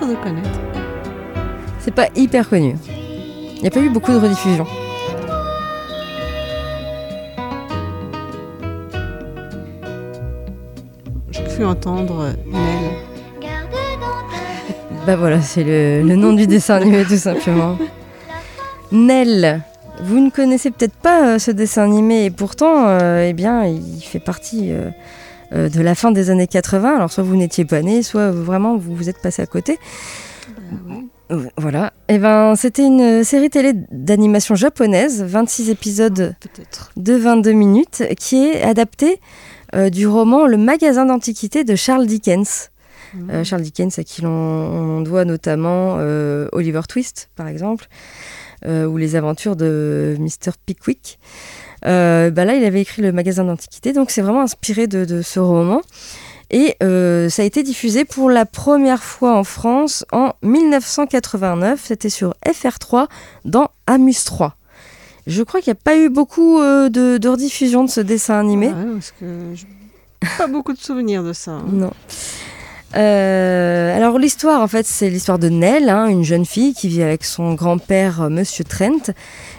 Sûre 0.05 0.13
de 0.19 0.23
connaître. 0.23 0.61
C'est 1.79 1.95
pas 1.95 2.09
hyper 2.15 2.49
connu. 2.49 2.75
Il 3.57 3.63
n'y 3.63 3.69
a 3.69 3.71
pas 3.71 3.81
eu 3.81 3.89
beaucoup 3.89 4.13
de 4.13 4.19
rediffusions. 4.19 4.67
J'ai 11.31 11.45
cru 11.45 11.65
entendre 11.65 12.33
ta 12.53 13.57
Bah 15.07 15.17
voilà, 15.17 15.41
c'est 15.41 15.65
le, 15.65 16.03
le 16.03 16.17
nom 16.17 16.35
du 16.35 16.47
dessin 16.47 16.75
animé 16.77 17.05
tout 17.05 17.17
simplement. 17.17 17.79
Nell. 18.93 19.63
Vous 20.03 20.19
ne 20.19 20.29
connaissez 20.29 20.71
peut-être 20.71 20.97
pas 20.97 21.29
euh, 21.29 21.39
ce 21.39 21.51
dessin 21.51 21.85
animé 21.85 22.27
et 22.27 22.31
pourtant, 22.31 22.89
euh, 22.89 23.27
eh 23.27 23.33
bien, 23.33 23.65
il 23.65 24.03
fait 24.03 24.19
partie 24.19 24.73
euh, 24.73 24.91
de 25.55 25.81
la 25.81 25.95
fin 25.95 26.11
des 26.11 26.31
années 26.31 26.47
80. 26.47 26.97
Alors 26.97 27.13
soit 27.13 27.25
vous 27.25 27.37
n'étiez 27.37 27.65
pas 27.65 27.83
né, 27.83 28.03
soit 28.03 28.31
vraiment 28.31 28.77
vous 28.77 28.95
vous 28.95 29.09
êtes 29.09 29.21
passé 29.23 29.43
à 29.43 29.47
côté. 29.47 29.79
Euh, 31.31 31.45
Voilà. 31.57 31.93
Et 32.09 32.19
ben, 32.19 32.55
c'était 32.57 32.85
une 32.85 33.25
série 33.25 33.51
télé 33.51 33.73
d'animation 33.91 34.55
japonaise, 34.55 35.23
26 35.23 35.71
épisodes 35.71 36.35
Peut-être. 36.41 36.91
de 36.97 37.15
22 37.15 37.53
minutes, 37.53 38.03
qui 38.19 38.45
est 38.47 38.63
adapté 38.63 39.21
euh, 39.75 39.91
du 39.91 40.07
roman 40.07 40.47
Le 40.47 40.57
magasin 40.57 41.07
d'antiquités 41.07 41.65
de 41.65 41.75
Charles 41.77 42.07
Dickens. 42.07 42.71
Euh, 43.31 43.45
Charles 43.45 43.63
Dickens, 43.63 43.99
à 43.99 44.05
qui 44.05 44.23
l'on 44.23 44.31
on 44.31 45.01
doit 45.01 45.25
notamment 45.25 45.97
euh, 45.99 46.49
Oliver 46.53 46.81
Twist, 46.89 47.31
par 47.37 47.47
exemple, 47.47 47.87
euh, 48.67 48.87
ou 48.87 48.97
les 48.97 49.15
aventures 49.15 49.55
de 49.57 50.17
Mr. 50.19 50.53
Pickwick. 50.67 51.19
Euh, 51.87 52.31
bah 52.31 52.45
là, 52.45 52.55
il 52.55 52.65
avait 52.65 52.81
écrit 52.81 53.03
Le 53.03 53.13
magasin 53.13 53.45
d'antiquités, 53.45 53.93
donc 53.93 54.11
c'est 54.11 54.23
vraiment 54.23 54.41
inspiré 54.43 54.87
de, 54.87 55.05
de 55.05 55.23
ce 55.23 55.39
roman. 55.41 55.81
Et 56.51 56.77
euh, 56.83 57.29
ça 57.31 57.43
a 57.43 57.45
été 57.45 57.63
diffusé 57.63 58.05
pour 58.05 58.31
la 58.31 58.45
première 58.47 59.03
fois 59.03 59.35
en 59.37 59.45
France 59.45 60.05
en 60.13 60.33
1989. 60.43 61.81
C'était 61.85 62.11
sur 62.11 62.35
FR3 62.47 63.07
dans 63.45 63.69
Amus 63.87 64.25
3. 64.25 64.55
Je 65.27 65.43
crois 65.43 65.61
qu'il 65.63 65.73
n'y 65.73 65.79
a 65.79 65.81
pas 65.83 65.97
eu 65.97 66.11
beaucoup 66.11 66.61
euh, 66.61 66.89
de, 66.91 67.17
de 67.17 67.29
rediffusion 67.29 67.85
de 67.85 67.91
ce 67.91 68.01
dessin 68.01 68.39
animé. 68.39 68.69
Ouais, 68.69 68.75
parce 68.93 69.13
que 69.19 69.55
pas 70.39 70.47
beaucoup 70.47 70.75
de 70.75 70.79
souvenirs 70.79 71.23
de 71.25 71.33
ça. 71.33 71.53
hein. 71.53 71.65
Non. 71.73 71.93
Euh, 72.97 73.97
alors 73.97 74.19
l'histoire, 74.19 74.61
en 74.61 74.69
fait, 74.69 74.87
c'est 74.87 75.11
l'histoire 75.11 75.39
de 75.39 75.49
Nell, 75.49 75.89
hein, 75.89 76.07
une 76.07 76.25
jeune 76.25 76.45
fille 76.45 76.75
qui 76.75 76.89
vit 76.89 77.03
avec 77.03 77.25
son 77.25 77.55
grand-père, 77.55 78.23
euh, 78.23 78.29
Monsieur 78.29 78.65
Trent, 78.65 79.13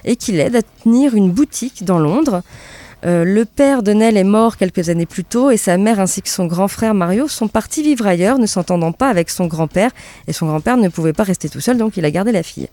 et 0.04 0.16
qui 0.16 0.32
l'aide 0.32 0.56
à 0.56 0.62
tenir 0.62 1.16
une 1.16 1.32
boutique 1.32 1.84
dans 1.84 2.00
Londres. 2.00 2.42
Euh, 3.06 3.24
le 3.24 3.46
père 3.46 3.84
de 3.84 3.94
Nell 3.94 4.18
est 4.18 4.24
mort 4.24 4.58
quelques 4.58 4.90
années 4.90 5.06
plus 5.06 5.24
tôt 5.24 5.52
et 5.52 5.58
sa 5.58 5.78
mère 5.78 6.00
ainsi 6.00 6.24
que 6.24 6.30
son 6.30 6.48
grand 6.48 6.68
frère 6.68 6.96
Mario 6.96 7.28
sont 7.28 7.48
partis 7.48 7.84
vivre 7.84 8.08
ailleurs, 8.08 8.40
ne 8.40 8.48
s'entendant 8.48 8.94
pas 8.94 9.10
avec 9.10 9.30
son 9.30 9.46
grand-père. 9.46 9.92
Et 10.28 10.34
son 10.34 10.48
grand-père 10.48 10.78
ne 10.78 10.90
pouvait 10.90 11.14
pas 11.14 11.24
rester 11.24 11.50
tout 11.50 11.62
seul, 11.62 11.78
donc 11.78 11.98
il 11.98 12.06
a 12.06 12.12
gardé 12.12 12.32
la 12.32 12.42
fille. 12.42 12.68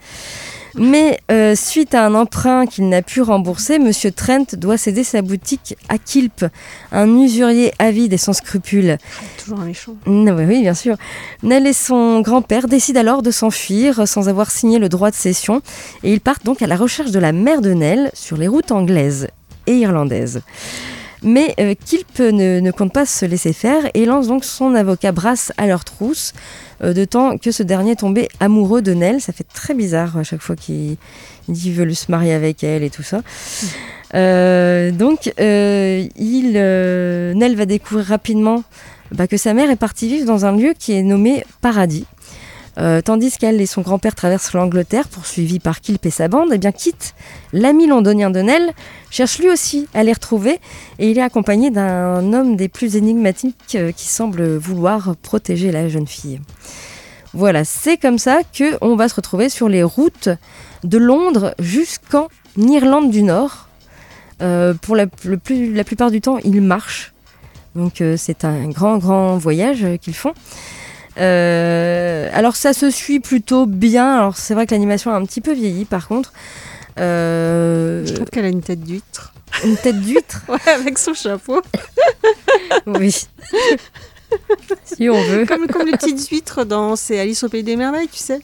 Mais 0.76 1.20
euh, 1.30 1.54
suite 1.54 1.94
à 1.94 2.06
un 2.06 2.14
emprunt 2.14 2.66
qu'il 2.66 2.88
n'a 2.88 3.02
pu 3.02 3.20
rembourser, 3.20 3.78
Monsieur 3.78 4.10
Trent 4.10 4.46
doit 4.54 4.78
céder 4.78 5.04
sa 5.04 5.22
boutique 5.22 5.76
à 5.88 5.98
Kilp, 5.98 6.46
un 6.92 7.08
usurier 7.18 7.72
avide 7.78 8.12
et 8.12 8.18
sans 8.18 8.32
scrupules. 8.32 8.96
Toujours 9.42 9.60
un 9.60 9.66
méchant. 9.66 9.94
Non, 10.06 10.36
oui, 10.36 10.62
bien 10.62 10.74
sûr. 10.74 10.96
Nell 11.42 11.66
et 11.66 11.72
son 11.72 12.20
grand-père 12.20 12.68
décident 12.68 13.00
alors 13.00 13.22
de 13.22 13.30
s'enfuir 13.30 14.06
sans 14.06 14.28
avoir 14.28 14.50
signé 14.50 14.78
le 14.78 14.88
droit 14.88 15.10
de 15.10 15.16
cession 15.16 15.62
et 16.02 16.12
ils 16.12 16.20
partent 16.20 16.44
donc 16.44 16.62
à 16.62 16.66
la 16.66 16.76
recherche 16.76 17.10
de 17.10 17.18
la 17.18 17.32
mère 17.32 17.60
de 17.60 17.72
Nell 17.72 18.10
sur 18.14 18.36
les 18.36 18.48
routes 18.48 18.72
anglaises 18.72 19.28
et 19.66 19.76
irlandaises. 19.76 20.42
Mais 21.22 21.54
euh, 21.60 21.74
Kilp 21.84 22.18
ne, 22.18 22.70
compte 22.70 22.92
pas 22.92 23.06
se 23.06 23.24
laisser 23.24 23.52
faire 23.52 23.84
et 23.94 24.06
lance 24.06 24.26
donc 24.26 24.44
son 24.44 24.74
avocat 24.74 25.12
Brass 25.12 25.52
à 25.56 25.66
leur 25.66 25.84
trousse, 25.84 26.32
euh, 26.82 26.92
de 26.92 27.04
temps 27.04 27.38
que 27.38 27.50
ce 27.50 27.62
dernier 27.62 27.96
tombé 27.96 28.28
amoureux 28.40 28.82
de 28.82 28.92
Nell. 28.92 29.20
Ça 29.20 29.32
fait 29.32 29.46
très 29.46 29.74
bizarre 29.74 30.16
à 30.16 30.24
chaque 30.24 30.42
fois 30.42 30.56
qu'il 30.56 30.96
il 31.48 31.54
dit 31.54 31.72
veut 31.72 31.92
se 31.94 32.10
marier 32.10 32.32
avec 32.32 32.64
elle 32.64 32.82
et 32.82 32.90
tout 32.90 33.02
ça. 33.02 33.22
Euh, 34.14 34.90
donc, 34.90 35.32
euh, 35.40 36.06
il, 36.16 36.52
euh, 36.56 37.34
Nell 37.34 37.56
va 37.56 37.66
découvrir 37.66 38.06
rapidement 38.06 38.64
bah, 39.10 39.26
que 39.26 39.36
sa 39.36 39.54
mère 39.54 39.70
est 39.70 39.76
partie 39.76 40.08
vivre 40.08 40.26
dans 40.26 40.44
un 40.44 40.56
lieu 40.56 40.74
qui 40.78 40.92
est 40.92 41.02
nommé 41.02 41.44
Paradis. 41.60 42.06
Euh, 42.78 43.02
tandis 43.02 43.36
qu'elle 43.36 43.60
et 43.60 43.66
son 43.66 43.82
grand-père 43.82 44.14
traversent 44.14 44.54
l'Angleterre, 44.54 45.08
poursuivis 45.08 45.60
par 45.60 45.80
Kilp 45.80 46.06
et 46.06 46.10
sa 46.10 46.28
bande, 46.28 46.52
et 46.52 46.58
bien 46.58 46.72
Kit, 46.72 46.94
l'ami 47.52 47.86
londonien 47.86 48.30
de 48.30 48.40
Nell, 48.40 48.72
cherche 49.10 49.38
lui 49.38 49.50
aussi 49.50 49.88
à 49.92 50.02
les 50.02 50.12
retrouver, 50.12 50.58
et 50.98 51.10
il 51.10 51.18
est 51.18 51.22
accompagné 51.22 51.70
d'un 51.70 52.32
homme 52.32 52.56
des 52.56 52.68
plus 52.68 52.96
énigmatiques 52.96 53.74
euh, 53.74 53.92
qui 53.92 54.08
semble 54.08 54.56
vouloir 54.56 55.14
protéger 55.16 55.70
la 55.70 55.88
jeune 55.88 56.06
fille. 56.06 56.40
Voilà, 57.34 57.64
c'est 57.64 57.98
comme 57.98 58.18
ça 58.18 58.40
que 58.56 58.76
on 58.80 58.96
va 58.96 59.08
se 59.08 59.14
retrouver 59.14 59.48
sur 59.48 59.68
les 59.68 59.82
routes 59.82 60.30
de 60.84 60.98
Londres 60.98 61.54
jusqu'en 61.58 62.28
Irlande 62.56 63.10
du 63.10 63.22
Nord. 63.22 63.68
Euh, 64.42 64.74
pour 64.74 64.96
la, 64.96 65.06
plupart 65.06 66.10
du 66.10 66.20
temps, 66.20 66.38
ils 66.38 66.60
marchent. 66.60 67.12
Donc 67.74 68.02
c'est 68.18 68.44
un 68.44 68.68
grand, 68.68 68.98
grand 68.98 69.38
voyage 69.38 69.86
qu'ils 70.02 70.14
font. 70.14 70.34
Euh, 71.18 72.28
alors 72.32 72.56
ça 72.56 72.72
se 72.72 72.90
suit 72.90 73.20
plutôt 73.20 73.66
bien. 73.66 74.16
Alors 74.16 74.36
c'est 74.36 74.54
vrai 74.54 74.66
que 74.66 74.72
l'animation 74.74 75.10
a 75.10 75.14
un 75.14 75.24
petit 75.24 75.40
peu 75.40 75.52
vieilli 75.52 75.84
par 75.84 76.08
contre. 76.08 76.32
Euh, 76.98 78.04
Je 78.06 78.12
trouve 78.14 78.26
qu'elle 78.28 78.44
a 78.44 78.48
une 78.48 78.62
tête 78.62 78.80
d'huître. 78.80 79.32
une 79.64 79.76
tête 79.76 80.00
d'huître, 80.00 80.42
Ouais, 80.48 80.72
avec 80.72 80.98
son 80.98 81.14
chapeau. 81.14 81.60
oui. 82.86 83.14
si 84.84 85.08
on 85.10 85.20
veut. 85.22 85.46
Comme, 85.46 85.66
comme 85.66 85.86
les 85.86 85.92
petites 85.92 86.28
huîtres 86.28 86.64
dans 86.64 86.96
C'est 86.96 87.18
Alice 87.18 87.42
au 87.44 87.48
Pays 87.48 87.62
des 87.62 87.76
Merveilles, 87.76 88.08
tu 88.08 88.18
sais. 88.18 88.40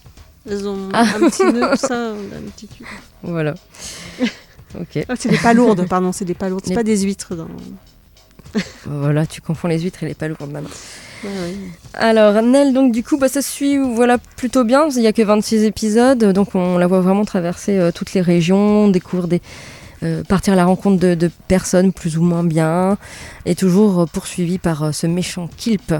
Elles 0.51 0.66
ont 0.69 0.89
Ah. 0.93 1.01
un 1.16 1.29
petit 1.29 1.45
nœud, 1.45 1.69
tout 1.73 1.77
ça, 1.87 2.11
un 2.11 2.51
petit 2.55 2.69
cul. 2.69 2.85
Voilà. 3.23 3.55
Ok. 4.79 5.05
Ah, 5.09 5.14
c'est 5.19 5.29
des 5.29 5.39
palourdes, 5.39 5.87
pardon, 5.89 6.12
c'est 6.12 6.25
des 6.25 6.35
palourdes, 6.35 6.62
c'est 6.64 6.71
Les- 6.71 6.77
pas 6.77 6.83
des 6.83 6.99
huîtres. 7.03 7.35
Dans... 7.35 7.49
Voilà, 8.87 9.27
tu 9.27 9.41
confonds 9.43 9.69
les 9.69 9.79
huîtres 9.81 10.03
et 10.05 10.07
les 10.07 10.14
palourdes 10.14 10.51
maintenant. 10.51 10.71
Alors, 11.95 12.43
Nell, 12.43 12.73
donc 12.73 12.93
du 12.93 13.03
coup, 13.03 13.19
bah, 13.19 13.29
ça 13.29 13.43
suit 13.43 13.79
voilà, 13.79 14.19
plutôt 14.19 14.64
bien. 14.64 14.89
Il 14.91 15.01
n'y 15.01 15.07
a 15.07 15.12
que 15.12 15.23
26 15.23 15.64
épisodes, 15.64 16.33
donc 16.33 16.55
on 16.55 16.79
la 16.79 16.87
voit 16.87 17.01
vraiment 17.01 17.25
traverser 17.25 17.79
euh, 17.79 17.91
toutes 17.93 18.12
les 18.14 18.21
régions, 18.21 18.89
des. 18.89 19.41
euh, 20.05 20.23
partir 20.23 20.53
à 20.53 20.57
la 20.57 20.64
rencontre 20.64 20.99
de, 21.01 21.31
personnes 21.49 21.93
plus 21.93 22.19
ou 22.19 22.23
moins 22.23 22.45
bien, 22.45 22.99
et 23.47 23.55
toujours 23.55 24.03
euh, 24.03 24.07
poursuivi 24.07 24.59
par 24.59 24.95
ce 24.95 25.07
méchant 25.07 25.49
Kilp. 25.57 25.93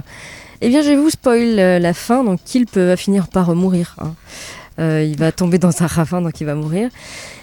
Eh 0.61 0.69
bien, 0.69 0.83
je 0.83 0.91
vous 0.93 1.11
spoil 1.11 1.55
la 1.57 1.95
fin, 1.95 2.25
donc 2.25 2.41
Kilp 2.45 2.77
va 2.77 2.97
finir 2.97 3.29
par 3.29 3.55
mourir. 3.55 3.97
hein. 4.01 4.14
Euh, 4.79 5.03
il 5.03 5.16
va 5.18 5.33
tomber 5.33 5.59
dans 5.59 5.83
un 5.83 5.87
ravin, 5.87 6.20
donc 6.22 6.41
il 6.41 6.45
va 6.45 6.55
mourir. 6.55 6.89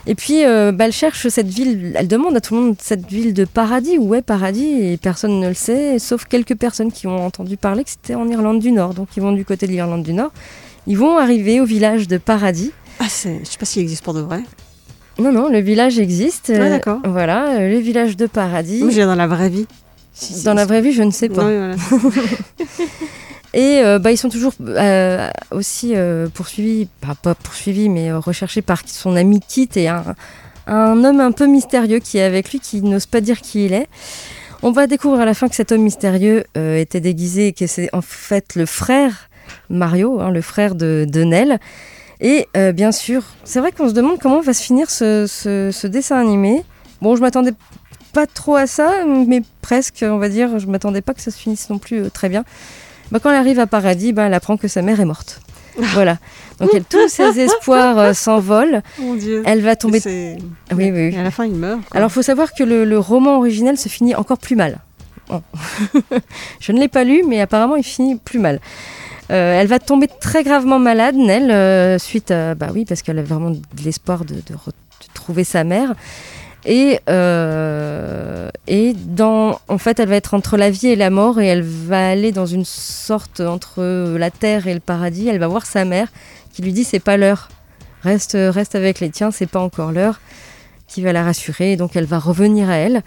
Et 0.07 0.15
puis, 0.15 0.45
euh, 0.45 0.71
bah, 0.71 0.86
elle 0.86 0.93
cherche 0.93 1.27
cette 1.27 1.47
ville, 1.47 1.93
elle 1.95 2.07
demande 2.07 2.36
à 2.38 2.41
tout 2.41 2.55
le 2.55 2.61
monde 2.61 2.75
cette 2.81 3.05
ville 3.07 3.33
de 3.33 3.43
paradis. 3.43 3.97
Où 3.97 4.15
est 4.15 4.21
paradis? 4.21 4.65
Et 4.65 4.97
personne 4.97 5.39
ne 5.39 5.47
le 5.49 5.53
sait, 5.53 5.99
sauf 5.99 6.25
quelques 6.25 6.55
personnes 6.55 6.91
qui 6.91 7.07
ont 7.07 7.25
entendu 7.25 7.57
parler 7.57 7.83
que 7.83 7.89
c'était 7.89 8.15
en 8.15 8.27
Irlande 8.29 8.59
du 8.59 8.71
Nord. 8.71 8.93
Donc, 8.93 9.09
ils 9.17 9.21
vont 9.21 9.33
du 9.33 9.43
côté 9.43 9.67
de 9.67 9.71
l'Irlande 9.73 10.03
du 10.03 10.13
Nord. 10.13 10.31
Ils 10.88 10.97
vont 10.97 11.17
arriver 11.17 11.59
au 11.59 11.65
village 11.65 12.07
de 12.07 12.17
paradis. 12.17 12.71
Ah, 12.99 13.05
je 13.09 13.09
sais 13.43 13.57
pas 13.59 13.65
s'il 13.65 13.81
existe 13.81 14.03
pour 14.03 14.13
de 14.13 14.21
vrai. 14.21 14.41
Non, 15.19 15.31
non, 15.31 15.49
le 15.49 15.59
village 15.59 15.99
existe. 15.99 16.51
Ah, 16.55 16.59
Euh, 16.61 16.69
d'accord. 16.69 16.99
Voilà, 17.05 17.67
le 17.67 17.77
village 17.79 18.15
de 18.15 18.27
paradis. 18.27 18.79
Je 18.79 18.86
viens 18.88 19.07
dans 19.07 19.15
la 19.15 19.27
vraie 19.27 19.49
vie. 19.49 19.65
Si, 20.13 20.33
si, 20.33 20.43
Dans 20.45 20.53
la 20.53 20.65
vraie 20.65 20.81
vie, 20.81 20.93
je 20.93 21.03
ne 21.03 21.11
sais 21.11 21.27
pas. 21.27 21.45
Oui, 21.45 21.53
voilà. 21.57 21.75
Et 23.56 23.80
euh, 23.80 23.99
bah, 23.99 24.12
ils 24.12 24.18
sont 24.18 24.28
toujours 24.28 24.53
euh, 24.62 25.30
aussi 25.51 25.93
euh, 25.95 26.28
poursuivis, 26.28 26.89
pas, 26.99 27.36
poursuivis, 27.36 27.88
mais 27.88 28.12
recherchés 28.12 28.62
par 28.62 28.82
son 28.86 29.16
ami 29.16 29.39
Kit 29.39 29.70
et 29.78 29.88
un, 29.88 30.03
un 30.68 31.01
homme 31.06 31.22
un 31.22 31.32
peu 31.32 31.47
mystérieux 31.47 31.99
qui 31.99 32.18
est 32.18 32.24
avec 32.24 32.51
lui, 32.51 32.60
qui 32.60 32.82
n'ose 32.82 33.06
pas 33.06 33.22
dire 33.22 33.39
qui 33.39 33.66
il 33.66 33.74
est. 33.74 33.88
On 34.62 34.72
va 34.72 34.88
découvrir 34.88 35.22
à 35.22 35.26
la 35.26 35.34
fin 35.34 35.47
que 35.47 35.56
cet 35.56 35.72
homme 35.72 35.84
mystérieux 35.84 36.43
était 36.56 36.99
déguisé 36.99 37.47
et 37.47 37.53
que 37.53 37.66
c'est 37.66 37.89
en 37.93 38.01
fait 38.01 38.56
le 38.56 38.66
frère 38.66 39.30
Mario, 39.70 40.20
hein, 40.20 40.32
le 40.32 40.41
frère 40.41 40.76
de, 40.76 41.06
de. 41.08 41.24
Et 42.20 42.47
bien 42.74 42.91
sûr, 42.91 43.24
c'est 43.45 43.60
vrai 43.60 43.72
qu'on 43.72 43.88
se 43.88 43.93
demande 43.93 44.20
comment 44.20 44.41
va 44.41 44.53
se 44.53 44.64
finir 44.64 44.89
ce, 44.89 45.28
ce- 45.28 45.88
dessin 45.88 46.20
animé. 46.20 46.64
Bon, 47.01 47.16
je 47.16 47.22
m'attendais 47.22 47.53
pas 48.12 48.26
trop 48.26 48.56
à 48.56 48.68
ça, 48.68 49.06
mais 49.06 49.43
presque, 49.62 50.03
on 50.08 50.18
va 50.18 50.30
dire. 50.30 50.58
Je 50.60 50.68
m'attendais 50.68 51.01
pas 51.01 51.14
que 51.14 51.22
ça 51.22 51.32
se 51.32 51.38
finisse 51.38 51.70
non 51.70 51.78
plus 51.78 52.10
très 52.10 52.28
bien. 52.30 52.43
Bah, 53.12 53.20
quand 53.22 53.30
elle 53.30 53.36
arrive 53.38 53.60
à 53.60 53.68
Paradis, 53.68 54.14
bah, 54.14 54.24
elle 54.24 54.34
apprend 54.34 54.58
que 54.58 54.68
sa 54.68 54.82
mère 54.82 54.99
est 54.99 55.06
morte. 55.06 55.41
voilà. 55.78 56.18
Donc 56.60 56.70
elle, 56.74 56.84
tous 56.86 57.08
ses 57.10 57.39
espoirs 57.39 57.97
euh, 57.97 58.14
s'envolent. 58.14 58.82
Mon 58.99 59.16
Dieu. 59.16 59.43
Elle 59.45 59.62
va 59.62 59.76
tomber. 59.76 60.01
Oui, 60.06 60.38
oui, 60.74 60.91
oui. 60.91 61.14
Et 61.14 61.20
à 61.20 61.24
la 61.24 61.32
fin, 61.32 61.45
il 61.45 61.53
meurt. 61.56 61.82
quoi. 61.89 61.97
Alors, 61.97 62.10
il 62.10 62.14
faut 62.14 62.22
savoir 62.22 62.53
que 62.53 62.64
le, 62.64 62.86
le 62.86 62.97
roman 62.99 63.38
originel 63.38 63.78
se 63.78 63.89
finit 63.89 64.16
encore 64.16 64.38
plus 64.38 64.56
mal. 64.56 64.80
Bon. 65.28 65.41
Je 66.60 66.72
ne 66.72 66.80
l'ai 66.80 66.88
pas 66.88 67.03
lu, 67.03 67.24
mais 67.28 67.41
apparemment, 67.41 67.76
il 67.76 67.84
finit 67.84 68.16
plus 68.16 68.39
mal. 68.39 68.60
Euh, 69.32 69.60
elle 69.60 69.68
va 69.68 69.80
tomber 69.80 70.08
très 70.08 70.43
gravement 70.43 70.78
malade, 70.80 71.16
Nell, 71.16 71.49
euh, 71.51 71.97
suite 71.97 72.30
à. 72.32 72.53
Bah 72.56 72.68
oui, 72.74 72.86
parce 72.86 73.01
qu'elle 73.01 73.18
a 73.20 73.24
vraiment 73.24 73.49
de 73.49 73.60
l'espoir 73.84 74.24
de, 74.24 74.36
de 74.36 74.41
de 74.41 75.14
trouver 75.14 75.43
sa 75.43 75.64
mère. 75.64 75.93
Et, 76.66 76.99
euh, 77.09 78.49
et 78.68 78.93
dans, 78.93 79.59
en 79.68 79.78
fait, 79.78 79.99
elle 79.99 80.09
va 80.09 80.16
être 80.16 80.34
entre 80.34 80.57
la 80.57 80.72
vie 80.72 80.88
et 80.88 80.95
la 80.95 81.09
mort 81.09 81.39
et 81.39 81.45
elle 81.45 81.61
va 81.61 82.09
aller 82.09 82.32
dans 82.32 82.47
une 82.47 82.66
sorte 82.66 83.39
entre 83.39 83.84
la 84.18 84.32
terre 84.32 84.68
et 84.68 84.74
le 84.74 84.80
paradis. 84.80 85.28
Elle 85.28 85.39
va 85.39 85.47
voir 85.47 85.66
sa 85.66 85.86
mère 85.86 86.07
qui 86.53 86.63
lui 86.63 86.74
dit 86.74 86.84
c'est 86.84 86.99
pas 86.99 87.18
l'heure. 87.18 87.49
Reste, 88.01 88.38
reste 88.38 88.76
avec 88.76 88.99
les 88.99 89.09
tiens, 89.09 89.32
c'est 89.32 89.45
pas 89.45 89.59
encore 89.59 89.91
l'heure. 89.91 90.20
Qui 90.88 91.01
va 91.01 91.13
la 91.13 91.24
rassurer. 91.24 91.74
Et 91.74 91.78
donc 91.78 91.95
elle 91.95 92.05
va 92.05 92.20
revenir 92.20 92.70
à 92.70 92.76
elle. 92.76 93.01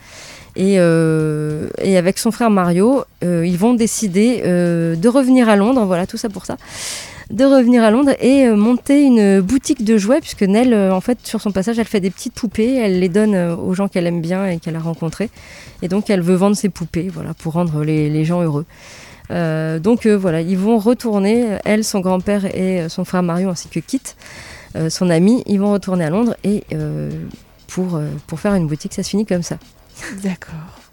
Et, 0.56 0.76
euh, 0.78 1.68
et 1.80 1.96
avec 1.96 2.18
son 2.18 2.32
frère 2.32 2.50
Mario, 2.50 3.04
euh, 3.22 3.46
ils 3.46 3.56
vont 3.56 3.74
décider 3.74 4.42
de 4.42 5.08
revenir 5.08 5.48
à 5.48 5.56
Londres. 5.56 5.84
Voilà, 5.84 6.06
tout 6.06 6.16
ça 6.16 6.28
pour 6.28 6.46
ça. 6.46 6.56
De 7.30 7.44
revenir 7.44 7.84
à 7.84 7.90
Londres 7.90 8.14
et 8.20 8.46
euh, 8.46 8.56
monter 8.56 9.02
une 9.02 9.42
boutique 9.42 9.84
de 9.84 9.98
jouets, 9.98 10.20
puisque 10.20 10.42
Nell, 10.42 10.72
euh, 10.72 10.94
en 10.94 11.02
fait, 11.02 11.18
sur 11.24 11.42
son 11.42 11.52
passage, 11.52 11.78
elle 11.78 11.86
fait 11.86 12.00
des 12.00 12.10
petites 12.10 12.32
poupées, 12.32 12.76
elle 12.76 13.00
les 13.00 13.10
donne 13.10 13.34
euh, 13.34 13.54
aux 13.54 13.74
gens 13.74 13.86
qu'elle 13.86 14.06
aime 14.06 14.22
bien 14.22 14.46
et 14.46 14.58
qu'elle 14.58 14.76
a 14.76 14.80
rencontrés. 14.80 15.28
Et 15.82 15.88
donc, 15.88 16.08
elle 16.08 16.22
veut 16.22 16.36
vendre 16.36 16.56
ses 16.56 16.70
poupées, 16.70 17.10
voilà, 17.12 17.34
pour 17.34 17.52
rendre 17.52 17.84
les, 17.84 18.24
gens 18.24 18.42
heureux. 18.42 18.64
Donc 19.30 20.06
voilà, 20.06 20.40
ils 20.40 20.56
vont 20.56 20.78
retourner, 20.78 21.58
elle, 21.66 21.84
son 21.84 22.00
grand-père 22.00 22.46
et 22.56 22.88
son 22.88 23.04
frère 23.04 23.22
Mario, 23.22 23.50
ainsi 23.50 23.68
que 23.68 23.78
Kit, 23.78 24.00
son 24.88 25.10
ami, 25.10 25.42
ils 25.46 25.60
vont 25.60 25.70
retourner 25.70 26.06
à 26.06 26.10
Londres 26.10 26.34
et 26.44 26.64
pour 27.66 28.40
faire 28.40 28.54
une 28.54 28.66
boutique, 28.66 28.94
ça 28.94 29.02
se 29.02 29.10
finit 29.10 29.26
comme 29.26 29.42
ça, 29.42 29.58
D'accord. 30.22 30.87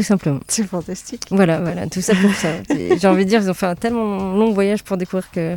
Tout 0.00 0.06
simplement. 0.06 0.40
C'est 0.48 0.64
fantastique. 0.66 1.24
Voilà, 1.30 1.60
voilà, 1.60 1.86
tout 1.86 2.00
ça 2.00 2.14
pour 2.14 2.32
ça. 2.34 2.48
C'est- 2.66 2.98
J'ai 3.00 3.06
envie 3.08 3.24
de 3.24 3.28
dire, 3.30 3.42
ils 3.42 3.50
ont 3.50 3.54
fait 3.54 3.66
un 3.66 3.74
tellement 3.74 4.32
long 4.34 4.52
voyage 4.52 4.82
pour 4.82 4.96
découvrir 4.96 5.30
que, 5.30 5.56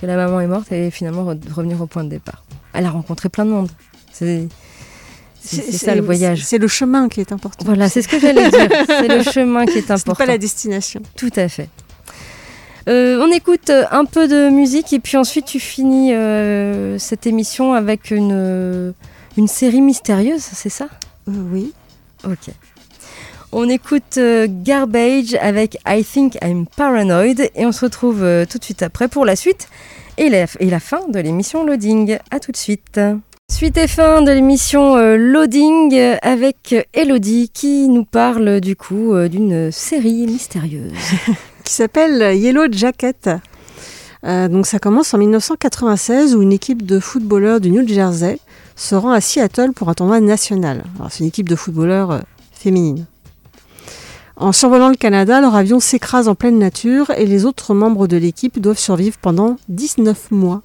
que 0.00 0.06
la 0.06 0.16
maman 0.16 0.40
est 0.40 0.46
morte 0.48 0.72
et 0.72 0.90
finalement 0.90 1.24
re- 1.32 1.52
revenir 1.54 1.80
au 1.80 1.86
point 1.86 2.02
de 2.02 2.08
départ. 2.08 2.42
Elle 2.72 2.86
a 2.86 2.90
rencontré 2.90 3.28
plein 3.28 3.44
de 3.44 3.50
monde. 3.50 3.70
C'est 4.12 4.48
c'est- 5.40 5.62
c'est 5.62 5.78
ça 5.78 5.94
le 5.94 6.02
voyage. 6.02 6.42
C'est 6.44 6.58
le 6.58 6.66
chemin 6.66 7.08
qui 7.08 7.20
est 7.20 7.30
important. 7.32 7.64
Voilà, 7.64 7.88
c'est 7.88 8.02
ce 8.02 8.08
que 8.08 8.18
j'allais 8.18 8.50
dire. 8.50 8.68
C'est 8.88 9.06
le 9.08 9.22
chemin 9.22 9.64
qui 9.66 9.78
est 9.78 9.90
important. 9.92 10.14
pas 10.16 10.26
la 10.26 10.38
destination. 10.38 11.00
Tout 11.16 11.30
à 11.36 11.48
fait. 11.48 11.68
Euh, 12.88 13.22
on 13.24 13.30
écoute 13.30 13.70
euh, 13.70 13.84
un 13.92 14.04
peu 14.04 14.26
de 14.26 14.50
musique 14.50 14.92
et 14.92 14.98
puis 14.98 15.16
ensuite 15.16 15.44
tu 15.46 15.60
finis 15.60 16.12
euh, 16.14 16.98
cette 16.98 17.26
émission 17.26 17.74
avec 17.74 18.10
une, 18.10 18.94
une 19.36 19.46
série 19.46 19.80
mystérieuse, 19.82 20.40
c'est 20.42 20.68
ça? 20.70 20.88
Oui. 21.28 21.72
Ok. 22.24 22.48
On 23.52 23.68
écoute 23.68 24.18
euh, 24.18 24.46
Garbage 24.48 25.34
avec 25.40 25.78
I 25.86 26.04
Think 26.04 26.36
I'm 26.42 26.66
Paranoid 26.76 27.40
et 27.54 27.66
on 27.66 27.72
se 27.72 27.84
retrouve 27.84 28.22
euh, 28.22 28.44
tout 28.44 28.58
de 28.58 28.64
suite 28.64 28.82
après 28.82 29.08
pour 29.08 29.24
la 29.24 29.36
suite 29.36 29.68
et 30.18 30.28
la, 30.28 30.46
fin 30.80 31.08
de 31.08 31.18
l'émission 31.18 31.64
Loading. 31.64 32.18
À 32.30 32.40
tout 32.40 32.52
de 32.52 32.56
suite. 32.56 33.00
Suite 33.50 33.78
et 33.78 33.86
fin 33.86 34.20
de 34.22 34.32
l'émission 34.32 34.96
euh, 34.96 35.16
Loading 35.16 35.94
avec 36.22 36.74
Elodie 36.92 37.50
qui 37.52 37.88
nous 37.88 38.04
parle 38.04 38.60
du 38.60 38.76
coup 38.76 39.14
d'une 39.28 39.70
série 39.72 40.26
mystérieuse. 40.26 40.92
qui 41.64 41.72
s'appelle 41.72 42.36
Yellow 42.36 42.70
Jacket. 42.70 43.30
Donc 44.24 44.66
ça 44.66 44.78
commence 44.78 45.14
en 45.14 45.18
1996 45.18 46.34
où 46.34 46.42
une 46.42 46.52
équipe 46.52 46.84
de 46.84 46.98
footballeurs 46.98 47.60
du 47.60 47.70
New 47.70 47.86
Jersey 47.86 48.38
se 48.78 48.94
rend 48.94 49.10
à 49.10 49.20
Seattle 49.20 49.72
pour 49.72 49.88
un 49.88 49.94
tournoi 49.94 50.20
national. 50.20 50.84
C'est 51.10 51.20
une 51.20 51.26
équipe 51.26 51.48
de 51.48 51.56
footballeurs 51.56 52.10
euh, 52.12 52.20
féminine. 52.52 53.06
En 54.40 54.52
survolant 54.52 54.88
le 54.88 54.94
Canada, 54.94 55.40
leur 55.40 55.56
avion 55.56 55.80
s'écrase 55.80 56.28
en 56.28 56.36
pleine 56.36 56.60
nature 56.60 57.10
et 57.10 57.26
les 57.26 57.44
autres 57.44 57.74
membres 57.74 58.06
de 58.06 58.16
l'équipe 58.16 58.60
doivent 58.60 58.78
survivre 58.78 59.16
pendant 59.20 59.56
19 59.68 60.30
mois. 60.30 60.62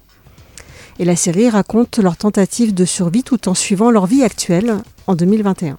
Et 1.00 1.04
la 1.04 1.16
série 1.16 1.48
raconte 1.48 1.98
leur 1.98 2.16
tentative 2.16 2.72
de 2.72 2.84
survie 2.84 3.24
tout 3.24 3.48
en 3.48 3.54
suivant 3.54 3.90
leur 3.90 4.06
vie 4.06 4.22
actuelle 4.22 4.76
en 5.08 5.16
2021. 5.16 5.76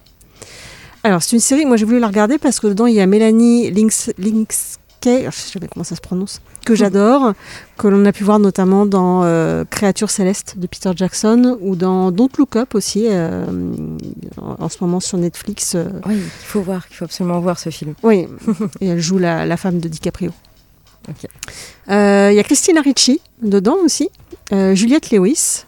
Alors 1.04 1.22
c'est 1.22 1.36
une 1.36 1.40
série, 1.40 1.64
moi 1.64 1.78
j'ai 1.78 1.86
voulu 1.86 1.98
la 1.98 2.08
regarder 2.08 2.36
parce 2.36 2.60
que 2.60 2.66
dedans 2.66 2.84
il 2.84 2.96
y 2.96 3.00
a 3.00 3.06
Mélanie 3.06 3.70
Links, 3.70 4.78
je 5.04 5.10
ne 5.26 5.30
sais 5.30 5.52
jamais 5.52 5.68
comment 5.72 5.84
ça 5.84 5.94
se 5.94 6.00
prononce, 6.00 6.40
que 6.64 6.74
j'adore, 6.74 7.32
que 7.78 7.86
l'on 7.86 8.04
a 8.06 8.12
pu 8.12 8.24
voir 8.24 8.38
notamment 8.40 8.86
dans 8.86 9.22
euh, 9.24 9.64
Créatures 9.70 10.10
célestes 10.10 10.58
de 10.58 10.66
Peter 10.66 10.90
Jackson 10.96 11.56
ou 11.60 11.76
dans 11.76 12.10
Don't 12.10 12.30
Look 12.38 12.56
Up 12.56 12.74
aussi, 12.74 13.06
euh, 13.08 13.44
en, 14.40 14.56
en 14.64 14.68
ce 14.68 14.78
moment 14.80 14.98
sur 15.00 15.18
Netflix. 15.18 15.74
euh, 15.76 15.84
Oui, 16.06 16.14
il 16.16 16.22
faut 16.46 16.60
voir, 16.60 16.84
il 16.90 16.96
faut 16.96 17.04
absolument 17.04 17.38
voir 17.40 17.58
ce 17.58 17.70
film. 17.70 17.94
oui, 18.02 18.26
et 18.80 18.88
elle 18.88 19.00
joue 19.00 19.18
la, 19.18 19.46
la 19.46 19.56
femme 19.56 19.78
de 19.78 19.88
DiCaprio. 19.88 20.32
Euh, 21.88 22.28
Il 22.32 22.36
y 22.36 22.40
a 22.40 22.42
Christina 22.42 22.80
Ricci 22.80 23.20
dedans 23.42 23.76
aussi, 23.84 24.08
Juliette 24.50 25.10
Lewis, 25.12 25.64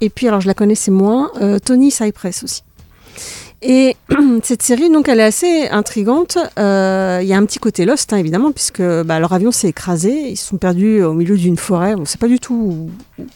et 0.00 0.10
puis 0.10 0.28
alors 0.28 0.40
je 0.40 0.46
la 0.46 0.54
connaissais 0.54 0.90
moins, 0.92 1.30
Tony 1.64 1.90
Cypress 1.90 2.44
aussi. 2.44 2.62
Et 3.62 3.96
cette 4.42 4.62
série, 4.62 4.90
donc, 4.90 5.08
elle 5.08 5.20
est 5.20 5.24
assez 5.24 5.68
intrigante. 5.68 6.38
Euh, 6.58 7.20
Il 7.22 7.28
y 7.28 7.34
a 7.34 7.36
un 7.36 7.44
petit 7.44 7.58
côté 7.58 7.84
Lost, 7.84 8.12
hein, 8.12 8.16
évidemment, 8.16 8.52
puisque 8.52 8.82
bah, 8.82 9.20
leur 9.20 9.32
avion 9.32 9.52
s'est 9.52 9.68
écrasé. 9.68 10.30
Ils 10.30 10.36
se 10.36 10.46
sont 10.46 10.56
perdus 10.56 11.02
au 11.02 11.12
milieu 11.12 11.36
d'une 11.36 11.56
forêt. 11.56 11.94
On 11.94 12.00
ne 12.00 12.04
sait 12.04 12.18
pas 12.18 12.28
du 12.28 12.38
tout 12.38 12.90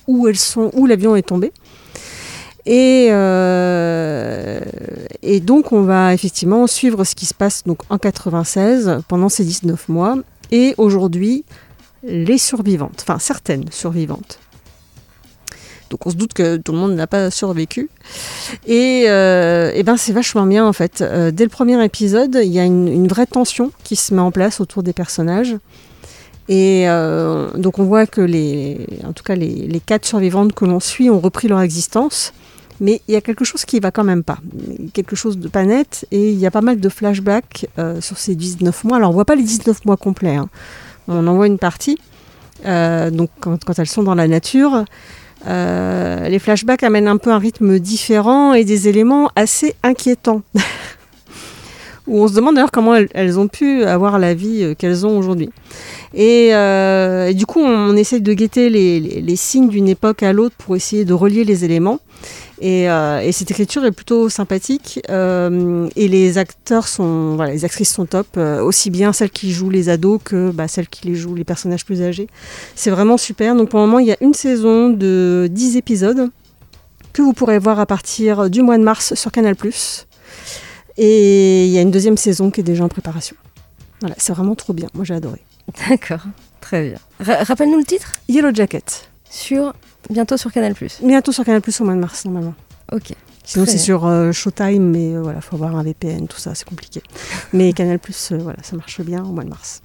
où, 0.06 0.28
elles 0.28 0.36
sont, 0.38 0.70
où 0.74 0.86
l'avion 0.86 1.16
est 1.16 1.22
tombé. 1.22 1.52
Et, 2.66 3.08
euh, 3.10 4.60
et 5.22 5.40
donc, 5.40 5.72
on 5.72 5.82
va 5.82 6.14
effectivement 6.14 6.66
suivre 6.66 7.04
ce 7.04 7.14
qui 7.14 7.26
se 7.26 7.34
passe 7.34 7.64
donc, 7.64 7.80
en 7.90 7.98
96 7.98 9.02
pendant 9.06 9.28
ces 9.28 9.44
19 9.44 9.88
mois. 9.90 10.16
Et 10.50 10.74
aujourd'hui, 10.78 11.44
les 12.02 12.38
survivantes, 12.38 13.02
enfin 13.02 13.18
certaines 13.18 13.70
survivantes. 13.70 14.38
Donc 15.90 16.06
on 16.06 16.10
se 16.10 16.16
doute 16.16 16.32
que 16.32 16.56
tout 16.56 16.72
le 16.72 16.78
monde 16.78 16.94
n'a 16.94 17.06
pas 17.06 17.30
survécu. 17.30 17.88
Et, 18.66 19.04
euh, 19.08 19.82
ben 19.84 19.96
c'est 19.96 20.12
vachement 20.12 20.46
bien 20.46 20.66
en 20.66 20.72
fait. 20.72 21.02
Euh, 21.02 21.30
dès 21.30 21.44
le 21.44 21.50
premier 21.50 21.82
épisode, 21.84 22.38
il 22.42 22.50
y 22.50 22.58
a 22.58 22.64
une, 22.64 23.06
vraie 23.08 23.26
tension 23.26 23.70
qui 23.84 23.96
se 23.96 24.14
met 24.14 24.20
en 24.20 24.30
place 24.30 24.60
autour 24.60 24.82
des 24.82 24.92
personnages. 24.92 25.56
Et 26.48 26.88
euh, 26.88 27.50
donc 27.56 27.78
on 27.78 27.84
voit 27.84 28.06
que 28.06 28.20
les, 28.20 28.86
en 29.06 29.12
tout 29.12 29.24
cas 29.24 29.34
les, 29.34 29.80
quatre 29.84 30.04
survivantes 30.04 30.52
que 30.52 30.64
l'on 30.64 30.80
suit 30.80 31.08
ont 31.08 31.20
repris 31.20 31.48
leur 31.48 31.60
existence 31.62 32.34
Mais 32.80 33.00
il 33.08 33.14
y 33.14 33.16
a 33.16 33.22
quelque 33.22 33.44
chose 33.44 33.64
qui 33.64 33.80
va 33.80 33.90
quand 33.90 34.04
même 34.04 34.24
pas. 34.24 34.38
Quelque 34.92 35.16
chose 35.16 35.38
de 35.38 35.48
pas 35.48 35.64
net. 35.64 36.06
Et 36.10 36.30
il 36.30 36.38
y 36.38 36.46
a 36.46 36.50
pas 36.50 36.60
mal 36.60 36.80
de 36.80 36.88
flashbacks 36.88 37.66
sur 38.00 38.18
ces 38.18 38.34
19 38.34 38.84
mois. 38.84 38.96
Alors, 38.96 39.10
on 39.10 39.14
voit 39.14 39.24
pas 39.24 39.36
les 39.36 39.42
19 39.42 39.84
mois 39.84 39.96
complets. 39.96 40.36
hein. 40.36 40.48
On 41.08 41.26
en 41.26 41.34
voit 41.34 41.46
une 41.46 41.58
partie. 41.58 41.98
Donc, 42.64 43.30
quand 43.40 43.78
elles 43.78 43.88
sont 43.88 44.02
dans 44.02 44.14
la 44.14 44.28
nature. 44.28 44.84
Euh, 45.46 46.28
les 46.28 46.38
flashbacks 46.38 46.82
amènent 46.82 47.08
un 47.08 47.16
peu 47.16 47.30
un 47.30 47.38
rythme 47.38 47.78
différent 47.78 48.54
et 48.54 48.64
des 48.64 48.88
éléments 48.88 49.30
assez 49.36 49.74
inquiétants. 49.82 50.42
Où 52.06 52.22
on 52.22 52.28
se 52.28 52.34
demande 52.34 52.56
d'ailleurs 52.56 52.70
comment 52.70 52.94
elles, 52.94 53.38
ont 53.38 53.48
pu 53.48 53.82
avoir 53.84 54.18
la 54.18 54.34
vie 54.34 54.62
euh, 54.62 54.74
qu'elles 54.74 55.06
ont 55.06 55.16
aujourd'hui. 55.16 55.48
Et, 56.12 56.50
euh, 56.52 57.32
du 57.32 57.46
coup, 57.46 57.60
on 57.60 57.96
essaye 57.96 58.20
de 58.20 58.34
guetter 58.34 58.68
les 58.68 59.36
signes 59.36 59.68
d'une 59.68 59.88
époque 59.88 60.22
à 60.22 60.32
l'autre 60.32 60.54
pour 60.58 60.76
essayer 60.76 61.04
de 61.04 61.14
relier 61.14 61.44
les 61.44 61.64
éléments. 61.64 62.00
Et, 62.60 62.88
euh, 62.88 63.20
et 63.20 63.32
cette 63.32 63.50
écriture 63.50 63.84
est 63.84 63.90
plutôt 63.92 64.28
sympathique. 64.28 65.00
euh, 65.10 65.88
et 65.96 66.08
les 66.08 66.38
acteurs 66.38 66.86
sont, 66.88 67.34
voilà, 67.36 67.52
les 67.52 67.64
actrices 67.64 67.92
sont 67.92 68.06
top, 68.06 68.28
euh, 68.36 68.62
aussi 68.62 68.90
bien 68.90 69.12
celles 69.12 69.30
qui 69.30 69.52
jouent 69.52 69.70
les 69.70 69.88
ados 69.88 70.20
que 70.24 70.50
bah, 70.50 70.68
celles 70.68 70.88
qui 70.88 71.06
les 71.08 71.14
jouent 71.16 71.34
les 71.34 71.44
personnages 71.44 71.84
plus 71.84 72.00
âgés. 72.02 72.28
C'est 72.76 72.90
vraiment 72.90 73.16
super. 73.16 73.56
Donc 73.56 73.70
pour 73.70 73.80
le 73.80 73.86
moment, 73.86 73.98
il 73.98 74.06
y 74.06 74.12
a 74.12 74.16
une 74.20 74.34
saison 74.34 74.90
de 74.90 75.48
10 75.50 75.76
épisodes 75.76 76.30
que 77.12 77.22
vous 77.22 77.32
pourrez 77.32 77.58
voir 77.58 77.78
à 77.80 77.86
partir 77.86 78.48
du 78.50 78.62
mois 78.62 78.78
de 78.78 78.82
mars 78.84 79.14
sur 79.14 79.32
Canal+. 79.32 79.56
Et 80.96 81.66
il 81.66 81.70
y 81.72 81.78
a 81.78 81.80
une 81.80 81.90
deuxième 81.90 82.16
saison 82.16 82.50
qui 82.50 82.60
est 82.60 82.64
déjà 82.64 82.84
en 82.84 82.88
préparation. 82.88 83.36
Voilà, 84.00 84.14
c'est 84.18 84.32
vraiment 84.32 84.54
trop 84.54 84.72
bien. 84.72 84.88
Moi, 84.94 85.04
j'ai 85.04 85.14
adoré. 85.14 85.40
D'accord, 85.88 86.20
très 86.60 86.90
bien. 86.90 86.98
Ra- 87.20 87.42
Rappelle-nous 87.44 87.78
le 87.78 87.84
titre? 87.84 88.12
Yellow 88.28 88.52
Jacket. 88.54 89.08
Sur 89.28 89.74
bientôt 90.10 90.36
sur 90.36 90.52
Canal+. 90.52 90.74
Bientôt 91.02 91.32
sur 91.32 91.44
Canal+, 91.44 91.62
au 91.80 91.84
mois 91.84 91.94
de 91.94 92.00
mars, 92.00 92.24
normalement. 92.24 92.54
Ok. 92.92 93.12
Sinon, 93.46 93.66
c'est 93.66 93.78
sur 93.78 94.06
euh, 94.06 94.32
Showtime, 94.32 94.82
mais 94.90 95.14
euh, 95.14 95.20
voilà, 95.22 95.40
faut 95.42 95.56
avoir 95.56 95.76
un 95.76 95.82
VPN, 95.82 96.26
tout 96.28 96.38
ça, 96.38 96.54
c'est 96.54 96.66
compliqué. 96.66 97.02
Mais 97.52 97.72
Canal+, 97.74 97.98
euh, 98.32 98.38
voilà, 98.38 98.58
ça 98.62 98.74
marche 98.76 99.00
bien 99.02 99.22
au 99.22 99.28
mois 99.28 99.44
de 99.44 99.50
mars. 99.50 99.82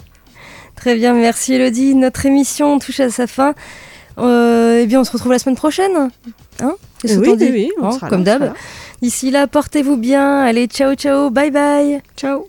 Très 0.75 0.95
bien, 0.95 1.13
merci 1.13 1.53
Elodie. 1.55 1.93
Notre 1.95 2.25
émission 2.25 2.79
touche 2.79 3.01
à 3.01 3.09
sa 3.09 3.27
fin. 3.27 3.53
Euh, 4.17 4.79
eh 4.81 4.87
bien, 4.87 5.01
on 5.01 5.03
se 5.03 5.11
retrouve 5.11 5.33
la 5.33 5.39
semaine 5.39 5.55
prochaine. 5.57 6.09
Hein? 6.61 6.75
Que 7.01 7.07
Oui, 7.17 7.35
oui, 7.37 7.49
oui, 7.51 7.71
on 7.81 7.87
Hein, 7.87 7.91
sera 7.91 8.09
Comme 8.09 8.23
d'hab. 8.23 8.53
D'ici 9.01 9.29
là, 9.31 9.47
portez-vous 9.47 9.97
bien. 9.97 10.39
Allez, 10.41 10.67
ciao, 10.67 10.93
ciao, 10.95 11.29
bye 11.29 11.51
bye. 11.51 12.01
Ciao 12.15 12.47